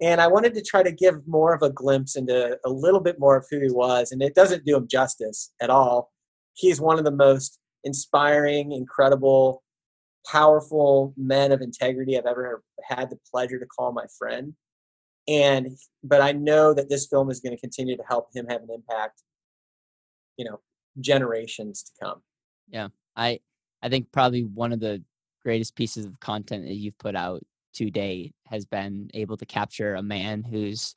and 0.03 0.21
I 0.21 0.29
wanted 0.29 0.55
to 0.55 0.63
try 0.63 0.83
to 0.83 0.93
give 0.93 1.27
more 1.27 1.55
of 1.55 1.63
a 1.63 1.71
glimpse 1.71 2.17
into 2.17 2.59
a 2.65 2.71
little 2.71 3.01
bit 3.01 3.19
more 3.19 3.37
of 3.37 3.47
who 3.51 3.61
he 3.61 3.71
was. 3.71 4.13
And 4.13 4.23
it 4.23 4.35
doesn't 4.35 4.65
do 4.65 4.77
him 4.77 4.89
justice 4.89 5.53
at 5.61 5.69
all. 5.69 6.11
He's 6.55 6.81
one 6.81 6.99
of 6.99 7.05
the 7.05 7.11
most 7.11 7.59
inspiring, 7.85 8.73
incredible, 8.73 9.63
powerful 10.27 11.15
men 11.17 11.53
of 11.53 11.61
integrity 11.61 12.19
I've 12.19 12.27
ever 12.27 12.63
had 12.83 13.11
the 13.11 13.19
pleasure 13.31 13.59
to 13.59 13.67
call 13.67 13.93
my 13.93 14.07
friend. 14.19 14.55
And, 15.29 15.79
but 16.03 16.21
I 16.21 16.33
know 16.33 16.75
that 16.75 16.89
this 16.89 17.07
film 17.07 17.31
is 17.31 17.41
going 17.41 17.55
to 17.55 17.61
continue 17.61 17.97
to 17.97 18.03
help 18.09 18.29
him 18.35 18.47
have 18.49 18.63
an 18.63 18.69
impact, 18.73 19.23
you 20.37 20.45
know, 20.45 20.61
generations 21.01 21.85
to 21.85 21.93
come. 22.05 22.23
Yeah. 22.69 22.89
I, 23.17 23.41
I 23.83 23.89
think 23.89 24.13
probably 24.13 24.45
one 24.45 24.73
of 24.73 24.81
the 24.81 25.03
greatest 25.43 25.75
pieces 25.75 26.05
of 26.05 26.19
content 26.21 26.65
that 26.67 26.75
you've 26.75 26.99
put 26.99 27.17
out 27.17 27.43
to 27.75 27.91
date 27.91 28.35
has 28.47 28.65
been 28.65 29.11
able 29.15 29.37
to 29.37 29.47
capture 29.47 29.95
a 29.95 30.03
man 30.03 30.43
who's 30.43 30.95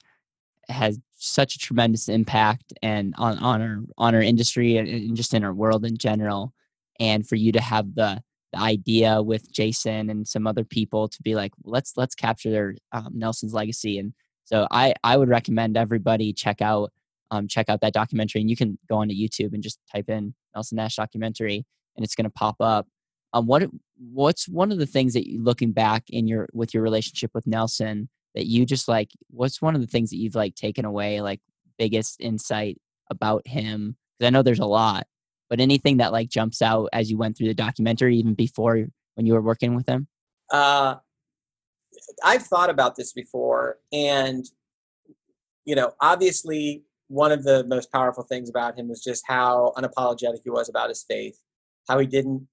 has 0.69 0.99
such 1.15 1.55
a 1.55 1.59
tremendous 1.59 2.07
impact 2.07 2.73
and 2.81 3.13
on, 3.17 3.37
on 3.39 3.61
our 3.61 3.79
on 3.97 4.15
our 4.15 4.21
industry 4.21 4.77
and 4.77 5.15
just 5.15 5.33
in 5.33 5.43
our 5.43 5.53
world 5.53 5.85
in 5.85 5.97
general 5.97 6.53
and 6.99 7.27
for 7.27 7.35
you 7.35 7.51
to 7.51 7.61
have 7.61 7.95
the 7.95 8.21
the 8.51 8.59
idea 8.59 9.21
with 9.21 9.51
jason 9.51 10.09
and 10.09 10.27
some 10.27 10.45
other 10.45 10.63
people 10.63 11.07
to 11.07 11.21
be 11.23 11.35
like 11.35 11.51
let's 11.63 11.93
let's 11.97 12.15
capture 12.15 12.51
their 12.51 12.75
um, 12.91 13.09
nelson's 13.13 13.53
legacy 13.53 13.97
and 13.97 14.13
so 14.43 14.67
i 14.71 14.93
i 15.03 15.17
would 15.17 15.29
recommend 15.29 15.77
everybody 15.77 16.33
check 16.33 16.61
out 16.61 16.91
um, 17.31 17.47
check 17.47 17.67
out 17.67 17.81
that 17.81 17.93
documentary 17.93 18.41
and 18.41 18.49
you 18.49 18.55
can 18.55 18.77
go 18.87 18.97
onto 18.97 19.15
youtube 19.15 19.53
and 19.53 19.63
just 19.63 19.79
type 19.91 20.07
in 20.07 20.35
nelson 20.53 20.75
nash 20.75 20.97
documentary 20.97 21.65
and 21.95 22.03
it's 22.03 22.15
going 22.15 22.25
to 22.25 22.31
pop 22.31 22.55
up 22.59 22.87
um, 23.33 23.47
what 23.47 23.63
what's 23.97 24.47
one 24.47 24.71
of 24.71 24.77
the 24.77 24.85
things 24.85 25.13
that 25.13 25.27
you 25.27 25.43
looking 25.43 25.71
back 25.71 26.03
in 26.09 26.27
your 26.27 26.47
with 26.53 26.73
your 26.73 26.83
relationship 26.83 27.31
with 27.33 27.47
Nelson 27.47 28.09
that 28.35 28.45
you 28.45 28.65
just 28.65 28.87
like? 28.87 29.09
What's 29.29 29.61
one 29.61 29.75
of 29.75 29.81
the 29.81 29.87
things 29.87 30.11
that 30.11 30.17
you've 30.17 30.35
like 30.35 30.55
taken 30.55 30.85
away, 30.85 31.21
like 31.21 31.41
biggest 31.77 32.21
insight 32.21 32.79
about 33.09 33.47
him? 33.47 33.97
Because 34.17 34.27
I 34.27 34.29
know 34.29 34.43
there's 34.43 34.59
a 34.59 34.65
lot, 34.65 35.07
but 35.49 35.59
anything 35.59 35.97
that 35.97 36.11
like 36.11 36.29
jumps 36.29 36.61
out 36.61 36.89
as 36.93 37.11
you 37.11 37.17
went 37.17 37.37
through 37.37 37.47
the 37.47 37.53
documentary, 37.53 38.17
even 38.17 38.33
before 38.33 38.87
when 39.15 39.25
you 39.25 39.33
were 39.33 39.41
working 39.41 39.75
with 39.75 39.87
him. 39.87 40.07
Uh, 40.51 40.95
I've 42.23 42.43
thought 42.43 42.69
about 42.69 42.95
this 42.95 43.13
before, 43.13 43.77
and 43.91 44.45
you 45.65 45.75
know, 45.75 45.93
obviously, 46.01 46.83
one 47.07 47.31
of 47.31 47.43
the 47.43 47.63
most 47.65 47.91
powerful 47.91 48.23
things 48.23 48.49
about 48.49 48.77
him 48.77 48.89
was 48.89 49.03
just 49.03 49.23
how 49.27 49.73
unapologetic 49.77 50.39
he 50.43 50.49
was 50.49 50.69
about 50.69 50.89
his 50.89 51.03
faith, 51.07 51.39
how 51.87 51.99
he 51.99 52.07
didn't 52.07 52.47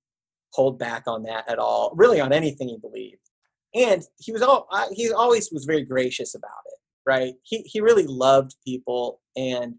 hold 0.52 0.78
back 0.78 1.04
on 1.06 1.22
that 1.24 1.48
at 1.48 1.58
all, 1.58 1.92
really 1.96 2.20
on 2.20 2.32
anything 2.32 2.68
he 2.68 2.78
believed. 2.78 3.30
And 3.74 4.02
he 4.18 4.32
was 4.32 4.42
all 4.42 4.68
he 4.92 5.12
always 5.12 5.50
was 5.52 5.64
very 5.64 5.84
gracious 5.84 6.34
about 6.34 6.50
it, 6.66 6.78
right? 7.06 7.34
He 7.42 7.58
he 7.58 7.80
really 7.80 8.06
loved 8.06 8.56
people 8.66 9.20
and 9.36 9.76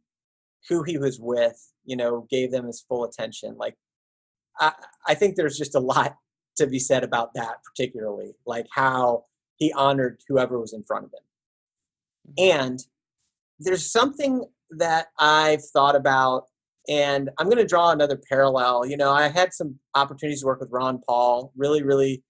who 0.69 0.83
he 0.83 0.97
was 0.97 1.19
with, 1.19 1.71
you 1.85 1.95
know, 1.95 2.27
gave 2.29 2.51
them 2.51 2.65
his 2.65 2.81
full 2.81 3.03
attention. 3.03 3.55
Like 3.57 3.75
I 4.59 4.73
I 5.07 5.13
think 5.15 5.35
there's 5.35 5.57
just 5.57 5.75
a 5.75 5.79
lot 5.79 6.15
to 6.57 6.67
be 6.67 6.79
said 6.79 7.03
about 7.03 7.33
that 7.35 7.57
particularly, 7.63 8.33
like 8.45 8.67
how 8.71 9.25
he 9.55 9.71
honored 9.73 10.19
whoever 10.27 10.59
was 10.59 10.73
in 10.73 10.83
front 10.83 11.05
of 11.05 11.11
him. 11.13 12.35
Mm-hmm. 12.37 12.61
And 12.61 12.79
there's 13.59 13.91
something 13.91 14.45
that 14.71 15.07
I've 15.19 15.63
thought 15.63 15.95
about 15.95 16.45
and 16.89 17.29
I'm 17.37 17.47
going 17.47 17.57
to 17.57 17.67
draw 17.67 17.91
another 17.91 18.19
parallel. 18.29 18.85
You 18.85 18.97
know, 18.97 19.11
I 19.11 19.29
had 19.29 19.53
some 19.53 19.77
opportunities 19.93 20.41
to 20.41 20.47
work 20.47 20.59
with 20.59 20.71
Ron 20.71 20.99
Paul. 21.07 21.51
Really, 21.55 21.83
really 21.83 22.23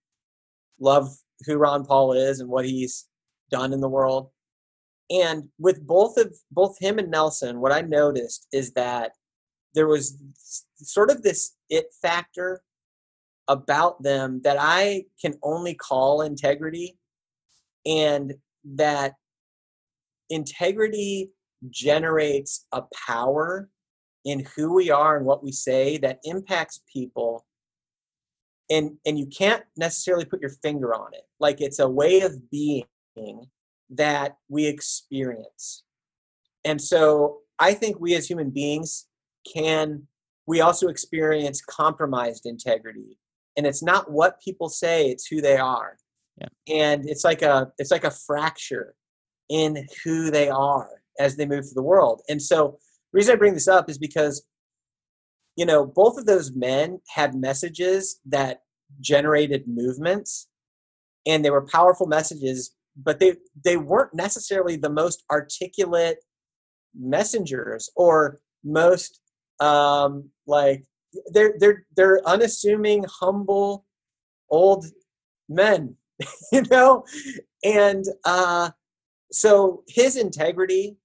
love 0.80 1.10
who 1.46 1.58
Ron 1.58 1.86
Paul 1.86 2.14
is 2.14 2.40
and 2.40 2.50
what 2.50 2.66
he's 2.66 3.08
done 3.50 3.74
in 3.74 3.80
the 3.80 3.90
world. 3.90 4.30
And 5.12 5.50
with 5.60 5.86
both 5.86 6.18
of 6.18 6.34
both 6.52 6.80
him 6.80 6.98
and 6.98 7.12
Nelson, 7.12 7.60
what 7.60 7.74
I 7.74 7.82
noticed 7.82 8.48
is 8.54 8.72
that 8.74 9.12
there 9.76 9.88
was 9.88 10.18
sort 10.78 11.12
of 11.12 11.22
this 11.22 11.56
it 11.70 11.88
factor 12.02 12.62
about 13.48 14.02
them 14.04 14.42
that 14.44 14.58
I 14.60 15.06
can 15.22 15.34
only 15.44 15.74
call 15.74 16.22
integrity, 16.22 16.98
and 17.86 18.36
that 18.76 19.16
integrity 20.30 21.32
generates 21.70 22.66
a 22.72 22.84
power 23.08 23.70
in 24.24 24.46
who 24.56 24.74
we 24.74 24.92
are 24.92 25.18
and 25.18 25.26
what 25.26 25.44
we 25.44 25.52
say 25.52 25.98
that 25.98 26.20
impacts 26.24 26.82
people. 26.92 27.46
And 28.70 28.98
and 29.06 29.20
you 29.20 29.26
can't 29.26 29.64
necessarily 29.76 30.24
put 30.24 30.40
your 30.40 30.56
finger 30.64 30.94
on 30.94 31.14
it. 31.14 31.24
Like 31.40 31.60
it's 31.60 31.80
a 31.80 31.90
way 31.90 32.22
of 32.22 32.50
being 32.50 32.86
that 33.92 34.38
we 34.50 34.66
experience. 34.68 35.84
And 36.66 36.82
so 36.82 37.40
i 37.60 37.74
think 37.74 38.00
we 38.00 38.16
as 38.16 38.28
human 38.28 38.50
beings 38.50 39.08
can 39.54 40.08
we 40.48 40.62
also 40.62 40.88
experience 40.88 41.62
compromised 41.62 42.46
integrity. 42.46 43.18
And 43.56 43.68
it's 43.68 43.84
not 43.84 44.12
what 44.12 44.42
people 44.42 44.70
say 44.70 45.10
it's 45.10 45.28
who 45.28 45.42
they 45.42 45.58
are. 45.58 45.98
Yeah. 46.38 46.48
and 46.84 47.08
it's 47.08 47.24
like 47.24 47.42
a 47.42 47.72
it's 47.78 47.92
like 47.92 48.04
a 48.06 48.12
fracture 48.12 48.96
in 49.50 49.86
who 50.04 50.32
they 50.32 50.50
are 50.50 50.90
as 51.20 51.36
they 51.36 51.46
move 51.46 51.66
through 51.66 51.76
the 51.76 51.84
world. 51.84 52.22
And 52.30 52.42
so 52.42 52.80
reason 53.14 53.34
I 53.34 53.38
bring 53.38 53.54
this 53.54 53.68
up 53.68 53.90
is 53.90 53.98
because, 53.98 54.44
you 55.56 55.66
know, 55.66 55.86
both 55.86 56.18
of 56.18 56.26
those 56.26 56.56
men 56.56 57.02
had 57.10 57.36
messages 57.36 58.20
that 58.26 58.62
generated 59.02 59.68
movements 59.68 60.48
and 61.28 61.44
they 61.44 61.50
were 61.50 61.68
powerful 61.68 62.08
messages, 62.08 62.72
but 62.96 63.20
they, 63.20 63.36
they 63.64 63.78
weren't 63.78 64.14
necessarily 64.14 64.76
the 64.76 64.90
most 64.90 65.24
articulate 65.32 66.18
messengers 66.94 67.90
or 67.96 68.40
most 68.64 69.22
um, 69.60 70.30
like 70.48 70.84
they're 71.34 71.54
they're 71.60 71.86
they're 71.96 72.28
unassuming, 72.28 73.06
humble, 73.08 73.86
old 74.50 74.86
men, 75.48 75.96
you 76.52 76.64
know, 76.64 77.06
and 77.64 78.06
uh, 78.26 78.72
so 79.32 79.84
his 79.88 80.18
integrity 80.18 80.98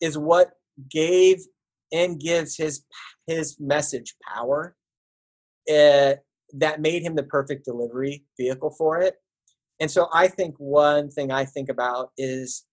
is 0.00 0.16
what 0.16 0.50
gave 0.90 1.40
and 1.92 2.20
gives 2.20 2.56
his 2.56 2.84
his 3.26 3.58
message 3.58 4.14
power 4.26 4.76
uh, 5.68 6.14
that 6.52 6.80
made 6.80 7.02
him 7.02 7.14
the 7.14 7.22
perfect 7.22 7.64
delivery 7.64 8.24
vehicle 8.38 8.74
for 8.76 9.00
it. 9.00 9.14
And 9.80 9.90
so 9.90 10.08
I 10.12 10.28
think 10.28 10.54
one 10.58 11.10
thing 11.10 11.32
I 11.32 11.44
think 11.44 11.70
about 11.70 12.10
is 12.18 12.64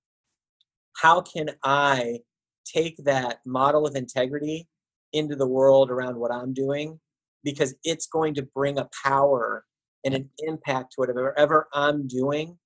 how 0.98 1.22
can 1.22 1.52
I 1.64 2.20
take 2.66 2.98
that 3.06 3.40
model 3.46 3.88
of 3.88 3.96
integrity 3.96 4.68
into 5.14 5.36
the 5.36 5.48
world 5.48 5.90
around 5.90 6.18
what 6.18 6.34
I'm 6.34 6.54
doing 6.54 7.00
because 7.44 7.76
it's 7.84 8.08
going 8.08 8.34
to 8.36 8.44
bring 8.44 8.78
a 8.78 8.90
power 9.06 9.64
and 10.04 10.14
an 10.14 10.30
impact 10.40 10.94
to 10.94 11.02
whatever 11.02 11.68
I'm 11.74 12.08
doing 12.08 12.58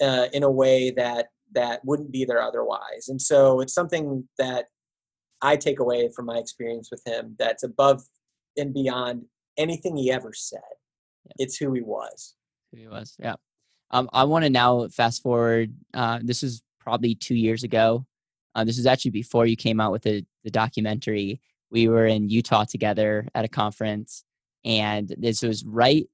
uh, 0.00 0.26
in 0.32 0.42
a 0.42 0.50
way 0.50 0.90
that 0.92 1.26
that 1.52 1.80
wouldn't 1.84 2.12
be 2.12 2.24
there 2.24 2.40
otherwise. 2.40 3.08
And 3.08 3.20
so 3.20 3.60
it's 3.60 3.74
something 3.74 4.26
that 4.38 4.66
I 5.42 5.56
take 5.56 5.78
away 5.78 6.10
from 6.14 6.26
my 6.26 6.38
experience 6.38 6.90
with 6.90 7.02
him 7.06 7.36
that's 7.38 7.64
above 7.64 8.02
and 8.56 8.72
beyond 8.72 9.24
anything 9.58 9.96
he 9.96 10.10
ever 10.10 10.32
said. 10.32 10.60
Yeah. 11.24 11.32
It's 11.38 11.56
who 11.56 11.72
he 11.72 11.82
was. 11.82 12.34
Who 12.72 12.78
he 12.78 12.88
was, 12.88 13.16
yeah. 13.18 13.34
Um, 13.90 14.08
I 14.12 14.24
want 14.24 14.44
to 14.44 14.50
now 14.50 14.86
fast 14.88 15.22
forward. 15.22 15.74
Uh, 15.92 16.20
this 16.22 16.42
is 16.42 16.62
probably 16.78 17.14
two 17.14 17.34
years 17.34 17.64
ago. 17.64 18.06
Uh, 18.54 18.64
this 18.64 18.78
is 18.78 18.86
actually 18.86 19.10
before 19.12 19.46
you 19.46 19.56
came 19.56 19.80
out 19.80 19.92
with 19.92 20.02
the, 20.02 20.24
the 20.44 20.50
documentary. 20.50 21.40
We 21.70 21.88
were 21.88 22.06
in 22.06 22.28
Utah 22.28 22.64
together 22.64 23.28
at 23.34 23.44
a 23.44 23.48
conference, 23.48 24.24
and 24.64 25.14
this 25.18 25.42
was 25.42 25.64
right, 25.64 26.06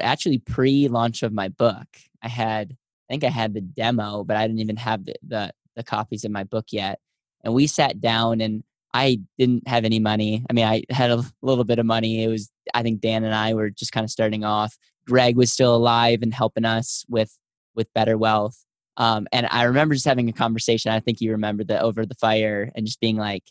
actually 0.00 0.38
pre-launch 0.38 1.22
of 1.22 1.32
my 1.32 1.48
book. 1.48 1.86
I 2.22 2.28
had, 2.28 2.72
I 2.72 3.12
think 3.12 3.24
I 3.24 3.30
had 3.30 3.54
the 3.54 3.60
demo, 3.60 4.24
but 4.24 4.36
I 4.36 4.46
didn't 4.46 4.60
even 4.60 4.76
have 4.76 5.04
the, 5.04 5.14
the, 5.26 5.52
the 5.74 5.82
copies 5.82 6.24
of 6.24 6.30
my 6.30 6.44
book 6.44 6.66
yet. 6.70 7.00
And 7.42 7.52
we 7.52 7.66
sat 7.66 8.00
down, 8.00 8.40
and 8.40 8.62
I 8.94 9.20
didn't 9.38 9.66
have 9.68 9.84
any 9.84 9.98
money. 9.98 10.44
I 10.48 10.52
mean, 10.52 10.64
I 10.64 10.84
had 10.90 11.10
a 11.10 11.24
little 11.42 11.64
bit 11.64 11.78
of 11.78 11.86
money. 11.86 12.22
It 12.22 12.28
was, 12.28 12.50
I 12.74 12.82
think 12.82 13.00
Dan 13.00 13.24
and 13.24 13.34
I 13.34 13.54
were 13.54 13.70
just 13.70 13.92
kind 13.92 14.04
of 14.04 14.10
starting 14.10 14.44
off. 14.44 14.76
Greg 15.06 15.36
was 15.36 15.52
still 15.52 15.74
alive 15.74 16.20
and 16.22 16.34
helping 16.34 16.64
us 16.64 17.04
with 17.08 17.36
with 17.74 17.92
Better 17.94 18.16
Wealth. 18.16 18.64
Um, 18.96 19.26
and 19.32 19.46
I 19.50 19.64
remember 19.64 19.94
just 19.94 20.06
having 20.06 20.28
a 20.28 20.32
conversation. 20.32 20.90
I 20.90 21.00
think 21.00 21.20
you 21.20 21.32
remember 21.32 21.64
the 21.64 21.80
over 21.80 22.06
the 22.06 22.14
fire 22.14 22.70
and 22.74 22.86
just 22.86 23.00
being 23.00 23.16
like, 23.16 23.44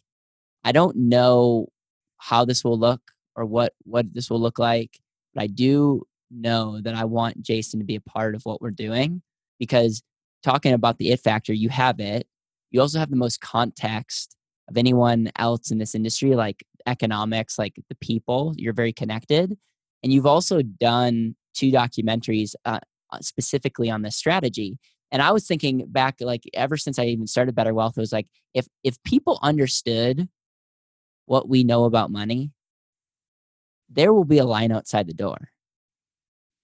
I 0.63 0.71
don't 0.71 0.95
know 0.95 1.67
how 2.17 2.45
this 2.45 2.63
will 2.63 2.79
look 2.79 3.01
or 3.35 3.45
what 3.45 3.73
what 3.83 4.13
this 4.13 4.29
will 4.29 4.41
look 4.41 4.59
like, 4.59 4.99
but 5.33 5.43
I 5.43 5.47
do 5.47 6.03
know 6.31 6.81
that 6.81 6.95
I 6.95 7.05
want 7.05 7.41
Jason 7.43 7.79
to 7.79 7.85
be 7.85 7.95
a 7.95 8.01
part 8.01 8.35
of 8.35 8.41
what 8.43 8.61
we're 8.61 8.71
doing 8.71 9.21
because 9.59 10.01
talking 10.43 10.73
about 10.73 10.97
the 10.97 11.11
it 11.11 11.19
factor, 11.19 11.53
you 11.53 11.69
have 11.69 11.99
it. 11.99 12.27
You 12.71 12.81
also 12.81 12.99
have 12.99 13.11
the 13.11 13.15
most 13.15 13.41
context 13.41 14.35
of 14.67 14.77
anyone 14.77 15.31
else 15.37 15.71
in 15.71 15.77
this 15.77 15.95
industry, 15.95 16.35
like 16.35 16.65
economics, 16.87 17.59
like 17.59 17.75
the 17.89 17.95
people. 17.95 18.53
You're 18.57 18.73
very 18.73 18.93
connected, 18.93 19.55
and 20.03 20.11
you've 20.11 20.25
also 20.25 20.61
done 20.61 21.35
two 21.55 21.71
documentaries 21.71 22.53
uh, 22.65 22.79
uh 23.11 23.19
specifically 23.21 23.89
on 23.89 24.01
this 24.01 24.15
strategy. 24.15 24.77
And 25.11 25.21
i 25.21 25.31
was 25.31 25.47
thinking 25.47 25.85
back 25.87 26.15
like 26.19 26.43
ever 26.53 26.77
since 26.77 26.99
i 26.99 27.05
even 27.05 27.27
started 27.27 27.55
better 27.55 27.73
wealth 27.73 27.97
it 27.97 28.01
was 28.01 28.11
like 28.11 28.27
if 28.53 28.67
if 28.83 29.01
people 29.03 29.39
understood 29.41 30.27
what 31.25 31.47
we 31.47 31.63
know 31.63 31.85
about 31.85 32.11
money 32.11 32.51
there 33.89 34.13
will 34.13 34.25
be 34.25 34.37
a 34.37 34.45
line 34.45 34.71
outside 34.71 35.07
the 35.07 35.13
door. 35.13 35.49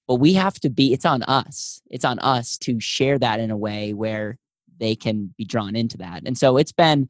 But 0.07 0.15
we 0.15 0.33
have 0.33 0.59
to 0.61 0.69
be 0.69 0.93
it's 0.93 1.05
on 1.05 1.23
us. 1.23 1.81
It's 1.89 2.05
on 2.05 2.19
us 2.19 2.57
to 2.59 2.79
share 2.79 3.17
that 3.19 3.39
in 3.39 3.51
a 3.51 3.57
way 3.57 3.93
where 3.93 4.37
they 4.77 4.95
can 4.95 5.33
be 5.37 5.45
drawn 5.45 5.75
into 5.75 5.97
that. 5.97 6.23
And 6.25 6.37
so 6.37 6.57
it's 6.57 6.71
been 6.71 7.07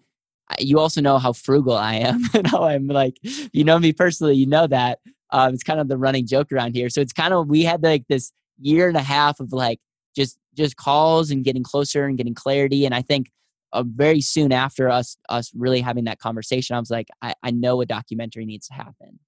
you 0.59 0.79
also 0.79 0.99
know 0.99 1.17
how 1.17 1.31
frugal 1.31 1.77
i 1.77 1.95
am 1.95 2.21
and 2.33 2.45
how 2.45 2.63
i'm 2.63 2.85
like 2.87 3.15
you 3.23 3.63
know 3.63 3.79
me 3.79 3.93
personally 3.93 4.35
you 4.35 4.45
know 4.45 4.67
that 4.67 4.99
um, 5.31 5.53
it's 5.53 5.63
kind 5.63 5.79
of 5.79 5.87
the 5.87 5.97
running 5.97 6.25
joke 6.25 6.51
around 6.51 6.75
here 6.75 6.89
so 6.89 7.01
it's 7.01 7.13
kind 7.13 7.33
of 7.33 7.47
we 7.47 7.63
had 7.63 7.81
like 7.83 8.03
this 8.09 8.31
year 8.61 8.87
and 8.87 8.97
a 8.97 9.03
half 9.03 9.39
of 9.39 9.51
like 9.51 9.79
just 10.15 10.37
just 10.55 10.75
calls 10.75 11.31
and 11.31 11.43
getting 11.43 11.63
closer 11.63 12.05
and 12.05 12.17
getting 12.17 12.33
clarity. 12.33 12.85
And 12.85 12.93
I 12.93 13.01
think 13.01 13.31
uh, 13.73 13.83
very 13.85 14.21
soon 14.21 14.51
after 14.51 14.89
us 14.89 15.17
us 15.29 15.51
really 15.55 15.81
having 15.81 16.05
that 16.05 16.19
conversation, 16.19 16.75
I 16.75 16.79
was 16.79 16.91
like, 16.91 17.07
I, 17.21 17.33
I 17.43 17.51
know 17.51 17.81
a 17.81 17.85
documentary 17.85 18.45
needs 18.45 18.67
to 18.67 18.73
happen. 18.73 19.19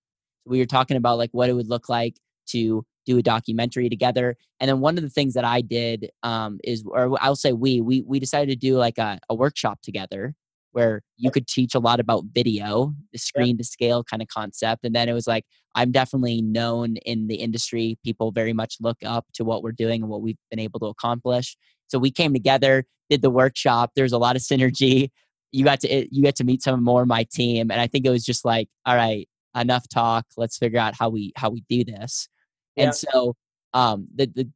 We 0.45 0.59
were 0.59 0.65
talking 0.65 0.97
about 0.97 1.17
like 1.17 1.29
what 1.31 1.49
it 1.49 1.53
would 1.53 1.69
look 1.69 1.89
like 1.89 2.17
to 2.47 2.85
do 3.05 3.17
a 3.17 3.21
documentary 3.21 3.89
together. 3.89 4.37
And 4.59 4.69
then 4.69 4.79
one 4.79 4.97
of 4.97 5.03
the 5.03 5.09
things 5.09 5.33
that 5.33 5.45
I 5.45 5.61
did 5.61 6.09
um, 6.23 6.59
is, 6.63 6.83
or 6.85 7.17
I'll 7.21 7.35
say 7.35 7.53
we, 7.53 7.81
we 7.81 8.01
we 8.01 8.19
decided 8.19 8.49
to 8.49 8.55
do 8.55 8.77
like 8.77 8.97
a, 8.97 9.19
a 9.29 9.35
workshop 9.35 9.79
together 9.81 10.35
where 10.73 11.01
you 11.17 11.31
could 11.31 11.47
teach 11.47 11.73
a 11.73 11.79
lot 11.79 11.99
about 11.99 12.25
video, 12.33 12.93
the 13.11 13.17
screen 13.17 13.57
to 13.57 13.63
scale 13.63 14.03
kind 14.03 14.21
of 14.21 14.27
concept. 14.27 14.83
And 14.83 14.93
then 14.93 15.07
it 15.07 15.13
was 15.13 15.27
like, 15.27 15.45
I'm 15.75 15.91
definitely 15.91 16.41
known 16.41 16.97
in 16.97 17.27
the 17.27 17.35
industry. 17.35 17.97
People 18.03 18.31
very 18.31 18.53
much 18.53 18.77
look 18.81 18.97
up 19.05 19.25
to 19.33 19.43
what 19.43 19.63
we're 19.63 19.71
doing 19.71 20.01
and 20.01 20.09
what 20.09 20.21
we've 20.21 20.37
been 20.49 20.59
able 20.59 20.79
to 20.81 20.87
accomplish. 20.87 21.55
So 21.87 21.97
we 21.97 22.11
came 22.11 22.33
together, 22.33 22.85
did 23.09 23.21
the 23.21 23.29
workshop. 23.29 23.91
There's 23.95 24.13
a 24.13 24.17
lot 24.17 24.35
of 24.35 24.41
synergy. 24.41 25.09
You 25.51 25.63
got 25.63 25.79
to 25.81 26.07
you 26.11 26.23
got 26.23 26.35
to 26.37 26.43
meet 26.43 26.63
some 26.63 26.83
more 26.83 27.03
of 27.03 27.07
my 27.07 27.25
team, 27.31 27.69
and 27.69 27.79
I 27.79 27.85
think 27.85 28.05
it 28.05 28.09
was 28.09 28.25
just 28.25 28.43
like, 28.43 28.69
all 28.87 28.95
right, 28.95 29.29
enough 29.55 29.87
talk. 29.87 30.25
Let's 30.35 30.57
figure 30.57 30.79
out 30.79 30.95
how 30.97 31.09
we 31.09 31.31
how 31.35 31.51
we 31.51 31.63
do 31.69 31.83
this. 31.83 32.27
Yeah. 32.75 32.85
And 32.85 32.95
so 32.95 33.35
um, 33.73 34.07
the 34.15 34.25
the 34.25 34.49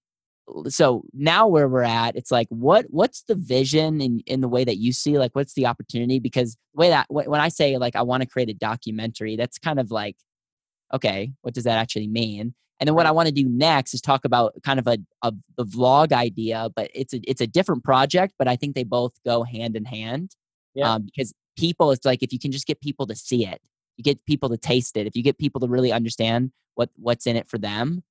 so 0.67 1.03
now 1.13 1.47
where 1.47 1.67
we're 1.67 1.81
at 1.81 2.15
it's 2.15 2.31
like 2.31 2.47
what 2.49 2.85
what's 2.89 3.23
the 3.23 3.35
vision 3.35 4.01
in 4.01 4.21
in 4.25 4.41
the 4.41 4.47
way 4.47 4.63
that 4.63 4.77
you 4.77 4.93
see 4.93 5.17
like 5.17 5.35
what's 5.35 5.53
the 5.53 5.65
opportunity? 5.65 6.19
Because 6.19 6.57
the 6.73 6.79
way 6.79 6.89
that 6.89 7.05
when 7.09 7.41
i 7.41 7.49
say 7.49 7.77
like 7.77 7.95
i 7.95 8.01
want 8.01 8.21
to 8.21 8.29
create 8.29 8.49
a 8.49 8.53
documentary 8.53 9.35
that's 9.35 9.57
kind 9.57 9.79
of 9.79 9.91
like 9.91 10.15
okay 10.93 11.31
what 11.41 11.53
does 11.53 11.65
that 11.65 11.77
actually 11.77 12.07
mean? 12.07 12.53
And 12.79 12.87
then 12.87 12.95
what 12.95 13.05
i 13.05 13.11
want 13.11 13.27
to 13.27 13.33
do 13.33 13.47
next 13.47 13.93
is 13.93 14.01
talk 14.01 14.23
about 14.23 14.53
kind 14.63 14.79
of 14.79 14.87
a, 14.87 14.97
a 15.23 15.33
the 15.57 15.65
vlog 15.65 16.11
idea 16.11 16.69
but 16.75 16.89
it's 16.93 17.13
a 17.13 17.19
it's 17.29 17.41
a 17.41 17.47
different 17.47 17.83
project 17.83 18.35
but 18.37 18.47
i 18.47 18.55
think 18.55 18.75
they 18.75 18.83
both 18.83 19.13
go 19.25 19.43
hand 19.43 19.75
in 19.75 19.85
hand 19.85 20.35
yeah. 20.75 20.93
Um, 20.93 21.03
because 21.05 21.33
people 21.57 21.91
it's 21.91 22.05
like 22.05 22.21
if 22.21 22.31
you 22.31 22.37
can 22.37 22.51
just 22.51 22.67
get 22.67 22.79
people 22.81 23.07
to 23.07 23.15
see 23.15 23.47
it 23.47 23.61
you 23.97 24.03
get 24.03 24.23
people 24.25 24.47
to 24.49 24.57
taste 24.57 24.95
it 24.95 25.07
if 25.07 25.15
you 25.15 25.23
get 25.23 25.39
people 25.39 25.59
to 25.61 25.67
really 25.67 25.91
understand 25.91 26.51
what 26.75 26.89
what's 26.95 27.25
in 27.25 27.35
it 27.35 27.49
for 27.49 27.57
them 27.57 28.03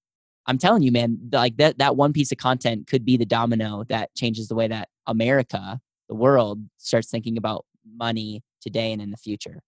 I'm 0.47 0.59
telling 0.59 0.82
you, 0.82 0.92
man, 0.92 1.18
like 1.32 1.57
that 1.57 1.78
that 1.78 1.97
one 1.97 2.12
piece 2.12 2.32
of 2.32 2.38
content 2.38 2.86
could 2.86 3.05
be 3.05 3.16
the 3.16 3.26
domino 3.26 3.84
that 3.88 4.14
changes 4.14 4.49
the 4.49 4.55
way 4.55 4.68
that 4.68 4.88
America, 5.07 5.80
the 6.09 6.14
world, 6.14 6.61
starts 6.78 7.11
thinking 7.11 7.36
about 7.36 7.64
money 7.97 8.42
today 8.61 8.92
and 8.92 9.03
in 9.03 9.11
the 9.11 9.16
future. 9.16 9.62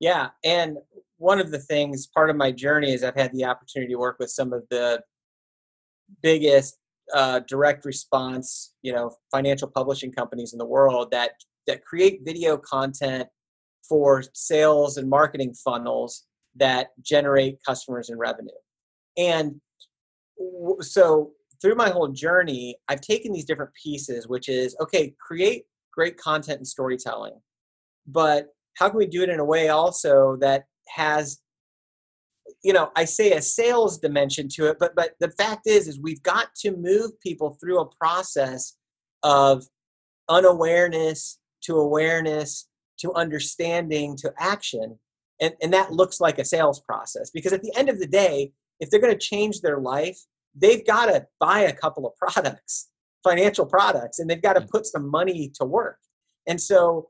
Yeah, 0.00 0.30
and 0.44 0.78
one 1.18 1.38
of 1.38 1.50
the 1.50 1.58
things, 1.58 2.06
part 2.06 2.30
of 2.30 2.36
my 2.36 2.50
journey 2.50 2.92
is 2.92 3.04
I've 3.04 3.14
had 3.14 3.32
the 3.32 3.44
opportunity 3.44 3.92
to 3.92 3.98
work 3.98 4.16
with 4.18 4.30
some 4.30 4.52
of 4.52 4.64
the 4.70 5.02
biggest 6.22 6.78
uh, 7.14 7.40
direct 7.46 7.84
response, 7.84 8.74
you 8.82 8.92
know, 8.92 9.12
financial 9.30 9.68
publishing 9.68 10.12
companies 10.12 10.52
in 10.52 10.58
the 10.58 10.66
world 10.66 11.10
that 11.12 11.32
that 11.66 11.84
create 11.84 12.20
video 12.24 12.56
content 12.56 13.28
for 13.88 14.24
sales 14.32 14.96
and 14.96 15.08
marketing 15.08 15.54
funnels 15.54 16.24
that 16.56 16.88
generate 17.00 17.58
customers 17.64 18.08
and 18.08 18.18
revenue. 18.18 18.50
And 19.16 19.60
so 20.80 21.32
through 21.60 21.74
my 21.76 21.90
whole 21.90 22.08
journey, 22.08 22.76
I've 22.88 23.00
taken 23.00 23.32
these 23.32 23.44
different 23.44 23.72
pieces, 23.74 24.28
which 24.28 24.48
is 24.48 24.76
okay, 24.80 25.14
create 25.20 25.64
great 25.92 26.16
content 26.16 26.58
and 26.58 26.66
storytelling, 26.66 27.40
but 28.06 28.48
how 28.76 28.88
can 28.88 28.98
we 28.98 29.06
do 29.06 29.22
it 29.22 29.28
in 29.28 29.40
a 29.40 29.44
way 29.44 29.68
also 29.68 30.36
that 30.40 30.64
has 30.88 31.40
you 32.62 32.72
know 32.72 32.90
i 32.96 33.04
say 33.04 33.32
a 33.32 33.42
sales 33.42 33.98
dimension 33.98 34.48
to 34.48 34.66
it 34.66 34.76
but 34.78 34.94
but 34.96 35.12
the 35.20 35.30
fact 35.32 35.66
is 35.66 35.88
is 35.88 36.00
we've 36.00 36.22
got 36.22 36.54
to 36.54 36.76
move 36.76 37.18
people 37.20 37.56
through 37.60 37.80
a 37.80 37.94
process 37.96 38.76
of 39.22 39.64
unawareness 40.28 41.38
to 41.62 41.76
awareness 41.76 42.68
to 42.98 43.12
understanding 43.14 44.16
to 44.16 44.32
action 44.38 44.98
and 45.40 45.54
and 45.62 45.72
that 45.72 45.92
looks 45.92 46.20
like 46.20 46.38
a 46.38 46.44
sales 46.44 46.80
process 46.80 47.30
because 47.30 47.52
at 47.52 47.62
the 47.62 47.72
end 47.76 47.88
of 47.88 47.98
the 47.98 48.06
day 48.06 48.52
if 48.82 48.90
they're 48.90 49.00
going 49.00 49.16
to 49.16 49.18
change 49.18 49.60
their 49.60 49.78
life, 49.78 50.18
they've 50.54 50.84
got 50.84 51.06
to 51.06 51.24
buy 51.38 51.60
a 51.60 51.72
couple 51.72 52.04
of 52.04 52.16
products, 52.16 52.90
financial 53.22 53.64
products, 53.64 54.18
and 54.18 54.28
they've 54.28 54.42
got 54.42 54.54
to 54.54 54.60
put 54.60 54.86
some 54.86 55.08
money 55.08 55.52
to 55.54 55.64
work. 55.64 55.98
And 56.48 56.60
so, 56.60 57.08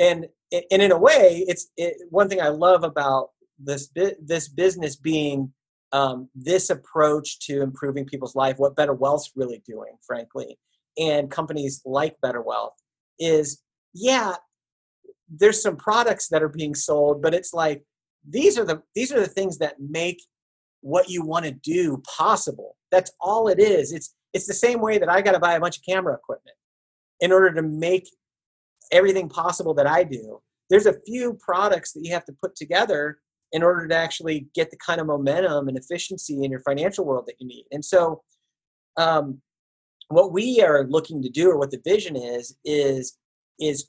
and 0.00 0.26
and 0.50 0.82
in 0.82 0.90
a 0.90 0.98
way, 0.98 1.44
it's 1.46 1.68
it, 1.76 1.94
one 2.10 2.28
thing 2.28 2.42
I 2.42 2.48
love 2.48 2.82
about 2.82 3.30
this 3.56 3.88
this 4.20 4.48
business 4.48 4.96
being 4.96 5.52
um, 5.92 6.28
this 6.34 6.70
approach 6.70 7.38
to 7.46 7.62
improving 7.62 8.04
people's 8.04 8.34
life. 8.34 8.58
What 8.58 8.74
Better 8.74 8.92
Wealth's 8.92 9.30
really 9.36 9.62
doing, 9.64 9.92
frankly, 10.04 10.58
and 10.98 11.30
companies 11.30 11.82
like 11.84 12.20
Better 12.20 12.42
Wealth 12.42 12.74
is 13.20 13.62
yeah, 13.94 14.34
there's 15.30 15.62
some 15.62 15.76
products 15.76 16.28
that 16.28 16.42
are 16.42 16.48
being 16.48 16.74
sold, 16.74 17.22
but 17.22 17.32
it's 17.32 17.54
like 17.54 17.84
these 18.28 18.58
are 18.58 18.64
the 18.64 18.82
these 18.96 19.12
are 19.12 19.20
the 19.20 19.28
things 19.28 19.58
that 19.58 19.76
make 19.78 20.20
what 20.82 21.08
you 21.08 21.24
want 21.24 21.46
to 21.46 21.52
do 21.52 22.02
possible. 22.06 22.76
That's 22.90 23.12
all 23.20 23.48
it 23.48 23.58
is. 23.58 23.92
It's 23.92 24.14
it's 24.34 24.46
the 24.46 24.54
same 24.54 24.80
way 24.80 24.98
that 24.98 25.08
I 25.08 25.20
got 25.20 25.32
to 25.32 25.38
buy 25.38 25.54
a 25.54 25.60
bunch 25.60 25.78
of 25.78 25.84
camera 25.84 26.14
equipment 26.14 26.56
in 27.20 27.32
order 27.32 27.52
to 27.54 27.62
make 27.62 28.08
everything 28.90 29.28
possible 29.28 29.74
that 29.74 29.86
I 29.86 30.04
do. 30.04 30.40
There's 30.70 30.86
a 30.86 31.00
few 31.06 31.34
products 31.34 31.92
that 31.92 32.00
you 32.02 32.12
have 32.12 32.24
to 32.26 32.32
put 32.42 32.56
together 32.56 33.18
in 33.52 33.62
order 33.62 33.86
to 33.86 33.94
actually 33.94 34.48
get 34.54 34.70
the 34.70 34.78
kind 34.78 35.00
of 35.00 35.06
momentum 35.06 35.68
and 35.68 35.76
efficiency 35.76 36.42
in 36.44 36.50
your 36.50 36.60
financial 36.60 37.04
world 37.04 37.26
that 37.26 37.36
you 37.38 37.46
need. 37.46 37.66
And 37.70 37.84
so, 37.84 38.22
um, 38.96 39.40
what 40.08 40.32
we 40.32 40.62
are 40.62 40.86
looking 40.88 41.22
to 41.22 41.28
do, 41.28 41.50
or 41.50 41.58
what 41.58 41.70
the 41.70 41.80
vision 41.84 42.16
is, 42.16 42.56
is 42.64 43.16
is 43.60 43.88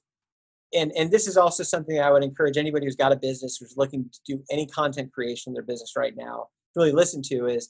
and 0.74 0.92
and 0.98 1.12
this 1.12 1.28
is 1.28 1.38
also 1.38 1.64
something 1.64 2.00
I 2.00 2.12
would 2.12 2.24
encourage 2.24 2.58
anybody 2.58 2.86
who's 2.86 2.96
got 2.96 3.12
a 3.12 3.18
business 3.18 3.58
who's 3.58 3.76
looking 3.78 4.10
to 4.12 4.20
do 4.26 4.44
any 4.52 4.68
content 4.68 5.12
creation 5.12 5.52
in 5.52 5.54
their 5.54 5.64
business 5.64 5.94
right 5.98 6.16
now 6.16 6.48
really 6.76 6.92
listen 6.92 7.22
to 7.24 7.48
is 7.48 7.70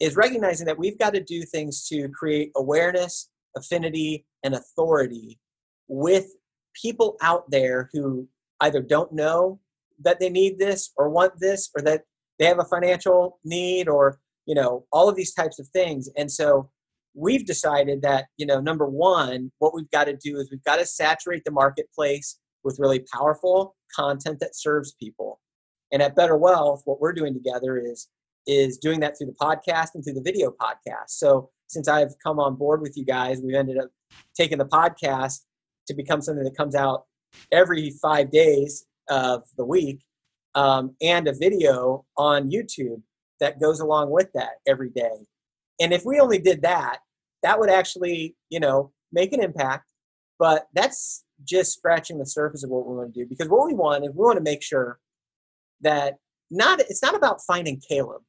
is 0.00 0.16
recognizing 0.16 0.66
that 0.66 0.78
we've 0.78 0.98
got 0.98 1.14
to 1.14 1.22
do 1.22 1.42
things 1.42 1.86
to 1.86 2.08
create 2.08 2.50
awareness, 2.56 3.30
affinity, 3.56 4.26
and 4.42 4.54
authority 4.54 5.38
with 5.86 6.26
people 6.74 7.16
out 7.22 7.48
there 7.50 7.88
who 7.92 8.26
either 8.60 8.80
don't 8.80 9.12
know 9.12 9.60
that 10.02 10.18
they 10.18 10.30
need 10.30 10.58
this 10.58 10.90
or 10.96 11.08
want 11.08 11.32
this 11.38 11.70
or 11.76 11.82
that 11.82 12.02
they 12.38 12.46
have 12.46 12.58
a 12.58 12.64
financial 12.64 13.38
need 13.44 13.88
or 13.88 14.18
you 14.46 14.54
know 14.54 14.84
all 14.92 15.08
of 15.08 15.16
these 15.16 15.34
types 15.34 15.58
of 15.58 15.68
things. 15.68 16.08
And 16.16 16.30
so 16.30 16.70
we've 17.14 17.46
decided 17.46 18.02
that 18.02 18.26
you 18.36 18.46
know 18.46 18.60
number 18.60 18.86
one 18.86 19.52
what 19.58 19.74
we've 19.74 19.90
got 19.90 20.04
to 20.04 20.16
do 20.16 20.38
is 20.38 20.50
we've 20.50 20.64
got 20.64 20.76
to 20.76 20.86
saturate 20.86 21.44
the 21.44 21.50
marketplace 21.50 22.38
with 22.64 22.78
really 22.78 23.04
powerful 23.12 23.76
content 23.94 24.40
that 24.40 24.56
serves 24.56 24.94
people. 24.94 25.40
And 25.92 26.02
at 26.02 26.16
better 26.16 26.36
wealth 26.36 26.82
what 26.84 27.00
we're 27.00 27.12
doing 27.12 27.34
together 27.34 27.78
is 27.78 28.08
is 28.46 28.78
doing 28.78 29.00
that 29.00 29.16
through 29.16 29.26
the 29.26 29.32
podcast 29.40 29.90
and 29.94 30.04
through 30.04 30.14
the 30.14 30.22
video 30.22 30.50
podcast 30.50 31.08
so 31.08 31.50
since 31.68 31.88
i've 31.88 32.14
come 32.24 32.38
on 32.38 32.54
board 32.56 32.80
with 32.80 32.96
you 32.96 33.04
guys 33.04 33.40
we've 33.42 33.54
ended 33.54 33.78
up 33.78 33.90
taking 34.36 34.58
the 34.58 34.66
podcast 34.66 35.40
to 35.86 35.94
become 35.94 36.20
something 36.20 36.44
that 36.44 36.56
comes 36.56 36.74
out 36.74 37.04
every 37.50 37.90
five 38.02 38.30
days 38.30 38.86
of 39.08 39.42
the 39.56 39.64
week 39.64 40.00
um, 40.54 40.94
and 41.00 41.28
a 41.28 41.32
video 41.32 42.04
on 42.16 42.50
youtube 42.50 43.00
that 43.40 43.60
goes 43.60 43.80
along 43.80 44.10
with 44.10 44.28
that 44.34 44.54
every 44.66 44.90
day 44.90 45.26
and 45.82 45.92
if 45.92 46.04
we 46.04 46.20
only 46.20 46.38
did 46.38 46.62
that, 46.62 46.98
that 47.42 47.58
would 47.58 47.68
actually, 47.68 48.36
you 48.50 48.60
know, 48.60 48.92
make 49.12 49.32
an 49.32 49.42
impact. 49.42 49.90
But 50.38 50.66
that's 50.74 51.24
just 51.44 51.72
scratching 51.72 52.18
the 52.18 52.26
surface 52.26 52.62
of 52.62 52.70
what 52.70 52.86
we 52.86 52.94
want 52.94 53.12
to 53.12 53.20
do 53.20 53.28
because 53.28 53.48
what 53.48 53.66
we 53.66 53.74
want 53.74 54.04
is 54.04 54.10
we 54.10 54.24
want 54.24 54.36
to 54.36 54.42
make 54.42 54.62
sure 54.62 54.98
that 55.80 56.18
not 56.50 56.80
it's 56.80 57.02
not 57.02 57.16
about 57.16 57.42
finding 57.42 57.80
Caleb. 57.80 58.22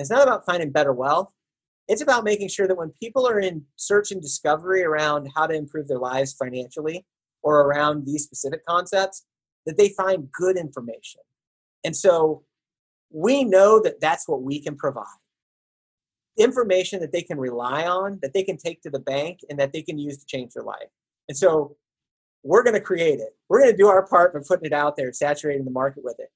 It's 0.00 0.10
not 0.10 0.22
about 0.22 0.46
finding 0.46 0.70
better 0.70 0.92
wealth. 0.92 1.32
It's 1.88 2.02
about 2.02 2.24
making 2.24 2.48
sure 2.48 2.68
that 2.68 2.76
when 2.76 2.92
people 3.00 3.26
are 3.26 3.40
in 3.40 3.64
search 3.76 4.10
and 4.12 4.20
discovery 4.20 4.82
around 4.82 5.28
how 5.34 5.46
to 5.46 5.54
improve 5.54 5.88
their 5.88 5.98
lives 5.98 6.34
financially 6.34 7.06
or 7.42 7.62
around 7.62 8.04
these 8.06 8.24
specific 8.24 8.64
concepts, 8.66 9.24
that 9.66 9.76
they 9.76 9.90
find 9.90 10.28
good 10.32 10.56
information. 10.56 11.20
And 11.84 11.96
so 11.96 12.44
we 13.10 13.44
know 13.44 13.80
that 13.80 14.00
that's 14.00 14.28
what 14.28 14.42
we 14.42 14.60
can 14.60 14.76
provide 14.76 15.04
information 16.38 17.00
that 17.00 17.12
they 17.12 17.22
can 17.22 17.38
rely 17.38 17.84
on, 17.84 18.18
that 18.22 18.32
they 18.32 18.44
can 18.44 18.56
take 18.56 18.80
to 18.82 18.90
the 18.90 19.00
bank, 19.00 19.40
and 19.50 19.58
that 19.58 19.72
they 19.72 19.82
can 19.82 19.98
use 19.98 20.18
to 20.18 20.26
change 20.26 20.52
their 20.54 20.62
life. 20.62 20.88
And 21.28 21.36
so 21.36 21.76
we're 22.44 22.62
going 22.62 22.74
to 22.74 22.80
create 22.80 23.18
it. 23.18 23.36
We're 23.48 23.60
going 23.60 23.72
to 23.72 23.76
do 23.76 23.88
our 23.88 24.06
part 24.06 24.32
by 24.32 24.40
putting 24.46 24.66
it 24.66 24.72
out 24.72 24.96
there, 24.96 25.12
saturating 25.12 25.64
the 25.64 25.70
market 25.70 26.04
with 26.04 26.16
it. 26.20 26.28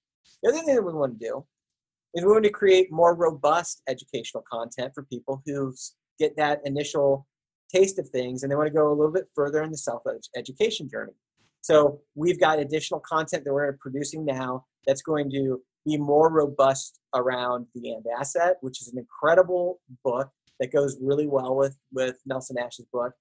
The 0.42 0.48
other 0.48 0.58
thing 0.58 0.74
that 0.74 0.82
we 0.82 0.92
want 0.92 1.18
to 1.18 1.24
do 1.24 1.46
is 2.14 2.24
we 2.24 2.30
want 2.32 2.44
to 2.44 2.50
create 2.50 2.92
more 2.92 3.14
robust 3.14 3.82
educational 3.88 4.44
content 4.50 4.92
for 4.94 5.04
people 5.04 5.42
who 5.46 5.74
get 6.18 6.36
that 6.36 6.60
initial 6.64 7.26
taste 7.72 7.98
of 7.98 8.08
things 8.10 8.42
and 8.42 8.52
they 8.52 8.56
want 8.56 8.66
to 8.66 8.74
go 8.74 8.88
a 8.88 8.94
little 8.94 9.12
bit 9.12 9.28
further 9.34 9.62
in 9.62 9.70
the 9.70 9.78
self 9.78 10.02
education 10.36 10.88
journey. 10.88 11.12
So 11.62 12.00
we've 12.14 12.40
got 12.40 12.58
additional 12.58 13.00
content 13.00 13.44
that 13.44 13.52
we're 13.54 13.76
producing 13.80 14.24
now 14.24 14.66
that's 14.86 15.02
going 15.02 15.30
to 15.30 15.62
be 15.86 15.96
more 15.96 16.30
robust 16.30 17.00
around 17.14 17.66
the 17.74 17.92
and 17.92 18.04
asset, 18.18 18.56
which 18.60 18.82
is 18.82 18.88
an 18.88 18.98
incredible 18.98 19.80
book 20.04 20.28
that 20.60 20.72
goes 20.72 20.98
really 21.00 21.26
well 21.26 21.56
with 21.56 21.76
with 21.92 22.16
Nelson 22.26 22.56
Nash's 22.58 22.86
book, 22.92 23.12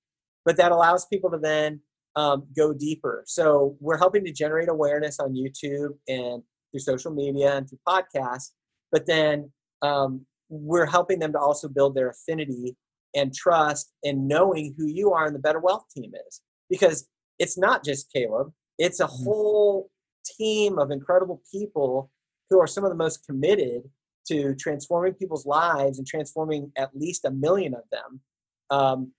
but 0.45 0.57
that 0.57 0.71
allows 0.71 1.05
people 1.05 1.29
to 1.31 1.37
then 1.37 1.81
um, 2.15 2.47
go 2.55 2.73
deeper. 2.73 3.23
So 3.25 3.77
we're 3.79 3.97
helping 3.97 4.25
to 4.25 4.31
generate 4.31 4.69
awareness 4.69 5.19
on 5.19 5.33
YouTube 5.33 5.95
and 6.07 6.43
through 6.71 6.79
social 6.79 7.11
media 7.11 7.57
and 7.57 7.69
through 7.69 7.79
podcasts, 7.87 8.51
but 8.91 9.05
then 9.05 9.51
um, 9.81 10.25
we're 10.49 10.85
helping 10.85 11.19
them 11.19 11.31
to 11.33 11.39
also 11.39 11.67
build 11.67 11.95
their 11.95 12.09
affinity 12.09 12.75
and 13.15 13.33
trust 13.33 13.91
and 14.03 14.27
knowing 14.27 14.73
who 14.77 14.85
you 14.85 15.11
are 15.11 15.25
and 15.25 15.35
the 15.35 15.39
Better 15.39 15.59
Wealth 15.59 15.85
team 15.95 16.11
is, 16.27 16.41
because 16.69 17.07
it's 17.39 17.57
not 17.57 17.83
just 17.83 18.11
Caleb; 18.11 18.51
it's 18.77 18.99
a 18.99 19.05
mm-hmm. 19.05 19.23
whole 19.23 19.89
team 20.25 20.77
of 20.77 20.91
incredible 20.91 21.41
people 21.51 22.11
who 22.49 22.59
are 22.59 22.67
some 22.67 22.83
of 22.83 22.89
the 22.89 22.95
most 22.95 23.25
committed 23.25 23.83
to 24.27 24.53
transforming 24.55 25.13
people's 25.13 25.45
lives 25.45 25.97
and 25.97 26.07
transforming 26.07 26.71
at 26.77 26.95
least 26.95 27.25
a 27.25 27.31
million 27.31 27.73
of 27.73 27.83
them. 27.91 28.21
Um, 28.69 29.11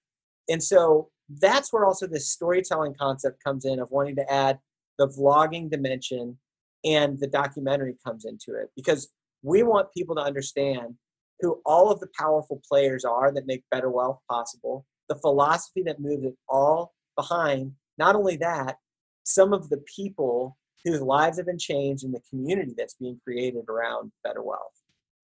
and 0.48 0.62
so 0.62 1.10
that's 1.40 1.72
where 1.72 1.84
also 1.84 2.06
this 2.06 2.30
storytelling 2.30 2.94
concept 2.98 3.42
comes 3.42 3.64
in 3.64 3.80
of 3.80 3.90
wanting 3.90 4.16
to 4.16 4.32
add 4.32 4.58
the 4.98 5.08
vlogging 5.08 5.70
dimension 5.70 6.38
and 6.84 7.18
the 7.18 7.26
documentary 7.26 7.96
comes 8.04 8.24
into 8.24 8.54
it 8.60 8.70
because 8.76 9.08
we 9.43 9.62
want 9.62 9.93
people 9.97 10.14
to 10.16 10.22
understand 10.22 10.95
who 11.40 11.61
all 11.66 11.90
of 11.90 12.01
the 12.01 12.09
powerful 12.18 12.61
players 12.68 13.05
are 13.05 13.32
that 13.32 13.47
make 13.47 13.64
better 13.70 13.90
wealth 13.90 14.20
possible, 14.30 14.86
the 15.09 15.16
philosophy 15.16 15.82
that 15.82 16.01
moves 16.01 16.24
it 16.24 16.34
all 16.49 16.95
behind. 17.16 17.72
Not 17.99 18.14
only 18.14 18.36
that, 18.36 18.76
some 19.24 19.53
of 19.53 19.68
the 19.68 19.82
people 19.95 20.57
whose 20.84 21.01
lives 21.01 21.36
have 21.36 21.47
been 21.47 21.59
changed 21.59 22.05
in 22.05 22.12
the 22.12 22.22
community 22.30 22.74
that's 22.76 22.95
being 22.95 23.20
created 23.24 23.64
around 23.68 24.12
better 24.24 24.43
wealth. 24.43 24.72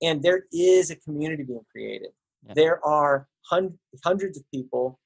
And 0.03 0.23
there 0.23 0.45
is 0.53 0.91
a 0.91 0.97
community 0.97 1.43
being 1.43 1.65
created. 1.71 2.11
Yeah. 2.47 2.53
There 2.55 2.87
are 2.87 3.29
hun- 3.51 3.79
hundreds 4.05 4.39
of 4.39 4.45
people 4.53 5.01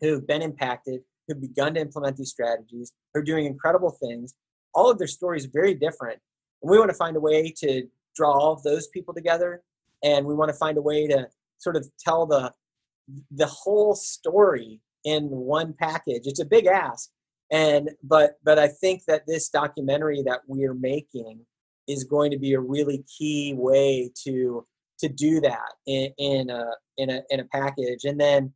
who've 0.00 0.26
been 0.26 0.42
impacted, 0.42 1.00
who've 1.26 1.40
begun 1.40 1.74
to 1.74 1.80
implement 1.80 2.16
these 2.16 2.30
strategies, 2.30 2.92
who 3.12 3.20
are 3.20 3.24
doing 3.24 3.46
incredible 3.46 3.90
things. 3.90 4.34
All 4.74 4.90
of 4.90 4.98
their 4.98 5.08
stories 5.08 5.46
are 5.46 5.50
very 5.52 5.74
different. 5.74 6.20
And 6.62 6.70
we 6.70 6.78
want 6.78 6.90
to 6.90 6.96
find 6.96 7.16
a 7.16 7.20
way 7.20 7.52
to 7.58 7.88
draw 8.14 8.32
all 8.32 8.52
of 8.52 8.62
those 8.62 8.88
people 8.88 9.14
together. 9.14 9.62
And 10.02 10.26
we 10.26 10.34
want 10.34 10.50
to 10.50 10.56
find 10.56 10.78
a 10.78 10.82
way 10.82 11.06
to 11.06 11.28
sort 11.58 11.76
of 11.76 11.88
tell 11.98 12.26
the 12.26 12.52
the 13.30 13.46
whole 13.46 13.94
story 13.94 14.80
in 15.04 15.28
one 15.28 15.72
package. 15.72 16.26
It's 16.26 16.40
a 16.40 16.44
big 16.44 16.66
ask, 16.66 17.10
and 17.50 17.90
but 18.02 18.38
but 18.44 18.58
i 18.58 18.68
think 18.68 19.04
that 19.06 19.26
this 19.26 19.48
documentary 19.48 20.22
that 20.22 20.40
we're 20.46 20.74
making 20.74 21.40
is 21.88 22.04
going 22.04 22.30
to 22.30 22.38
be 22.38 22.54
a 22.54 22.60
really 22.60 23.04
key 23.18 23.54
way 23.54 24.10
to 24.14 24.64
to 24.98 25.08
do 25.08 25.40
that 25.40 25.72
in, 25.86 26.10
in 26.18 26.50
a 26.50 26.70
in 26.98 27.10
a 27.10 27.22
in 27.30 27.40
a 27.40 27.44
package 27.44 28.04
and 28.04 28.20
then 28.20 28.52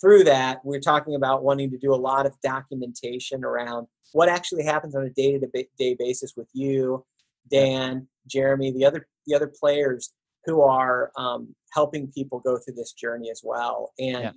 through 0.00 0.24
that 0.24 0.58
we're 0.64 0.80
talking 0.80 1.14
about 1.14 1.44
wanting 1.44 1.70
to 1.70 1.78
do 1.78 1.94
a 1.94 1.96
lot 1.96 2.26
of 2.26 2.34
documentation 2.42 3.44
around 3.44 3.86
what 4.12 4.28
actually 4.28 4.64
happens 4.64 4.94
on 4.94 5.04
a 5.04 5.10
day-to-day 5.10 5.96
basis 5.98 6.32
with 6.36 6.48
you 6.52 7.04
dan 7.50 8.06
jeremy 8.26 8.70
the 8.72 8.84
other 8.84 9.06
the 9.26 9.34
other 9.34 9.52
players 9.60 10.12
who 10.44 10.60
are 10.60 11.12
um, 11.16 11.54
helping 11.72 12.10
people 12.12 12.40
go 12.40 12.58
through 12.58 12.74
this 12.74 12.92
journey 12.92 13.30
as 13.30 13.42
well 13.44 13.92
and 13.98 14.22
yeah. 14.24 14.32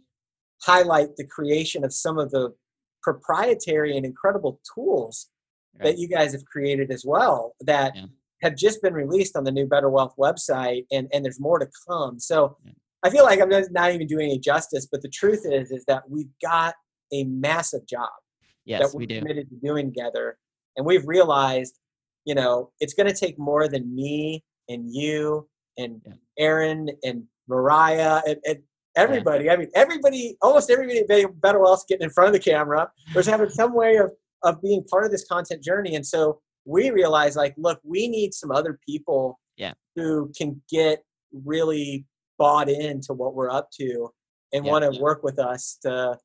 highlight 0.63 1.15
the 1.17 1.25
creation 1.25 1.83
of 1.83 1.93
some 1.93 2.19
of 2.19 2.29
the 2.31 2.53
proprietary 3.01 3.95
and 3.95 4.05
incredible 4.05 4.59
tools 4.73 5.29
right. 5.75 5.85
that 5.85 5.97
you 5.99 6.07
guys 6.07 6.31
have 6.31 6.45
created 6.45 6.91
as 6.91 7.03
well 7.05 7.55
that 7.61 7.95
yeah. 7.95 8.05
have 8.41 8.55
just 8.55 8.81
been 8.81 8.93
released 8.93 9.35
on 9.35 9.43
the 9.43 9.51
new 9.51 9.67
Better 9.67 9.89
Wealth 9.89 10.15
website, 10.19 10.85
and 10.91 11.07
and 11.13 11.23
there's 11.23 11.39
more 11.39 11.59
to 11.59 11.67
come. 11.87 12.19
So. 12.19 12.57
Yeah. 12.65 12.71
I 13.03 13.11
feel 13.11 13.23
like 13.23 13.39
I'm 13.39 13.49
not 13.49 13.93
even 13.93 14.07
doing 14.07 14.31
any 14.31 14.39
justice, 14.39 14.87
but 14.91 15.03
the 15.03 15.09
truth 15.09 15.43
is, 15.45 15.69
is 15.69 15.85
that 15.85 16.09
we've 16.09 16.31
got 16.41 16.73
a 17.13 17.23
massive 17.25 17.85
job 17.85 18.09
yes, 18.65 18.81
that 18.81 18.95
we're 18.95 19.01
we 19.01 19.05
do. 19.05 19.19
committed 19.19 19.47
to 19.49 19.55
doing 19.57 19.93
together, 19.93 20.39
and 20.75 20.83
we've 20.87 21.07
realized, 21.07 21.77
you 22.25 22.35
know, 22.35 22.71
it's 22.79 22.93
going 22.93 23.07
to 23.07 23.15
take 23.15 23.37
more 23.39 23.67
than 23.67 23.93
me 23.95 24.43
and 24.67 24.93
you 24.93 25.47
and 25.77 26.01
yeah. 26.05 26.13
Aaron 26.39 26.89
and 27.03 27.23
Mariah 27.47 28.21
and, 28.27 28.37
and, 28.45 28.59
Everybody, 28.97 29.45
yeah. 29.45 29.53
I 29.53 29.57
mean, 29.57 29.69
everybody, 29.75 30.37
almost 30.41 30.69
everybody 30.69 31.03
better 31.41 31.59
well 31.59 31.83
getting 31.89 32.05
in 32.05 32.09
front 32.09 32.29
of 32.29 32.33
the 32.33 32.39
camera 32.39 32.89
was 33.13 33.25
having 33.25 33.49
some 33.61 33.75
way 33.75 33.97
of, 33.97 34.11
of 34.43 34.61
being 34.61 34.85
part 34.85 35.03
of 35.03 35.11
this 35.11 35.27
content 35.27 35.61
journey. 35.61 35.95
And 35.95 36.07
so 36.07 36.39
we 36.63 36.91
realized, 36.91 37.35
like, 37.35 37.53
look, 37.57 37.79
we 37.83 38.07
need 38.07 38.33
some 38.33 38.51
other 38.51 38.79
people 38.87 39.37
yeah. 39.57 39.73
who 39.97 40.31
can 40.37 40.61
get 40.69 41.03
really 41.33 42.05
bought 42.37 42.69
into 42.69 43.13
what 43.13 43.35
we're 43.35 43.49
up 43.49 43.69
to 43.81 44.09
and 44.53 44.63
want 44.63 44.89
to 44.89 45.01
work 45.01 45.23
with 45.23 45.39
us 45.39 45.77
to 45.81 46.17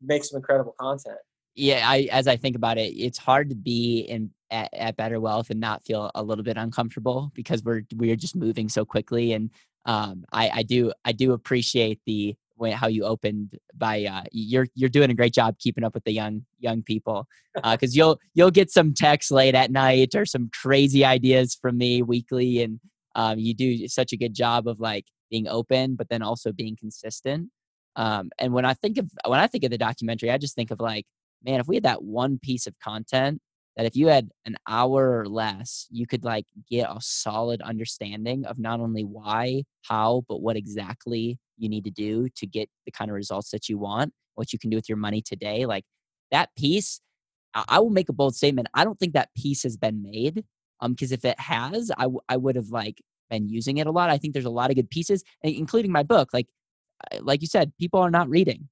make 0.00 0.24
some 0.24 0.36
incredible 0.36 0.74
content. 0.80 1.18
Yeah, 1.58 1.82
I 1.84 2.08
as 2.12 2.28
I 2.28 2.36
think 2.36 2.54
about 2.54 2.78
it, 2.78 2.92
it's 2.96 3.18
hard 3.18 3.50
to 3.50 3.56
be 3.56 4.02
in 4.02 4.30
at, 4.48 4.72
at 4.72 4.96
Better 4.96 5.20
Wealth 5.20 5.50
and 5.50 5.58
not 5.58 5.84
feel 5.84 6.08
a 6.14 6.22
little 6.22 6.44
bit 6.44 6.56
uncomfortable 6.56 7.32
because 7.34 7.64
we're 7.64 7.82
we're 7.96 8.14
just 8.14 8.36
moving 8.36 8.68
so 8.68 8.84
quickly. 8.84 9.32
And 9.32 9.50
um, 9.84 10.24
I, 10.32 10.50
I 10.54 10.62
do 10.62 10.92
I 11.04 11.10
do 11.10 11.32
appreciate 11.32 12.00
the 12.06 12.36
how 12.74 12.86
you 12.86 13.04
opened 13.04 13.58
by 13.76 14.04
uh, 14.04 14.22
you're 14.30 14.68
you're 14.76 14.88
doing 14.88 15.10
a 15.10 15.14
great 15.14 15.34
job 15.34 15.58
keeping 15.58 15.82
up 15.82 15.94
with 15.94 16.04
the 16.04 16.12
young 16.12 16.44
young 16.60 16.80
people 16.80 17.26
because 17.56 17.90
uh, 17.90 17.98
you'll 17.98 18.20
you'll 18.34 18.52
get 18.52 18.70
some 18.70 18.94
texts 18.94 19.32
late 19.32 19.56
at 19.56 19.72
night 19.72 20.14
or 20.14 20.24
some 20.24 20.50
crazy 20.62 21.04
ideas 21.04 21.58
from 21.60 21.76
me 21.76 22.02
weekly. 22.02 22.62
And 22.62 22.78
um, 23.16 23.40
you 23.40 23.52
do 23.52 23.88
such 23.88 24.12
a 24.12 24.16
good 24.16 24.32
job 24.32 24.68
of 24.68 24.78
like 24.78 25.06
being 25.28 25.48
open 25.48 25.96
but 25.96 26.08
then 26.08 26.22
also 26.22 26.52
being 26.52 26.76
consistent. 26.76 27.50
Um, 27.96 28.30
and 28.38 28.52
when 28.52 28.64
i 28.64 28.74
think 28.74 28.96
of 28.98 29.10
when 29.26 29.40
i 29.40 29.48
think 29.48 29.64
of 29.64 29.72
the 29.72 29.78
documentary 29.78 30.30
i 30.30 30.38
just 30.38 30.54
think 30.54 30.70
of 30.70 30.78
like 30.78 31.04
man 31.44 31.60
if 31.60 31.68
we 31.68 31.76
had 31.76 31.84
that 31.84 32.02
one 32.02 32.38
piece 32.38 32.66
of 32.66 32.78
content 32.78 33.40
that 33.78 33.86
if 33.86 33.94
you 33.94 34.08
had 34.08 34.28
an 34.44 34.56
hour 34.68 35.20
or 35.20 35.28
less, 35.28 35.86
you 35.88 36.04
could 36.04 36.24
like 36.24 36.46
get 36.68 36.90
a 36.90 36.96
solid 37.00 37.62
understanding 37.62 38.44
of 38.44 38.58
not 38.58 38.80
only 38.80 39.04
why, 39.04 39.62
how, 39.82 40.24
but 40.28 40.42
what 40.42 40.56
exactly 40.56 41.38
you 41.56 41.68
need 41.68 41.84
to 41.84 41.90
do 41.90 42.28
to 42.34 42.44
get 42.44 42.68
the 42.86 42.90
kind 42.90 43.08
of 43.08 43.14
results 43.14 43.50
that 43.52 43.68
you 43.68 43.78
want, 43.78 44.12
what 44.34 44.52
you 44.52 44.58
can 44.58 44.68
do 44.68 44.76
with 44.76 44.88
your 44.88 44.98
money 44.98 45.22
today. 45.22 45.64
Like 45.64 45.84
that 46.32 46.50
piece, 46.58 47.00
I 47.54 47.78
will 47.78 47.90
make 47.90 48.08
a 48.08 48.12
bold 48.12 48.34
statement. 48.34 48.66
I 48.74 48.84
don't 48.84 48.98
think 48.98 49.12
that 49.12 49.30
piece 49.36 49.62
has 49.62 49.76
been 49.76 50.02
made. 50.02 50.44
Um, 50.80 50.92
because 50.92 51.12
if 51.12 51.24
it 51.24 51.38
has, 51.38 51.92
I, 51.96 52.02
w- 52.02 52.20
I 52.28 52.36
would 52.36 52.56
have 52.56 52.70
like 52.70 53.00
been 53.30 53.48
using 53.48 53.78
it 53.78 53.86
a 53.86 53.92
lot. 53.92 54.10
I 54.10 54.18
think 54.18 54.32
there's 54.32 54.44
a 54.44 54.50
lot 54.50 54.70
of 54.70 54.76
good 54.76 54.90
pieces, 54.90 55.22
including 55.42 55.92
my 55.92 56.02
book. 56.02 56.30
Like, 56.32 56.48
like 57.20 57.42
you 57.42 57.48
said, 57.48 57.72
people 57.78 58.00
are 58.00 58.10
not 58.10 58.28
reading. 58.28 58.68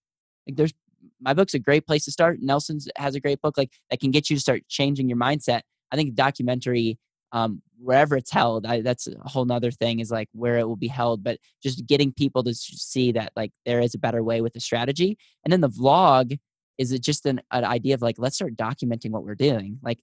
Like 0.46 0.56
there's 0.56 0.74
my 1.20 1.34
book's 1.34 1.54
a 1.54 1.58
great 1.58 1.86
place 1.86 2.04
to 2.04 2.12
start. 2.12 2.38
Nelson's 2.40 2.88
has 2.96 3.14
a 3.14 3.20
great 3.20 3.40
book 3.40 3.56
like 3.56 3.72
that 3.90 4.00
can 4.00 4.10
get 4.10 4.28
you 4.30 4.36
to 4.36 4.40
start 4.40 4.62
changing 4.68 5.08
your 5.08 5.18
mindset. 5.18 5.62
I 5.92 5.96
think 5.96 6.14
documentary, 6.14 6.98
um, 7.32 7.62
wherever 7.78 8.16
it's 8.16 8.30
held, 8.30 8.66
I, 8.66 8.82
that's 8.82 9.06
a 9.06 9.28
whole 9.28 9.44
nother 9.44 9.70
thing 9.70 10.00
is 10.00 10.10
like 10.10 10.28
where 10.32 10.58
it 10.58 10.66
will 10.66 10.76
be 10.76 10.88
held, 10.88 11.22
but 11.22 11.38
just 11.62 11.86
getting 11.86 12.12
people 12.12 12.42
to 12.44 12.54
see 12.54 13.12
that 13.12 13.32
like 13.36 13.52
there 13.64 13.80
is 13.80 13.94
a 13.94 13.98
better 13.98 14.22
way 14.22 14.40
with 14.40 14.52
the 14.52 14.60
strategy. 14.60 15.16
And 15.44 15.52
then 15.52 15.60
the 15.60 15.68
vlog 15.68 16.38
is 16.78 16.92
it 16.92 17.02
just 17.02 17.24
an, 17.26 17.40
an 17.50 17.64
idea 17.64 17.94
of 17.94 18.02
like, 18.02 18.16
let's 18.18 18.36
start 18.36 18.56
documenting 18.56 19.10
what 19.10 19.24
we're 19.24 19.34
doing. 19.34 19.78
Like 19.82 19.98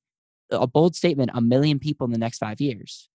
a 0.51 0.68
bold 0.68 0.95
statement, 0.95 1.32
a 1.34 1.41
million 1.41 1.80
people 1.80 2.05
in 2.05 2.11
the 2.11 2.18
next 2.18 2.39
five 2.39 2.59
years. 2.59 3.09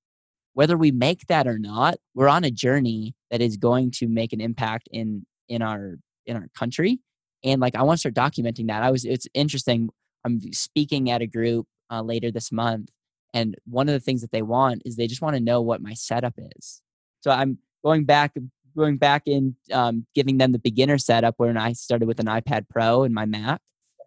Whether 0.54 0.76
we 0.76 0.90
make 0.90 1.26
that 1.26 1.46
or 1.46 1.58
not, 1.58 1.98
we're 2.14 2.28
on 2.28 2.44
a 2.44 2.50
journey 2.50 3.14
that 3.30 3.40
is 3.40 3.56
going 3.56 3.92
to 3.92 4.08
make 4.08 4.32
an 4.32 4.40
impact 4.40 4.88
in 4.92 5.24
in 5.48 5.62
our 5.62 5.98
in 6.26 6.36
our 6.36 6.48
country 6.56 7.00
and 7.44 7.60
like 7.60 7.74
i 7.74 7.82
want 7.82 8.00
to 8.00 8.10
start 8.10 8.14
documenting 8.14 8.66
that 8.66 8.82
i 8.82 8.90
was 8.90 9.04
it's 9.04 9.26
interesting 9.34 9.88
i'm 10.24 10.40
speaking 10.52 11.10
at 11.10 11.22
a 11.22 11.26
group 11.26 11.66
uh, 11.90 12.02
later 12.02 12.30
this 12.30 12.52
month 12.52 12.88
and 13.34 13.56
one 13.66 13.88
of 13.88 13.92
the 13.92 14.00
things 14.00 14.22
that 14.22 14.32
they 14.32 14.42
want 14.42 14.82
is 14.84 14.96
they 14.96 15.06
just 15.06 15.22
want 15.22 15.36
to 15.36 15.42
know 15.42 15.60
what 15.60 15.82
my 15.82 15.94
setup 15.94 16.34
is. 16.56 16.82
So 17.20 17.30
i'm 17.30 17.58
going 17.84 18.04
back 18.04 18.34
going 18.76 18.96
back 18.96 19.22
and 19.26 19.54
um, 19.72 20.06
giving 20.14 20.38
them 20.38 20.52
the 20.52 20.58
beginner 20.58 20.98
setup 20.98 21.34
when 21.38 21.56
i 21.56 21.72
started 21.72 22.06
with 22.06 22.20
an 22.20 22.26
ipad 22.26 22.68
pro 22.68 23.02
and 23.02 23.14
my 23.14 23.24
mac 23.24 23.60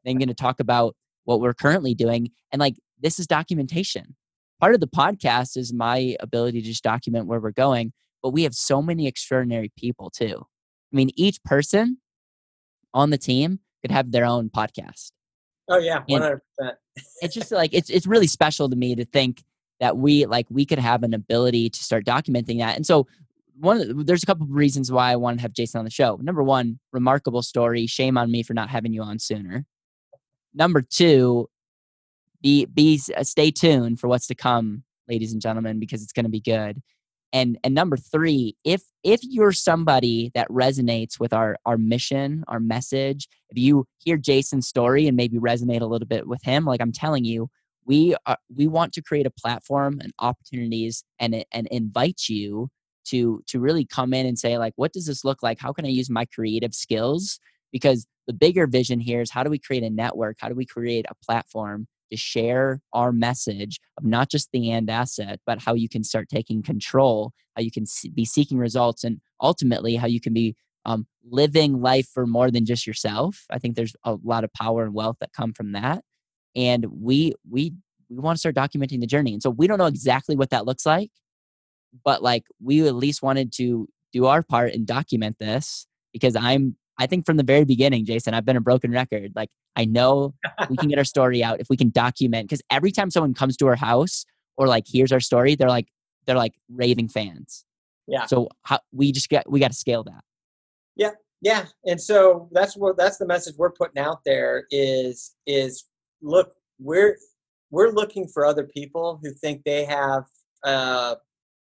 then 0.05 0.17
going 0.17 0.27
to 0.27 0.33
talk 0.33 0.59
about 0.59 0.95
what 1.25 1.41
we're 1.41 1.53
currently 1.53 1.93
doing 1.93 2.29
and 2.51 2.59
like 2.59 2.75
this 2.99 3.17
is 3.17 3.25
documentation. 3.25 4.15
Part 4.59 4.75
of 4.75 4.79
the 4.79 4.87
podcast 4.87 5.57
is 5.57 5.73
my 5.73 6.15
ability 6.19 6.61
to 6.61 6.67
just 6.67 6.83
document 6.83 7.25
where 7.25 7.39
we're 7.39 7.51
going 7.51 7.93
but 8.23 8.29
we 8.29 8.43
have 8.43 8.53
so 8.53 8.81
many 8.81 9.07
extraordinary 9.07 9.71
people 9.77 10.09
too. 10.09 10.43
I 10.93 10.95
mean 10.95 11.09
each 11.15 11.43
person 11.43 11.97
on 12.93 13.09
the 13.09 13.17
team 13.17 13.59
could 13.81 13.91
have 13.91 14.11
their 14.11 14.25
own 14.25 14.49
podcast. 14.49 15.11
Oh 15.69 15.77
yeah, 15.77 16.03
one 16.07 16.21
hundred 16.21 16.41
percent. 16.57 16.77
It's 17.21 17.33
just 17.33 17.51
like 17.51 17.73
it's 17.73 17.89
it's 17.89 18.07
really 18.07 18.27
special 18.27 18.69
to 18.69 18.75
me 18.75 18.95
to 18.95 19.05
think 19.05 19.43
that 19.79 19.97
we 19.97 20.25
like 20.25 20.47
we 20.49 20.65
could 20.65 20.79
have 20.79 21.03
an 21.03 21.13
ability 21.13 21.69
to 21.69 21.83
start 21.83 22.05
documenting 22.05 22.59
that. 22.59 22.75
And 22.75 22.85
so 22.85 23.07
one 23.59 23.79
the, 23.79 24.03
there's 24.03 24.23
a 24.23 24.25
couple 24.25 24.43
of 24.43 24.51
reasons 24.51 24.91
why 24.91 25.11
I 25.11 25.15
want 25.15 25.37
to 25.37 25.41
have 25.41 25.53
Jason 25.53 25.79
on 25.79 25.85
the 25.85 25.91
show. 25.91 26.19
Number 26.21 26.43
one, 26.43 26.79
remarkable 26.91 27.41
story. 27.41 27.87
Shame 27.87 28.17
on 28.17 28.31
me 28.31 28.43
for 28.43 28.53
not 28.53 28.69
having 28.69 28.93
you 28.93 29.01
on 29.01 29.19
sooner. 29.19 29.65
Number 30.53 30.81
two, 30.81 31.49
be 32.41 32.65
be 32.65 33.01
uh, 33.15 33.23
stay 33.23 33.51
tuned 33.51 33.99
for 33.99 34.07
what's 34.07 34.27
to 34.27 34.35
come, 34.35 34.83
ladies 35.07 35.31
and 35.31 35.41
gentlemen, 35.41 35.79
because 35.79 36.03
it's 36.03 36.13
going 36.13 36.25
to 36.25 36.29
be 36.29 36.41
good 36.41 36.81
and 37.33 37.57
and 37.63 37.73
number 37.73 37.97
three 37.97 38.55
if 38.63 38.83
if 39.03 39.19
you're 39.23 39.51
somebody 39.51 40.31
that 40.33 40.47
resonates 40.49 41.19
with 41.19 41.33
our 41.33 41.57
our 41.65 41.77
mission 41.77 42.43
our 42.47 42.59
message 42.59 43.27
if 43.49 43.57
you 43.57 43.85
hear 43.99 44.17
jason's 44.17 44.67
story 44.67 45.07
and 45.07 45.17
maybe 45.17 45.37
resonate 45.37 45.81
a 45.81 45.85
little 45.85 46.07
bit 46.07 46.27
with 46.27 46.43
him 46.43 46.65
like 46.65 46.81
i'm 46.81 46.91
telling 46.91 47.25
you 47.25 47.49
we 47.85 48.15
are 48.25 48.37
we 48.55 48.67
want 48.67 48.93
to 48.93 49.01
create 49.01 49.25
a 49.25 49.31
platform 49.31 49.99
and 50.01 50.13
opportunities 50.19 51.03
and 51.19 51.43
and 51.51 51.67
invite 51.67 52.23
you 52.29 52.69
to 53.05 53.41
to 53.47 53.59
really 53.59 53.85
come 53.85 54.13
in 54.13 54.25
and 54.25 54.37
say 54.37 54.57
like 54.57 54.73
what 54.75 54.93
does 54.93 55.05
this 55.07 55.25
look 55.25 55.41
like? 55.41 55.59
How 55.59 55.73
can 55.73 55.85
i 55.85 55.89
use 55.89 56.09
my 56.09 56.25
creative 56.25 56.73
skills? 56.73 57.39
Because 57.71 58.05
the 58.27 58.33
bigger 58.33 58.67
vision 58.67 58.99
here 58.99 59.21
is 59.21 59.31
how 59.31 59.43
do 59.43 59.49
we 59.49 59.59
create 59.59 59.83
a 59.83 59.89
network? 59.89 60.37
How 60.39 60.49
do 60.49 60.55
we 60.55 60.65
create 60.65 61.05
a 61.09 61.15
platform 61.25 61.87
to 62.11 62.17
share 62.17 62.81
our 62.93 63.11
message 63.11 63.79
of 63.97 64.05
not 64.05 64.29
just 64.29 64.49
the 64.51 64.71
and 64.71 64.89
asset, 64.89 65.39
but 65.45 65.61
how 65.61 65.73
you 65.73 65.89
can 65.89 66.03
start 66.03 66.29
taking 66.29 66.61
control, 66.61 67.31
how 67.55 67.61
you 67.61 67.71
can 67.71 67.85
be 68.13 68.25
seeking 68.25 68.57
results, 68.57 69.03
and 69.03 69.19
ultimately 69.41 69.95
how 69.95 70.07
you 70.07 70.21
can 70.21 70.33
be 70.33 70.55
um, 70.85 71.05
living 71.29 71.81
life 71.81 72.07
for 72.13 72.25
more 72.25 72.51
than 72.51 72.65
just 72.65 72.85
yourself. 72.85 73.45
I 73.49 73.59
think 73.59 73.75
there's 73.75 73.95
a 74.03 74.17
lot 74.23 74.43
of 74.43 74.53
power 74.53 74.83
and 74.83 74.93
wealth 74.93 75.17
that 75.21 75.33
come 75.33 75.53
from 75.53 75.71
that, 75.73 76.03
and 76.55 76.85
we 76.85 77.33
we 77.49 77.73
we 78.09 78.17
want 78.17 78.35
to 78.35 78.39
start 78.39 78.55
documenting 78.55 78.99
the 78.99 79.07
journey. 79.07 79.33
And 79.33 79.41
so 79.41 79.49
we 79.49 79.67
don't 79.67 79.77
know 79.77 79.85
exactly 79.85 80.35
what 80.35 80.49
that 80.49 80.65
looks 80.65 80.85
like, 80.85 81.11
but 82.03 82.21
like 82.21 82.43
we 82.61 82.85
at 82.87 82.95
least 82.95 83.21
wanted 83.21 83.53
to 83.53 83.87
do 84.11 84.25
our 84.25 84.43
part 84.43 84.73
and 84.73 84.85
document 84.85 85.37
this 85.39 85.87
because 86.11 86.35
I'm 86.35 86.75
I 87.01 87.07
think 87.07 87.25
from 87.25 87.37
the 87.37 87.43
very 87.43 87.65
beginning, 87.65 88.05
Jason, 88.05 88.35
I've 88.35 88.45
been 88.45 88.57
a 88.57 88.61
broken 88.61 88.91
record. 88.91 89.33
Like 89.35 89.49
I 89.75 89.85
know 89.85 90.35
we 90.69 90.77
can 90.77 90.87
get 90.87 90.99
our 90.99 91.03
story 91.03 91.43
out 91.43 91.59
if 91.59 91.67
we 91.67 91.75
can 91.75 91.89
document. 91.89 92.47
Because 92.47 92.61
every 92.69 92.91
time 92.91 93.09
someone 93.09 93.33
comes 93.33 93.57
to 93.57 93.67
our 93.67 93.75
house 93.75 94.23
or 94.55 94.67
like 94.67 94.85
hears 94.87 95.11
our 95.11 95.19
story, 95.19 95.55
they're 95.55 95.67
like 95.67 95.87
they're 96.27 96.35
like 96.35 96.53
raving 96.69 97.09
fans. 97.09 97.65
Yeah. 98.07 98.27
So 98.27 98.49
how, 98.61 98.81
we 98.91 99.11
just 99.11 99.29
get 99.29 99.49
we 99.49 99.59
got 99.59 99.71
to 99.71 99.77
scale 99.77 100.03
that. 100.03 100.23
Yeah, 100.95 101.13
yeah, 101.41 101.65
and 101.85 101.99
so 101.99 102.47
that's 102.51 102.77
what 102.77 102.97
that's 102.97 103.17
the 103.17 103.25
message 103.25 103.55
we're 103.57 103.71
putting 103.71 103.99
out 103.99 104.19
there 104.23 104.65
is 104.69 105.33
is 105.47 105.85
look 106.21 106.53
we're 106.79 107.17
we're 107.71 107.89
looking 107.89 108.27
for 108.27 108.45
other 108.45 108.65
people 108.65 109.19
who 109.23 109.33
think 109.33 109.63
they 109.63 109.85
have 109.85 110.25
uh, 110.63 111.15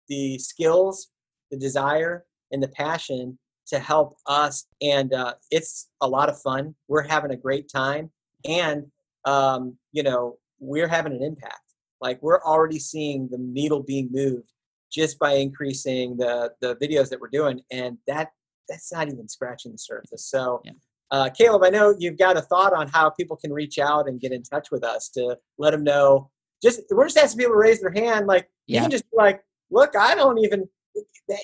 the 0.08 0.38
skills, 0.38 1.08
the 1.50 1.56
desire, 1.56 2.26
and 2.50 2.62
the 2.62 2.68
passion 2.68 3.38
to 3.68 3.78
help 3.78 4.16
us. 4.26 4.66
And 4.80 5.12
uh, 5.12 5.34
it's 5.50 5.88
a 6.00 6.08
lot 6.08 6.28
of 6.28 6.40
fun. 6.40 6.74
We're 6.88 7.06
having 7.06 7.30
a 7.30 7.36
great 7.36 7.70
time. 7.70 8.10
And, 8.44 8.86
um, 9.24 9.76
you 9.92 10.02
know, 10.02 10.36
we're 10.58 10.88
having 10.88 11.12
an 11.12 11.22
impact. 11.22 11.60
Like 12.00 12.22
we're 12.22 12.42
already 12.42 12.78
seeing 12.78 13.28
the 13.30 13.38
needle 13.38 13.82
being 13.82 14.08
moved 14.12 14.52
just 14.92 15.18
by 15.18 15.34
increasing 15.34 16.16
the, 16.16 16.52
the 16.60 16.76
videos 16.76 17.08
that 17.10 17.20
we're 17.20 17.28
doing. 17.28 17.60
And 17.70 17.98
that 18.06 18.30
that's 18.68 18.92
not 18.92 19.08
even 19.08 19.28
scratching 19.28 19.72
the 19.72 19.78
surface. 19.78 20.26
So, 20.26 20.62
yeah. 20.64 20.72
uh, 21.10 21.30
Caleb, 21.30 21.62
I 21.64 21.70
know 21.70 21.94
you've 21.98 22.18
got 22.18 22.36
a 22.36 22.40
thought 22.42 22.72
on 22.72 22.88
how 22.88 23.10
people 23.10 23.36
can 23.36 23.52
reach 23.52 23.78
out 23.78 24.08
and 24.08 24.20
get 24.20 24.32
in 24.32 24.42
touch 24.42 24.70
with 24.70 24.84
us 24.84 25.08
to 25.10 25.36
let 25.58 25.70
them 25.70 25.84
know. 25.84 26.30
Just 26.62 26.80
we're 26.90 27.06
just 27.06 27.18
asking 27.18 27.38
people 27.38 27.52
to 27.54 27.58
raise 27.58 27.80
their 27.80 27.92
hand. 27.92 28.26
Like 28.26 28.48
yeah. 28.66 28.78
you 28.78 28.82
can 28.82 28.90
just 28.90 29.10
be 29.10 29.16
like, 29.16 29.42
look, 29.70 29.96
I 29.96 30.14
don't 30.14 30.38
even 30.38 30.68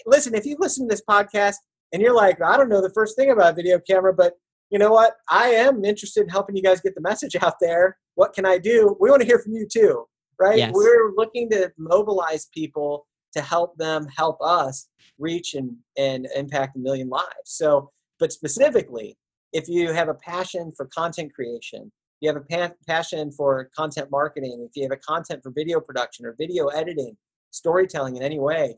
listen. 0.06 0.34
If 0.34 0.46
you 0.46 0.56
listen 0.58 0.86
to 0.86 0.92
this 0.92 1.02
podcast, 1.08 1.56
and 1.92 2.02
you're 2.02 2.14
like, 2.14 2.42
I 2.42 2.56
don't 2.56 2.68
know 2.68 2.82
the 2.82 2.92
first 2.92 3.16
thing 3.16 3.30
about 3.30 3.56
video 3.56 3.78
camera, 3.78 4.12
but 4.12 4.34
you 4.70 4.78
know 4.78 4.92
what? 4.92 5.14
I 5.30 5.48
am 5.48 5.84
interested 5.84 6.22
in 6.22 6.28
helping 6.28 6.56
you 6.56 6.62
guys 6.62 6.80
get 6.80 6.94
the 6.94 7.00
message 7.00 7.36
out 7.40 7.54
there. 7.60 7.96
What 8.16 8.34
can 8.34 8.44
I 8.44 8.58
do? 8.58 8.96
We 9.00 9.10
want 9.10 9.22
to 9.22 9.26
hear 9.26 9.38
from 9.38 9.52
you 9.52 9.66
too, 9.70 10.04
right? 10.38 10.58
Yes. 10.58 10.72
We're 10.74 11.12
looking 11.16 11.48
to 11.50 11.72
mobilize 11.78 12.48
people 12.52 13.06
to 13.34 13.40
help 13.40 13.76
them 13.76 14.06
help 14.14 14.38
us 14.42 14.88
reach 15.18 15.54
and, 15.54 15.76
and 15.96 16.26
impact 16.34 16.76
a 16.76 16.78
million 16.78 17.08
lives. 17.08 17.26
So, 17.44 17.90
but 18.18 18.32
specifically, 18.32 19.16
if 19.52 19.68
you 19.68 19.92
have 19.92 20.08
a 20.08 20.14
passion 20.14 20.72
for 20.76 20.86
content 20.86 21.34
creation, 21.34 21.90
you 22.20 22.28
have 22.28 22.36
a 22.36 22.40
pa- 22.40 22.74
passion 22.86 23.30
for 23.30 23.70
content 23.76 24.10
marketing, 24.10 24.66
if 24.68 24.76
you 24.76 24.82
have 24.82 24.92
a 24.92 24.96
content 24.96 25.42
for 25.42 25.50
video 25.50 25.80
production 25.80 26.26
or 26.26 26.34
video 26.38 26.66
editing, 26.68 27.16
storytelling 27.50 28.16
in 28.16 28.22
any 28.22 28.38
way, 28.38 28.76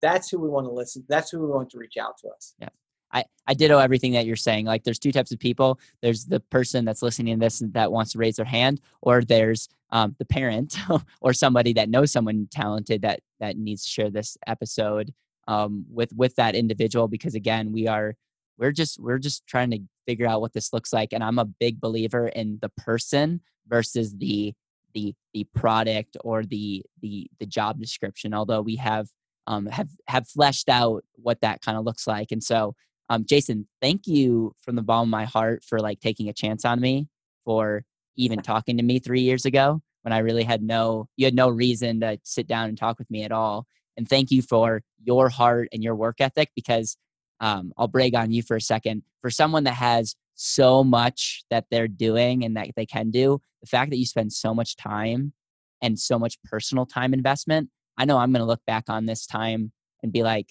that's 0.00 0.30
who 0.30 0.38
we 0.38 0.48
want 0.48 0.66
to 0.66 0.72
listen. 0.72 1.04
That's 1.08 1.30
who 1.30 1.40
we 1.40 1.46
want 1.46 1.70
to 1.70 1.78
reach 1.78 1.96
out 1.96 2.18
to 2.18 2.28
us. 2.28 2.54
Yeah. 2.58 2.68
I, 3.12 3.24
I 3.46 3.54
ditto 3.54 3.78
everything 3.78 4.12
that 4.12 4.26
you're 4.26 4.36
saying. 4.36 4.66
Like 4.66 4.84
there's 4.84 4.98
two 4.98 5.12
types 5.12 5.32
of 5.32 5.38
people. 5.38 5.80
There's 6.02 6.26
the 6.26 6.40
person 6.40 6.84
that's 6.84 7.02
listening 7.02 7.38
to 7.38 7.44
this 7.44 7.62
that 7.72 7.90
wants 7.90 8.12
to 8.12 8.18
raise 8.18 8.36
their 8.36 8.44
hand, 8.44 8.80
or 9.00 9.22
there's 9.22 9.68
um, 9.90 10.14
the 10.18 10.24
parent 10.24 10.76
or 11.20 11.32
somebody 11.32 11.72
that 11.74 11.88
knows 11.88 12.12
someone 12.12 12.48
talented 12.50 13.02
that 13.02 13.20
that 13.40 13.56
needs 13.56 13.84
to 13.84 13.90
share 13.90 14.10
this 14.10 14.36
episode 14.46 15.14
um, 15.46 15.86
with 15.90 16.12
with 16.12 16.34
that 16.36 16.54
individual. 16.54 17.08
Because 17.08 17.34
again, 17.34 17.72
we 17.72 17.88
are 17.88 18.14
we're 18.58 18.72
just 18.72 19.00
we're 19.00 19.18
just 19.18 19.46
trying 19.46 19.70
to 19.70 19.80
figure 20.06 20.26
out 20.26 20.40
what 20.40 20.52
this 20.52 20.72
looks 20.72 20.92
like. 20.92 21.12
And 21.12 21.24
I'm 21.24 21.38
a 21.38 21.44
big 21.44 21.80
believer 21.80 22.28
in 22.28 22.58
the 22.60 22.70
person 22.70 23.40
versus 23.66 24.16
the 24.16 24.52
the 24.94 25.14
the 25.32 25.44
product 25.54 26.16
or 26.22 26.44
the 26.44 26.82
the 27.00 27.30
the 27.40 27.46
job 27.46 27.80
description. 27.80 28.34
Although 28.34 28.62
we 28.62 28.76
have 28.76 29.08
um, 29.48 29.66
have 29.66 29.88
have 30.06 30.28
fleshed 30.28 30.68
out 30.68 31.02
what 31.16 31.40
that 31.40 31.60
kind 31.62 31.76
of 31.76 31.84
looks 31.84 32.06
like. 32.06 32.30
And 32.30 32.44
so 32.44 32.74
Um, 33.10 33.24
Jason, 33.24 33.66
thank 33.80 34.06
you 34.06 34.52
from 34.60 34.76
the 34.76 34.82
bottom 34.82 35.08
of 35.08 35.10
my 35.10 35.24
heart 35.24 35.64
for 35.64 35.78
like 35.80 36.00
taking 36.00 36.28
a 36.28 36.32
chance 36.42 36.64
on 36.64 36.78
me, 36.80 37.08
for 37.44 37.84
even 38.16 38.40
talking 38.42 38.76
to 38.76 38.82
me 38.82 38.98
three 38.98 39.22
years 39.22 39.44
ago 39.46 39.80
when 40.02 40.12
I 40.12 40.18
really 40.18 40.44
had 40.44 40.62
no, 40.62 41.08
you 41.16 41.24
had 41.24 41.34
no 41.34 41.48
reason 41.48 42.00
to 42.00 42.18
sit 42.22 42.46
down 42.46 42.68
and 42.68 42.76
talk 42.76 42.98
with 42.98 43.10
me 43.10 43.24
at 43.24 43.32
all. 43.32 43.66
And 43.96 44.06
thank 44.08 44.30
you 44.30 44.42
for 44.42 44.82
your 45.02 45.28
heart 45.30 45.68
and 45.72 45.82
your 45.82 45.96
work 45.96 46.20
ethic 46.20 46.50
because 46.54 46.96
um, 47.40 47.72
I'll 47.78 47.88
brag 47.88 48.14
on 48.14 48.30
you 48.30 48.42
for 48.42 48.56
a 48.56 48.60
second. 48.60 49.02
For 49.22 49.30
someone 49.30 49.64
that 49.64 49.74
has 49.74 50.14
so 50.34 50.84
much 50.84 51.44
that 51.50 51.64
they're 51.70 51.88
doing 51.88 52.44
and 52.44 52.56
that 52.56 52.68
they 52.76 52.86
can 52.86 53.10
do, 53.10 53.40
the 53.62 53.66
fact 53.66 53.90
that 53.90 53.98
you 53.98 54.06
spend 54.06 54.32
so 54.32 54.54
much 54.54 54.76
time 54.76 55.32
and 55.80 55.98
so 55.98 56.18
much 56.18 56.36
personal 56.44 56.86
time 56.86 57.14
investment, 57.14 57.70
I 57.98 58.04
know 58.04 58.16
I'm 58.16 58.32
going 58.32 58.40
to 58.40 58.46
look 58.46 58.64
back 58.66 58.84
on 58.88 59.04
this 59.04 59.26
time 59.26 59.72
and 60.02 60.12
be 60.12 60.22
like, 60.22 60.48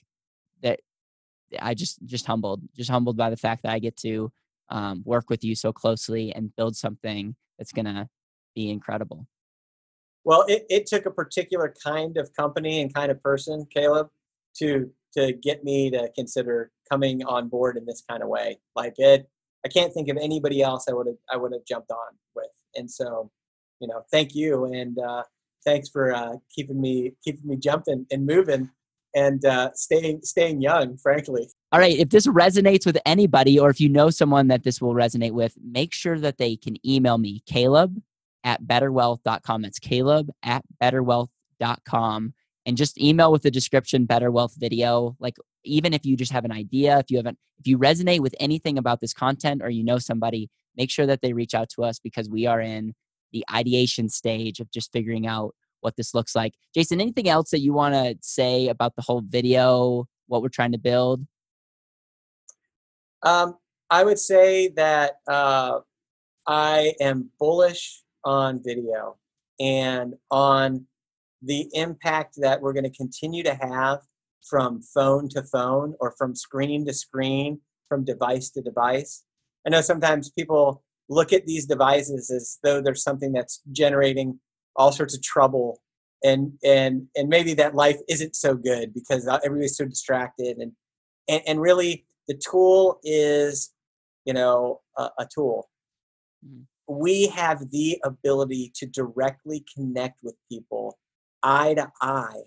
that 0.61 0.79
I 1.59 1.73
just 1.73 2.03
just 2.05 2.25
humbled, 2.25 2.61
just 2.75 2.89
humbled 2.89 3.17
by 3.17 3.29
the 3.29 3.37
fact 3.37 3.63
that 3.63 3.71
I 3.71 3.79
get 3.79 3.95
to 3.97 4.31
um, 4.69 5.01
work 5.05 5.29
with 5.29 5.43
you 5.43 5.55
so 5.55 5.71
closely 5.71 6.33
and 6.33 6.55
build 6.55 6.75
something 6.75 7.35
that's 7.57 7.71
going 7.71 7.85
to 7.85 8.09
be 8.53 8.69
incredible. 8.69 9.25
Well, 10.25 10.43
it, 10.49 10.65
it 10.69 10.87
took 10.87 11.05
a 11.05 11.11
particular 11.11 11.73
kind 11.81 12.17
of 12.17 12.33
company 12.33 12.81
and 12.81 12.93
kind 12.93 13.11
of 13.11 13.23
person, 13.23 13.65
Caleb, 13.73 14.09
to 14.57 14.91
to 15.13 15.31
get 15.31 15.63
me 15.63 15.89
to 15.91 16.11
consider 16.15 16.69
coming 16.91 17.23
on 17.23 17.47
board 17.47 17.77
in 17.77 17.85
this 17.85 18.03
kind 18.09 18.21
of 18.21 18.29
way. 18.29 18.59
Like 18.75 18.95
it, 18.97 19.29
I 19.65 19.69
can't 19.69 19.93
think 19.93 20.09
of 20.09 20.17
anybody 20.17 20.61
else 20.61 20.85
I 20.89 20.93
would 20.93 21.07
have 21.07 21.15
I 21.31 21.37
would 21.37 21.53
have 21.53 21.65
jumped 21.65 21.91
on 21.91 22.17
with. 22.35 22.51
And 22.75 22.91
so, 22.91 23.31
you 23.79 23.87
know, 23.87 24.03
thank 24.11 24.35
you 24.35 24.65
and 24.65 24.99
uh, 24.99 25.23
thanks 25.67 25.89
for 25.89 26.15
uh, 26.15 26.33
keeping 26.55 26.79
me 26.79 27.13
keeping 27.23 27.45
me 27.45 27.57
jumping 27.57 28.05
and 28.09 28.25
moving 28.25 28.69
and 29.13 29.43
uh, 29.45 29.69
staying 29.73 30.21
staying 30.23 30.61
young. 30.61 30.97
Frankly. 30.97 31.49
All 31.71 31.79
right. 31.79 31.97
If 31.97 32.09
this 32.09 32.25
resonates 32.27 32.85
with 32.85 32.97
anybody, 33.05 33.59
or 33.59 33.69
if 33.69 33.81
you 33.81 33.89
know 33.89 34.09
someone 34.09 34.47
that 34.47 34.63
this 34.63 34.81
will 34.81 34.93
resonate 34.93 35.33
with, 35.33 35.55
make 35.61 35.93
sure 35.93 36.17
that 36.19 36.37
they 36.37 36.55
can 36.55 36.77
email 36.87 37.17
me, 37.17 37.43
Caleb 37.45 38.01
at 38.45 38.63
betterwealth.com. 38.63 39.61
That's 39.61 39.79
Caleb 39.79 40.29
at 40.43 40.63
betterwealth.com. 40.81 42.33
And 42.65 42.77
just 42.77 42.99
email 42.99 43.31
with 43.31 43.43
the 43.43 43.51
description 43.51 44.05
Better 44.05 44.31
Wealth 44.31 44.55
video. 44.57 45.15
Like 45.19 45.35
even 45.63 45.93
if 45.93 46.05
you 46.05 46.15
just 46.15 46.31
have 46.31 46.45
an 46.45 46.51
idea, 46.51 46.99
if 46.99 47.09
you 47.09 47.17
haven't, 47.17 47.37
if 47.59 47.67
you 47.67 47.77
resonate 47.77 48.21
with 48.21 48.35
anything 48.39 48.77
about 48.77 49.01
this 49.01 49.13
content 49.13 49.61
or 49.61 49.69
you 49.69 49.83
know 49.83 49.99
somebody, 49.99 50.49
make 50.77 50.89
sure 50.89 51.05
that 51.05 51.21
they 51.21 51.33
reach 51.33 51.53
out 51.53 51.69
to 51.69 51.83
us 51.83 51.99
because 51.99 52.29
we 52.29 52.45
are 52.45 52.61
in 52.61 52.93
the 53.31 53.45
ideation 53.53 54.09
stage 54.09 54.59
of 54.59 54.71
just 54.71 54.91
figuring 54.91 55.27
out 55.27 55.53
what 55.81 55.95
this 55.95 56.13
looks 56.13 56.35
like. 56.35 56.53
Jason, 56.73 56.99
anything 56.99 57.29
else 57.29 57.51
that 57.51 57.61
you 57.61 57.73
want 57.73 57.93
to 57.93 58.15
say 58.21 58.67
about 58.67 58.95
the 58.95 59.01
whole 59.01 59.21
video, 59.21 60.05
what 60.27 60.41
we're 60.41 60.49
trying 60.49 60.71
to 60.71 60.77
build? 60.77 61.25
Um, 63.23 63.55
I 63.89 64.03
would 64.03 64.19
say 64.19 64.69
that 64.69 65.13
uh, 65.27 65.79
I 66.45 66.93
am 66.99 67.29
bullish 67.39 68.03
on 68.23 68.61
video 68.63 69.17
and 69.59 70.15
on 70.29 70.85
the 71.41 71.69
impact 71.73 72.35
that 72.37 72.61
we're 72.61 72.73
going 72.73 72.83
to 72.83 72.97
continue 72.97 73.43
to 73.43 73.55
have 73.55 73.99
from 74.47 74.81
phone 74.81 75.29
to 75.29 75.43
phone 75.43 75.95
or 75.99 76.13
from 76.17 76.35
screen 76.35 76.85
to 76.85 76.93
screen, 76.93 77.59
from 77.87 78.03
device 78.03 78.49
to 78.51 78.61
device. 78.61 79.23
I 79.65 79.69
know 79.69 79.81
sometimes 79.81 80.29
people 80.29 80.83
look 81.09 81.33
at 81.33 81.45
these 81.45 81.65
devices 81.65 82.29
as 82.29 82.57
though 82.63 82.81
there's 82.81 83.03
something 83.03 83.31
that's 83.31 83.61
generating 83.71 84.39
all 84.75 84.91
sorts 84.91 85.15
of 85.15 85.21
trouble 85.21 85.81
and 86.23 86.53
and 86.63 87.07
and 87.15 87.29
maybe 87.29 87.53
that 87.53 87.75
life 87.75 87.97
isn't 88.09 88.35
so 88.35 88.55
good 88.55 88.93
because 88.93 89.27
everybody's 89.27 89.77
so 89.77 89.85
distracted. 89.85 90.57
And 90.57 90.71
and, 91.27 91.41
and 91.47 91.61
really 91.61 92.05
the 92.27 92.35
tool 92.35 92.99
is 93.03 93.71
you 94.25 94.33
know 94.33 94.81
a, 94.97 95.09
a 95.19 95.27
tool. 95.33 95.69
Mm-hmm. 96.45 96.61
we 96.87 97.27
have 97.27 97.71
the 97.71 97.99
ability 98.05 98.71
to 98.75 98.85
directly 98.85 99.65
connect 99.75 100.19
with 100.21 100.35
people 100.51 100.97
eye 101.41 101.73
to 101.73 101.91
eye 102.01 102.43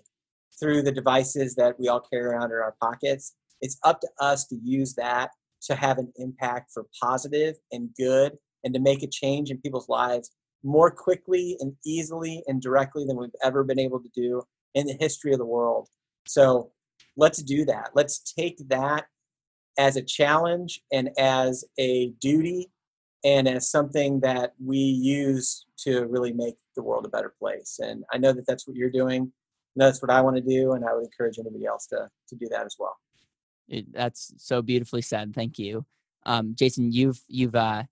through 0.59 0.81
the 0.83 0.91
devices 0.91 1.55
that 1.55 1.77
we 1.79 1.89
all 1.89 1.99
carry 1.99 2.25
around 2.25 2.51
in 2.51 2.57
our 2.57 2.75
pockets. 2.81 3.35
It's 3.61 3.77
up 3.83 3.99
to 4.01 4.07
us 4.19 4.45
to 4.47 4.55
use 4.63 4.93
that 4.95 5.31
to 5.63 5.75
have 5.75 5.97
an 5.97 6.11
impact 6.15 6.71
for 6.73 6.85
positive 7.01 7.55
and 7.71 7.89
good 7.97 8.37
and 8.63 8.73
to 8.73 8.79
make 8.79 9.03
a 9.03 9.07
change 9.07 9.49
in 9.49 9.57
people's 9.57 9.89
lives 9.89 10.31
more 10.63 10.91
quickly 10.91 11.57
and 11.59 11.73
easily 11.85 12.43
and 12.47 12.61
directly 12.61 13.05
than 13.05 13.17
we've 13.17 13.29
ever 13.43 13.63
been 13.63 13.79
able 13.79 13.99
to 13.99 14.09
do 14.13 14.43
in 14.75 14.85
the 14.85 14.97
history 14.99 15.33
of 15.33 15.39
the 15.39 15.45
world. 15.45 15.87
So 16.27 16.71
let's 17.17 17.41
do 17.41 17.65
that. 17.65 17.91
Let's 17.95 18.19
take 18.19 18.57
that 18.69 19.05
as 19.77 19.95
a 19.95 20.01
challenge 20.01 20.81
and 20.91 21.09
as 21.17 21.65
a 21.79 22.09
duty 22.21 22.69
and 23.23 23.47
as 23.47 23.69
something 23.69 24.19
that 24.21 24.53
we 24.63 24.77
use 24.77 25.65
to 25.79 26.05
really 26.07 26.33
make 26.33 26.55
the 26.75 26.83
world 26.83 27.05
a 27.05 27.09
better 27.09 27.33
place. 27.39 27.79
And 27.79 28.03
I 28.11 28.17
know 28.17 28.33
that 28.33 28.45
that's 28.47 28.67
what 28.67 28.75
you're 28.75 28.89
doing. 28.89 29.31
that's 29.75 30.01
what 30.01 30.11
I 30.11 30.21
want 30.21 30.35
to 30.35 30.41
do. 30.41 30.73
And 30.73 30.83
I 30.83 30.93
would 30.93 31.05
encourage 31.05 31.39
anybody 31.39 31.65
else 31.65 31.87
to, 31.87 32.09
to 32.29 32.35
do 32.35 32.47
that 32.49 32.65
as 32.65 32.75
well. 32.77 32.97
That's 33.91 34.33
so 34.37 34.61
beautifully 34.61 35.01
said. 35.01 35.33
Thank 35.33 35.57
you. 35.57 35.85
Um, 36.25 36.55
Jason, 36.55 36.91
you've, 36.91 37.21
you've, 37.27 37.55
uh, 37.55 37.83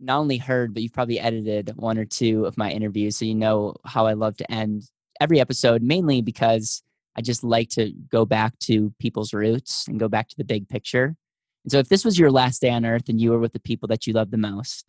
not 0.00 0.18
only 0.18 0.38
heard, 0.38 0.72
but 0.72 0.82
you've 0.82 0.92
probably 0.92 1.20
edited 1.20 1.72
one 1.76 1.98
or 1.98 2.04
two 2.04 2.46
of 2.46 2.56
my 2.56 2.70
interviews. 2.70 3.16
So 3.16 3.24
you 3.24 3.34
know 3.34 3.74
how 3.84 4.06
I 4.06 4.14
love 4.14 4.36
to 4.38 4.50
end 4.50 4.84
every 5.20 5.40
episode, 5.40 5.82
mainly 5.82 6.22
because 6.22 6.82
I 7.16 7.22
just 7.22 7.44
like 7.44 7.68
to 7.70 7.92
go 8.10 8.24
back 8.24 8.58
to 8.60 8.92
people's 8.98 9.34
roots 9.34 9.86
and 9.88 10.00
go 10.00 10.08
back 10.08 10.28
to 10.28 10.36
the 10.36 10.44
big 10.44 10.68
picture. 10.68 11.16
And 11.64 11.72
so 11.72 11.78
if 11.78 11.88
this 11.88 12.04
was 12.04 12.18
your 12.18 12.30
last 12.30 12.62
day 12.62 12.70
on 12.70 12.86
earth 12.86 13.08
and 13.08 13.20
you 13.20 13.30
were 13.30 13.38
with 13.38 13.52
the 13.52 13.60
people 13.60 13.88
that 13.88 14.06
you 14.06 14.14
love 14.14 14.30
the 14.30 14.38
most, 14.38 14.86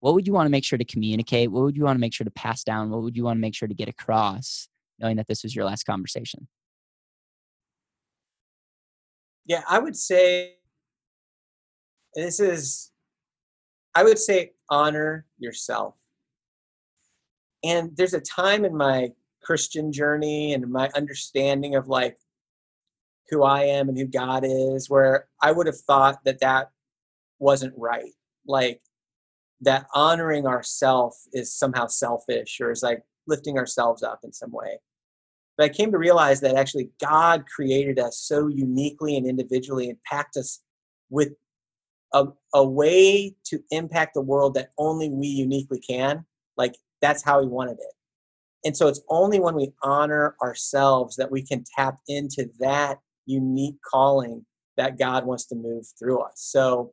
what 0.00 0.14
would 0.14 0.26
you 0.26 0.32
want 0.32 0.46
to 0.46 0.50
make 0.50 0.64
sure 0.64 0.78
to 0.78 0.84
communicate? 0.84 1.50
What 1.50 1.62
would 1.64 1.76
you 1.76 1.84
want 1.84 1.96
to 1.96 2.00
make 2.00 2.14
sure 2.14 2.24
to 2.24 2.30
pass 2.30 2.64
down? 2.64 2.90
What 2.90 3.02
would 3.02 3.16
you 3.16 3.24
want 3.24 3.36
to 3.36 3.40
make 3.40 3.54
sure 3.54 3.68
to 3.68 3.74
get 3.74 3.88
across, 3.88 4.68
knowing 4.98 5.16
that 5.18 5.26
this 5.26 5.42
was 5.42 5.54
your 5.54 5.66
last 5.66 5.84
conversation? 5.84 6.48
Yeah, 9.44 9.62
I 9.68 9.78
would 9.78 9.96
say 9.96 10.54
this 12.14 12.40
is 12.40 12.89
I 13.94 14.04
would 14.04 14.18
say 14.18 14.52
honor 14.68 15.26
yourself. 15.38 15.94
And 17.64 17.96
there's 17.96 18.14
a 18.14 18.20
time 18.20 18.64
in 18.64 18.76
my 18.76 19.12
Christian 19.42 19.92
journey 19.92 20.54
and 20.54 20.70
my 20.70 20.90
understanding 20.94 21.74
of 21.74 21.88
like 21.88 22.18
who 23.30 23.42
I 23.42 23.64
am 23.64 23.88
and 23.88 23.98
who 23.98 24.06
God 24.06 24.44
is 24.44 24.90
where 24.90 25.28
I 25.42 25.52
would 25.52 25.66
have 25.66 25.78
thought 25.78 26.24
that 26.24 26.40
that 26.40 26.70
wasn't 27.38 27.74
right. 27.76 28.12
Like 28.46 28.80
that 29.60 29.86
honoring 29.94 30.46
ourself 30.46 31.16
is 31.32 31.52
somehow 31.52 31.86
selfish 31.86 32.60
or 32.60 32.70
is 32.70 32.82
like 32.82 33.02
lifting 33.26 33.58
ourselves 33.58 34.02
up 34.02 34.20
in 34.24 34.32
some 34.32 34.52
way. 34.52 34.78
But 35.56 35.64
I 35.64 35.68
came 35.68 35.92
to 35.92 35.98
realize 35.98 36.40
that 36.40 36.56
actually 36.56 36.90
God 37.00 37.44
created 37.46 37.98
us 37.98 38.18
so 38.18 38.48
uniquely 38.48 39.16
and 39.16 39.26
individually 39.26 39.90
and 39.90 40.02
packed 40.04 40.36
us 40.36 40.62
with 41.10 41.32
a, 42.12 42.26
a 42.54 42.66
way 42.66 43.34
to 43.44 43.60
impact 43.70 44.14
the 44.14 44.20
world 44.20 44.54
that 44.54 44.70
only 44.78 45.08
we 45.08 45.26
uniquely 45.26 45.80
can. 45.80 46.24
Like 46.56 46.76
that's 47.00 47.22
how 47.22 47.40
he 47.40 47.46
wanted 47.46 47.78
it. 47.78 47.94
And 48.64 48.76
so 48.76 48.88
it's 48.88 49.00
only 49.08 49.40
when 49.40 49.54
we 49.54 49.72
honor 49.82 50.36
ourselves 50.42 51.16
that 51.16 51.30
we 51.30 51.42
can 51.42 51.64
tap 51.76 51.98
into 52.08 52.50
that 52.58 52.98
unique 53.26 53.76
calling 53.90 54.44
that 54.76 54.98
God 54.98 55.24
wants 55.24 55.46
to 55.46 55.54
move 55.54 55.86
through 55.98 56.20
us. 56.20 56.34
So 56.36 56.92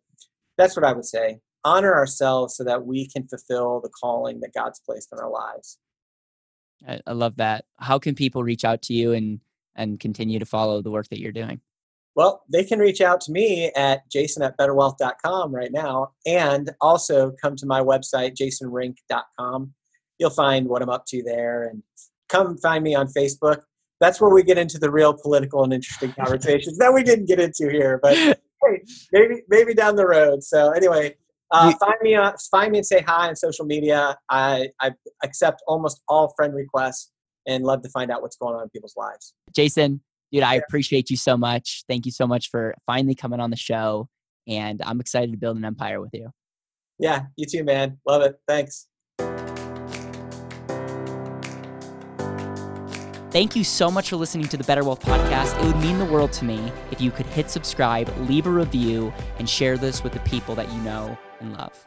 that's 0.58 0.76
what 0.76 0.86
I 0.86 0.94
would 0.94 1.06
say. 1.06 1.40
Honor 1.64 1.94
ourselves 1.94 2.56
so 2.56 2.64
that 2.64 2.86
we 2.86 3.08
can 3.10 3.28
fulfill 3.28 3.82
the 3.82 3.90
calling 3.90 4.40
that 4.42 4.54
God's 4.54 4.80
placed 4.80 5.10
in 5.12 5.20
our 5.20 5.30
lives. 5.30 5.78
I, 6.88 7.00
I 7.06 7.12
love 7.14 7.38
that. 7.38 7.66
How 7.78 8.00
can 8.00 8.16
people 8.16 8.44
reach 8.44 8.64
out 8.64 8.82
to 8.84 8.94
you 8.94 9.14
and 9.14 9.40
and 9.76 10.00
continue 10.00 10.40
to 10.40 10.46
follow 10.46 10.82
the 10.82 10.92
work 10.92 11.08
that 11.10 11.20
you're 11.20 11.32
doing? 11.32 11.62
Well, 12.18 12.42
they 12.52 12.64
can 12.64 12.80
reach 12.80 13.00
out 13.00 13.22
to 13.22 13.32
me 13.32 13.72
at 13.76 14.10
jason 14.10 14.42
at 14.42 14.58
betterwealth.com 14.58 15.54
right 15.54 15.72
now 15.72 16.14
and 16.26 16.72
also 16.82 17.32
come 17.40 17.56
to 17.58 17.68
my 17.68 17.80
website, 17.80 18.36
jasonrink.com. 18.36 19.74
You'll 20.18 20.32
find 20.32 20.68
what 20.68 20.82
I'm 20.82 20.90
up 20.90 21.06
to 21.10 21.22
there 21.22 21.66
and 21.66 21.84
come 22.28 22.58
find 22.58 22.84
me 22.84 22.96
on 22.96 23.08
Facebook. 23.08 23.62
That's 24.02 24.20
where 24.20 24.34
we 24.34 24.42
get 24.42 24.58
into 24.58 24.80
the 24.80 24.90
real 24.90 25.14
political 25.14 25.64
and 25.64 25.72
interesting 25.72 26.12
conversations 26.20 26.80
that 26.80 26.92
we 26.92 27.04
didn't 27.04 27.28
get 27.28 27.40
into 27.40 27.70
here, 27.70 28.00
but 28.02 28.16
hey, 28.18 28.84
maybe 29.14 29.44
maybe 29.48 29.76
down 29.76 29.96
the 29.96 30.08
road. 30.08 30.44
So 30.44 30.72
anyway, 30.72 31.16
uh, 31.52 31.72
find 31.80 31.98
me 32.02 32.16
on 32.16 32.34
find 32.50 32.72
me 32.72 32.80
and 32.80 32.88
say 32.88 33.02
hi 33.02 33.28
on 33.28 33.36
social 33.36 33.66
media. 33.66 34.18
I, 34.28 34.70
I 34.82 34.92
accept 35.24 35.62
almost 35.68 36.02
all 36.10 36.34
friend 36.36 36.56
requests 36.56 37.12
and 37.46 37.64
love 37.64 37.84
to 37.84 37.90
find 37.90 38.10
out 38.10 38.24
what's 38.24 38.38
going 38.38 38.56
on 38.56 38.64
in 38.64 38.70
people's 38.70 38.98
lives. 38.98 39.36
Jason, 39.56 40.02
dude, 40.32 40.44
I 40.44 40.56
appreciate 40.56 41.10
you 41.10 41.18
so 41.18 41.38
much. 41.38 41.84
Thank 41.88 42.06
you 42.06 42.12
so 42.12 42.28
much 42.28 42.50
for 42.50 42.76
finally 42.86 43.16
coming 43.16 43.40
on 43.40 43.50
the 43.50 43.58
show. 43.58 44.10
And 44.48 44.82
I'm 44.84 45.00
excited 45.00 45.32
to 45.32 45.38
build 45.38 45.58
an 45.58 45.66
empire 45.66 46.00
with 46.00 46.14
you. 46.14 46.32
Yeah, 47.00 47.24
you 47.36 47.46
too, 47.46 47.64
man. 47.64 48.00
Love 48.08 48.24
it. 48.24 48.40
Thanks. 48.48 48.88
Thank 53.30 53.56
you 53.56 53.64
so 53.64 53.92
much 53.92 54.10
for 54.10 54.16
listening 54.16 54.48
to 54.48 54.58
the 54.58 54.64
Better 54.64 54.84
Wealth 54.84 55.02
Podcast. 55.02 55.60
It 55.62 55.66
would 55.66 55.78
mean 55.78 56.00
the 56.00 56.06
world 56.06 56.32
to 56.34 56.46
me 56.46 56.72
if 56.92 57.02
you 57.02 57.12
could 57.12 57.26
hit 57.28 57.52
subscribe, 57.52 58.12
leave 58.28 58.48
a 58.48 58.50
review, 58.50 59.14
and 59.38 59.50
share 59.50 59.78
this 59.78 60.04
with 60.04 60.14
the 60.14 60.20
people 60.22 60.56
that 60.56 60.72
you 60.72 60.82
know 60.82 61.16
and 61.40 61.54
love. 61.54 61.87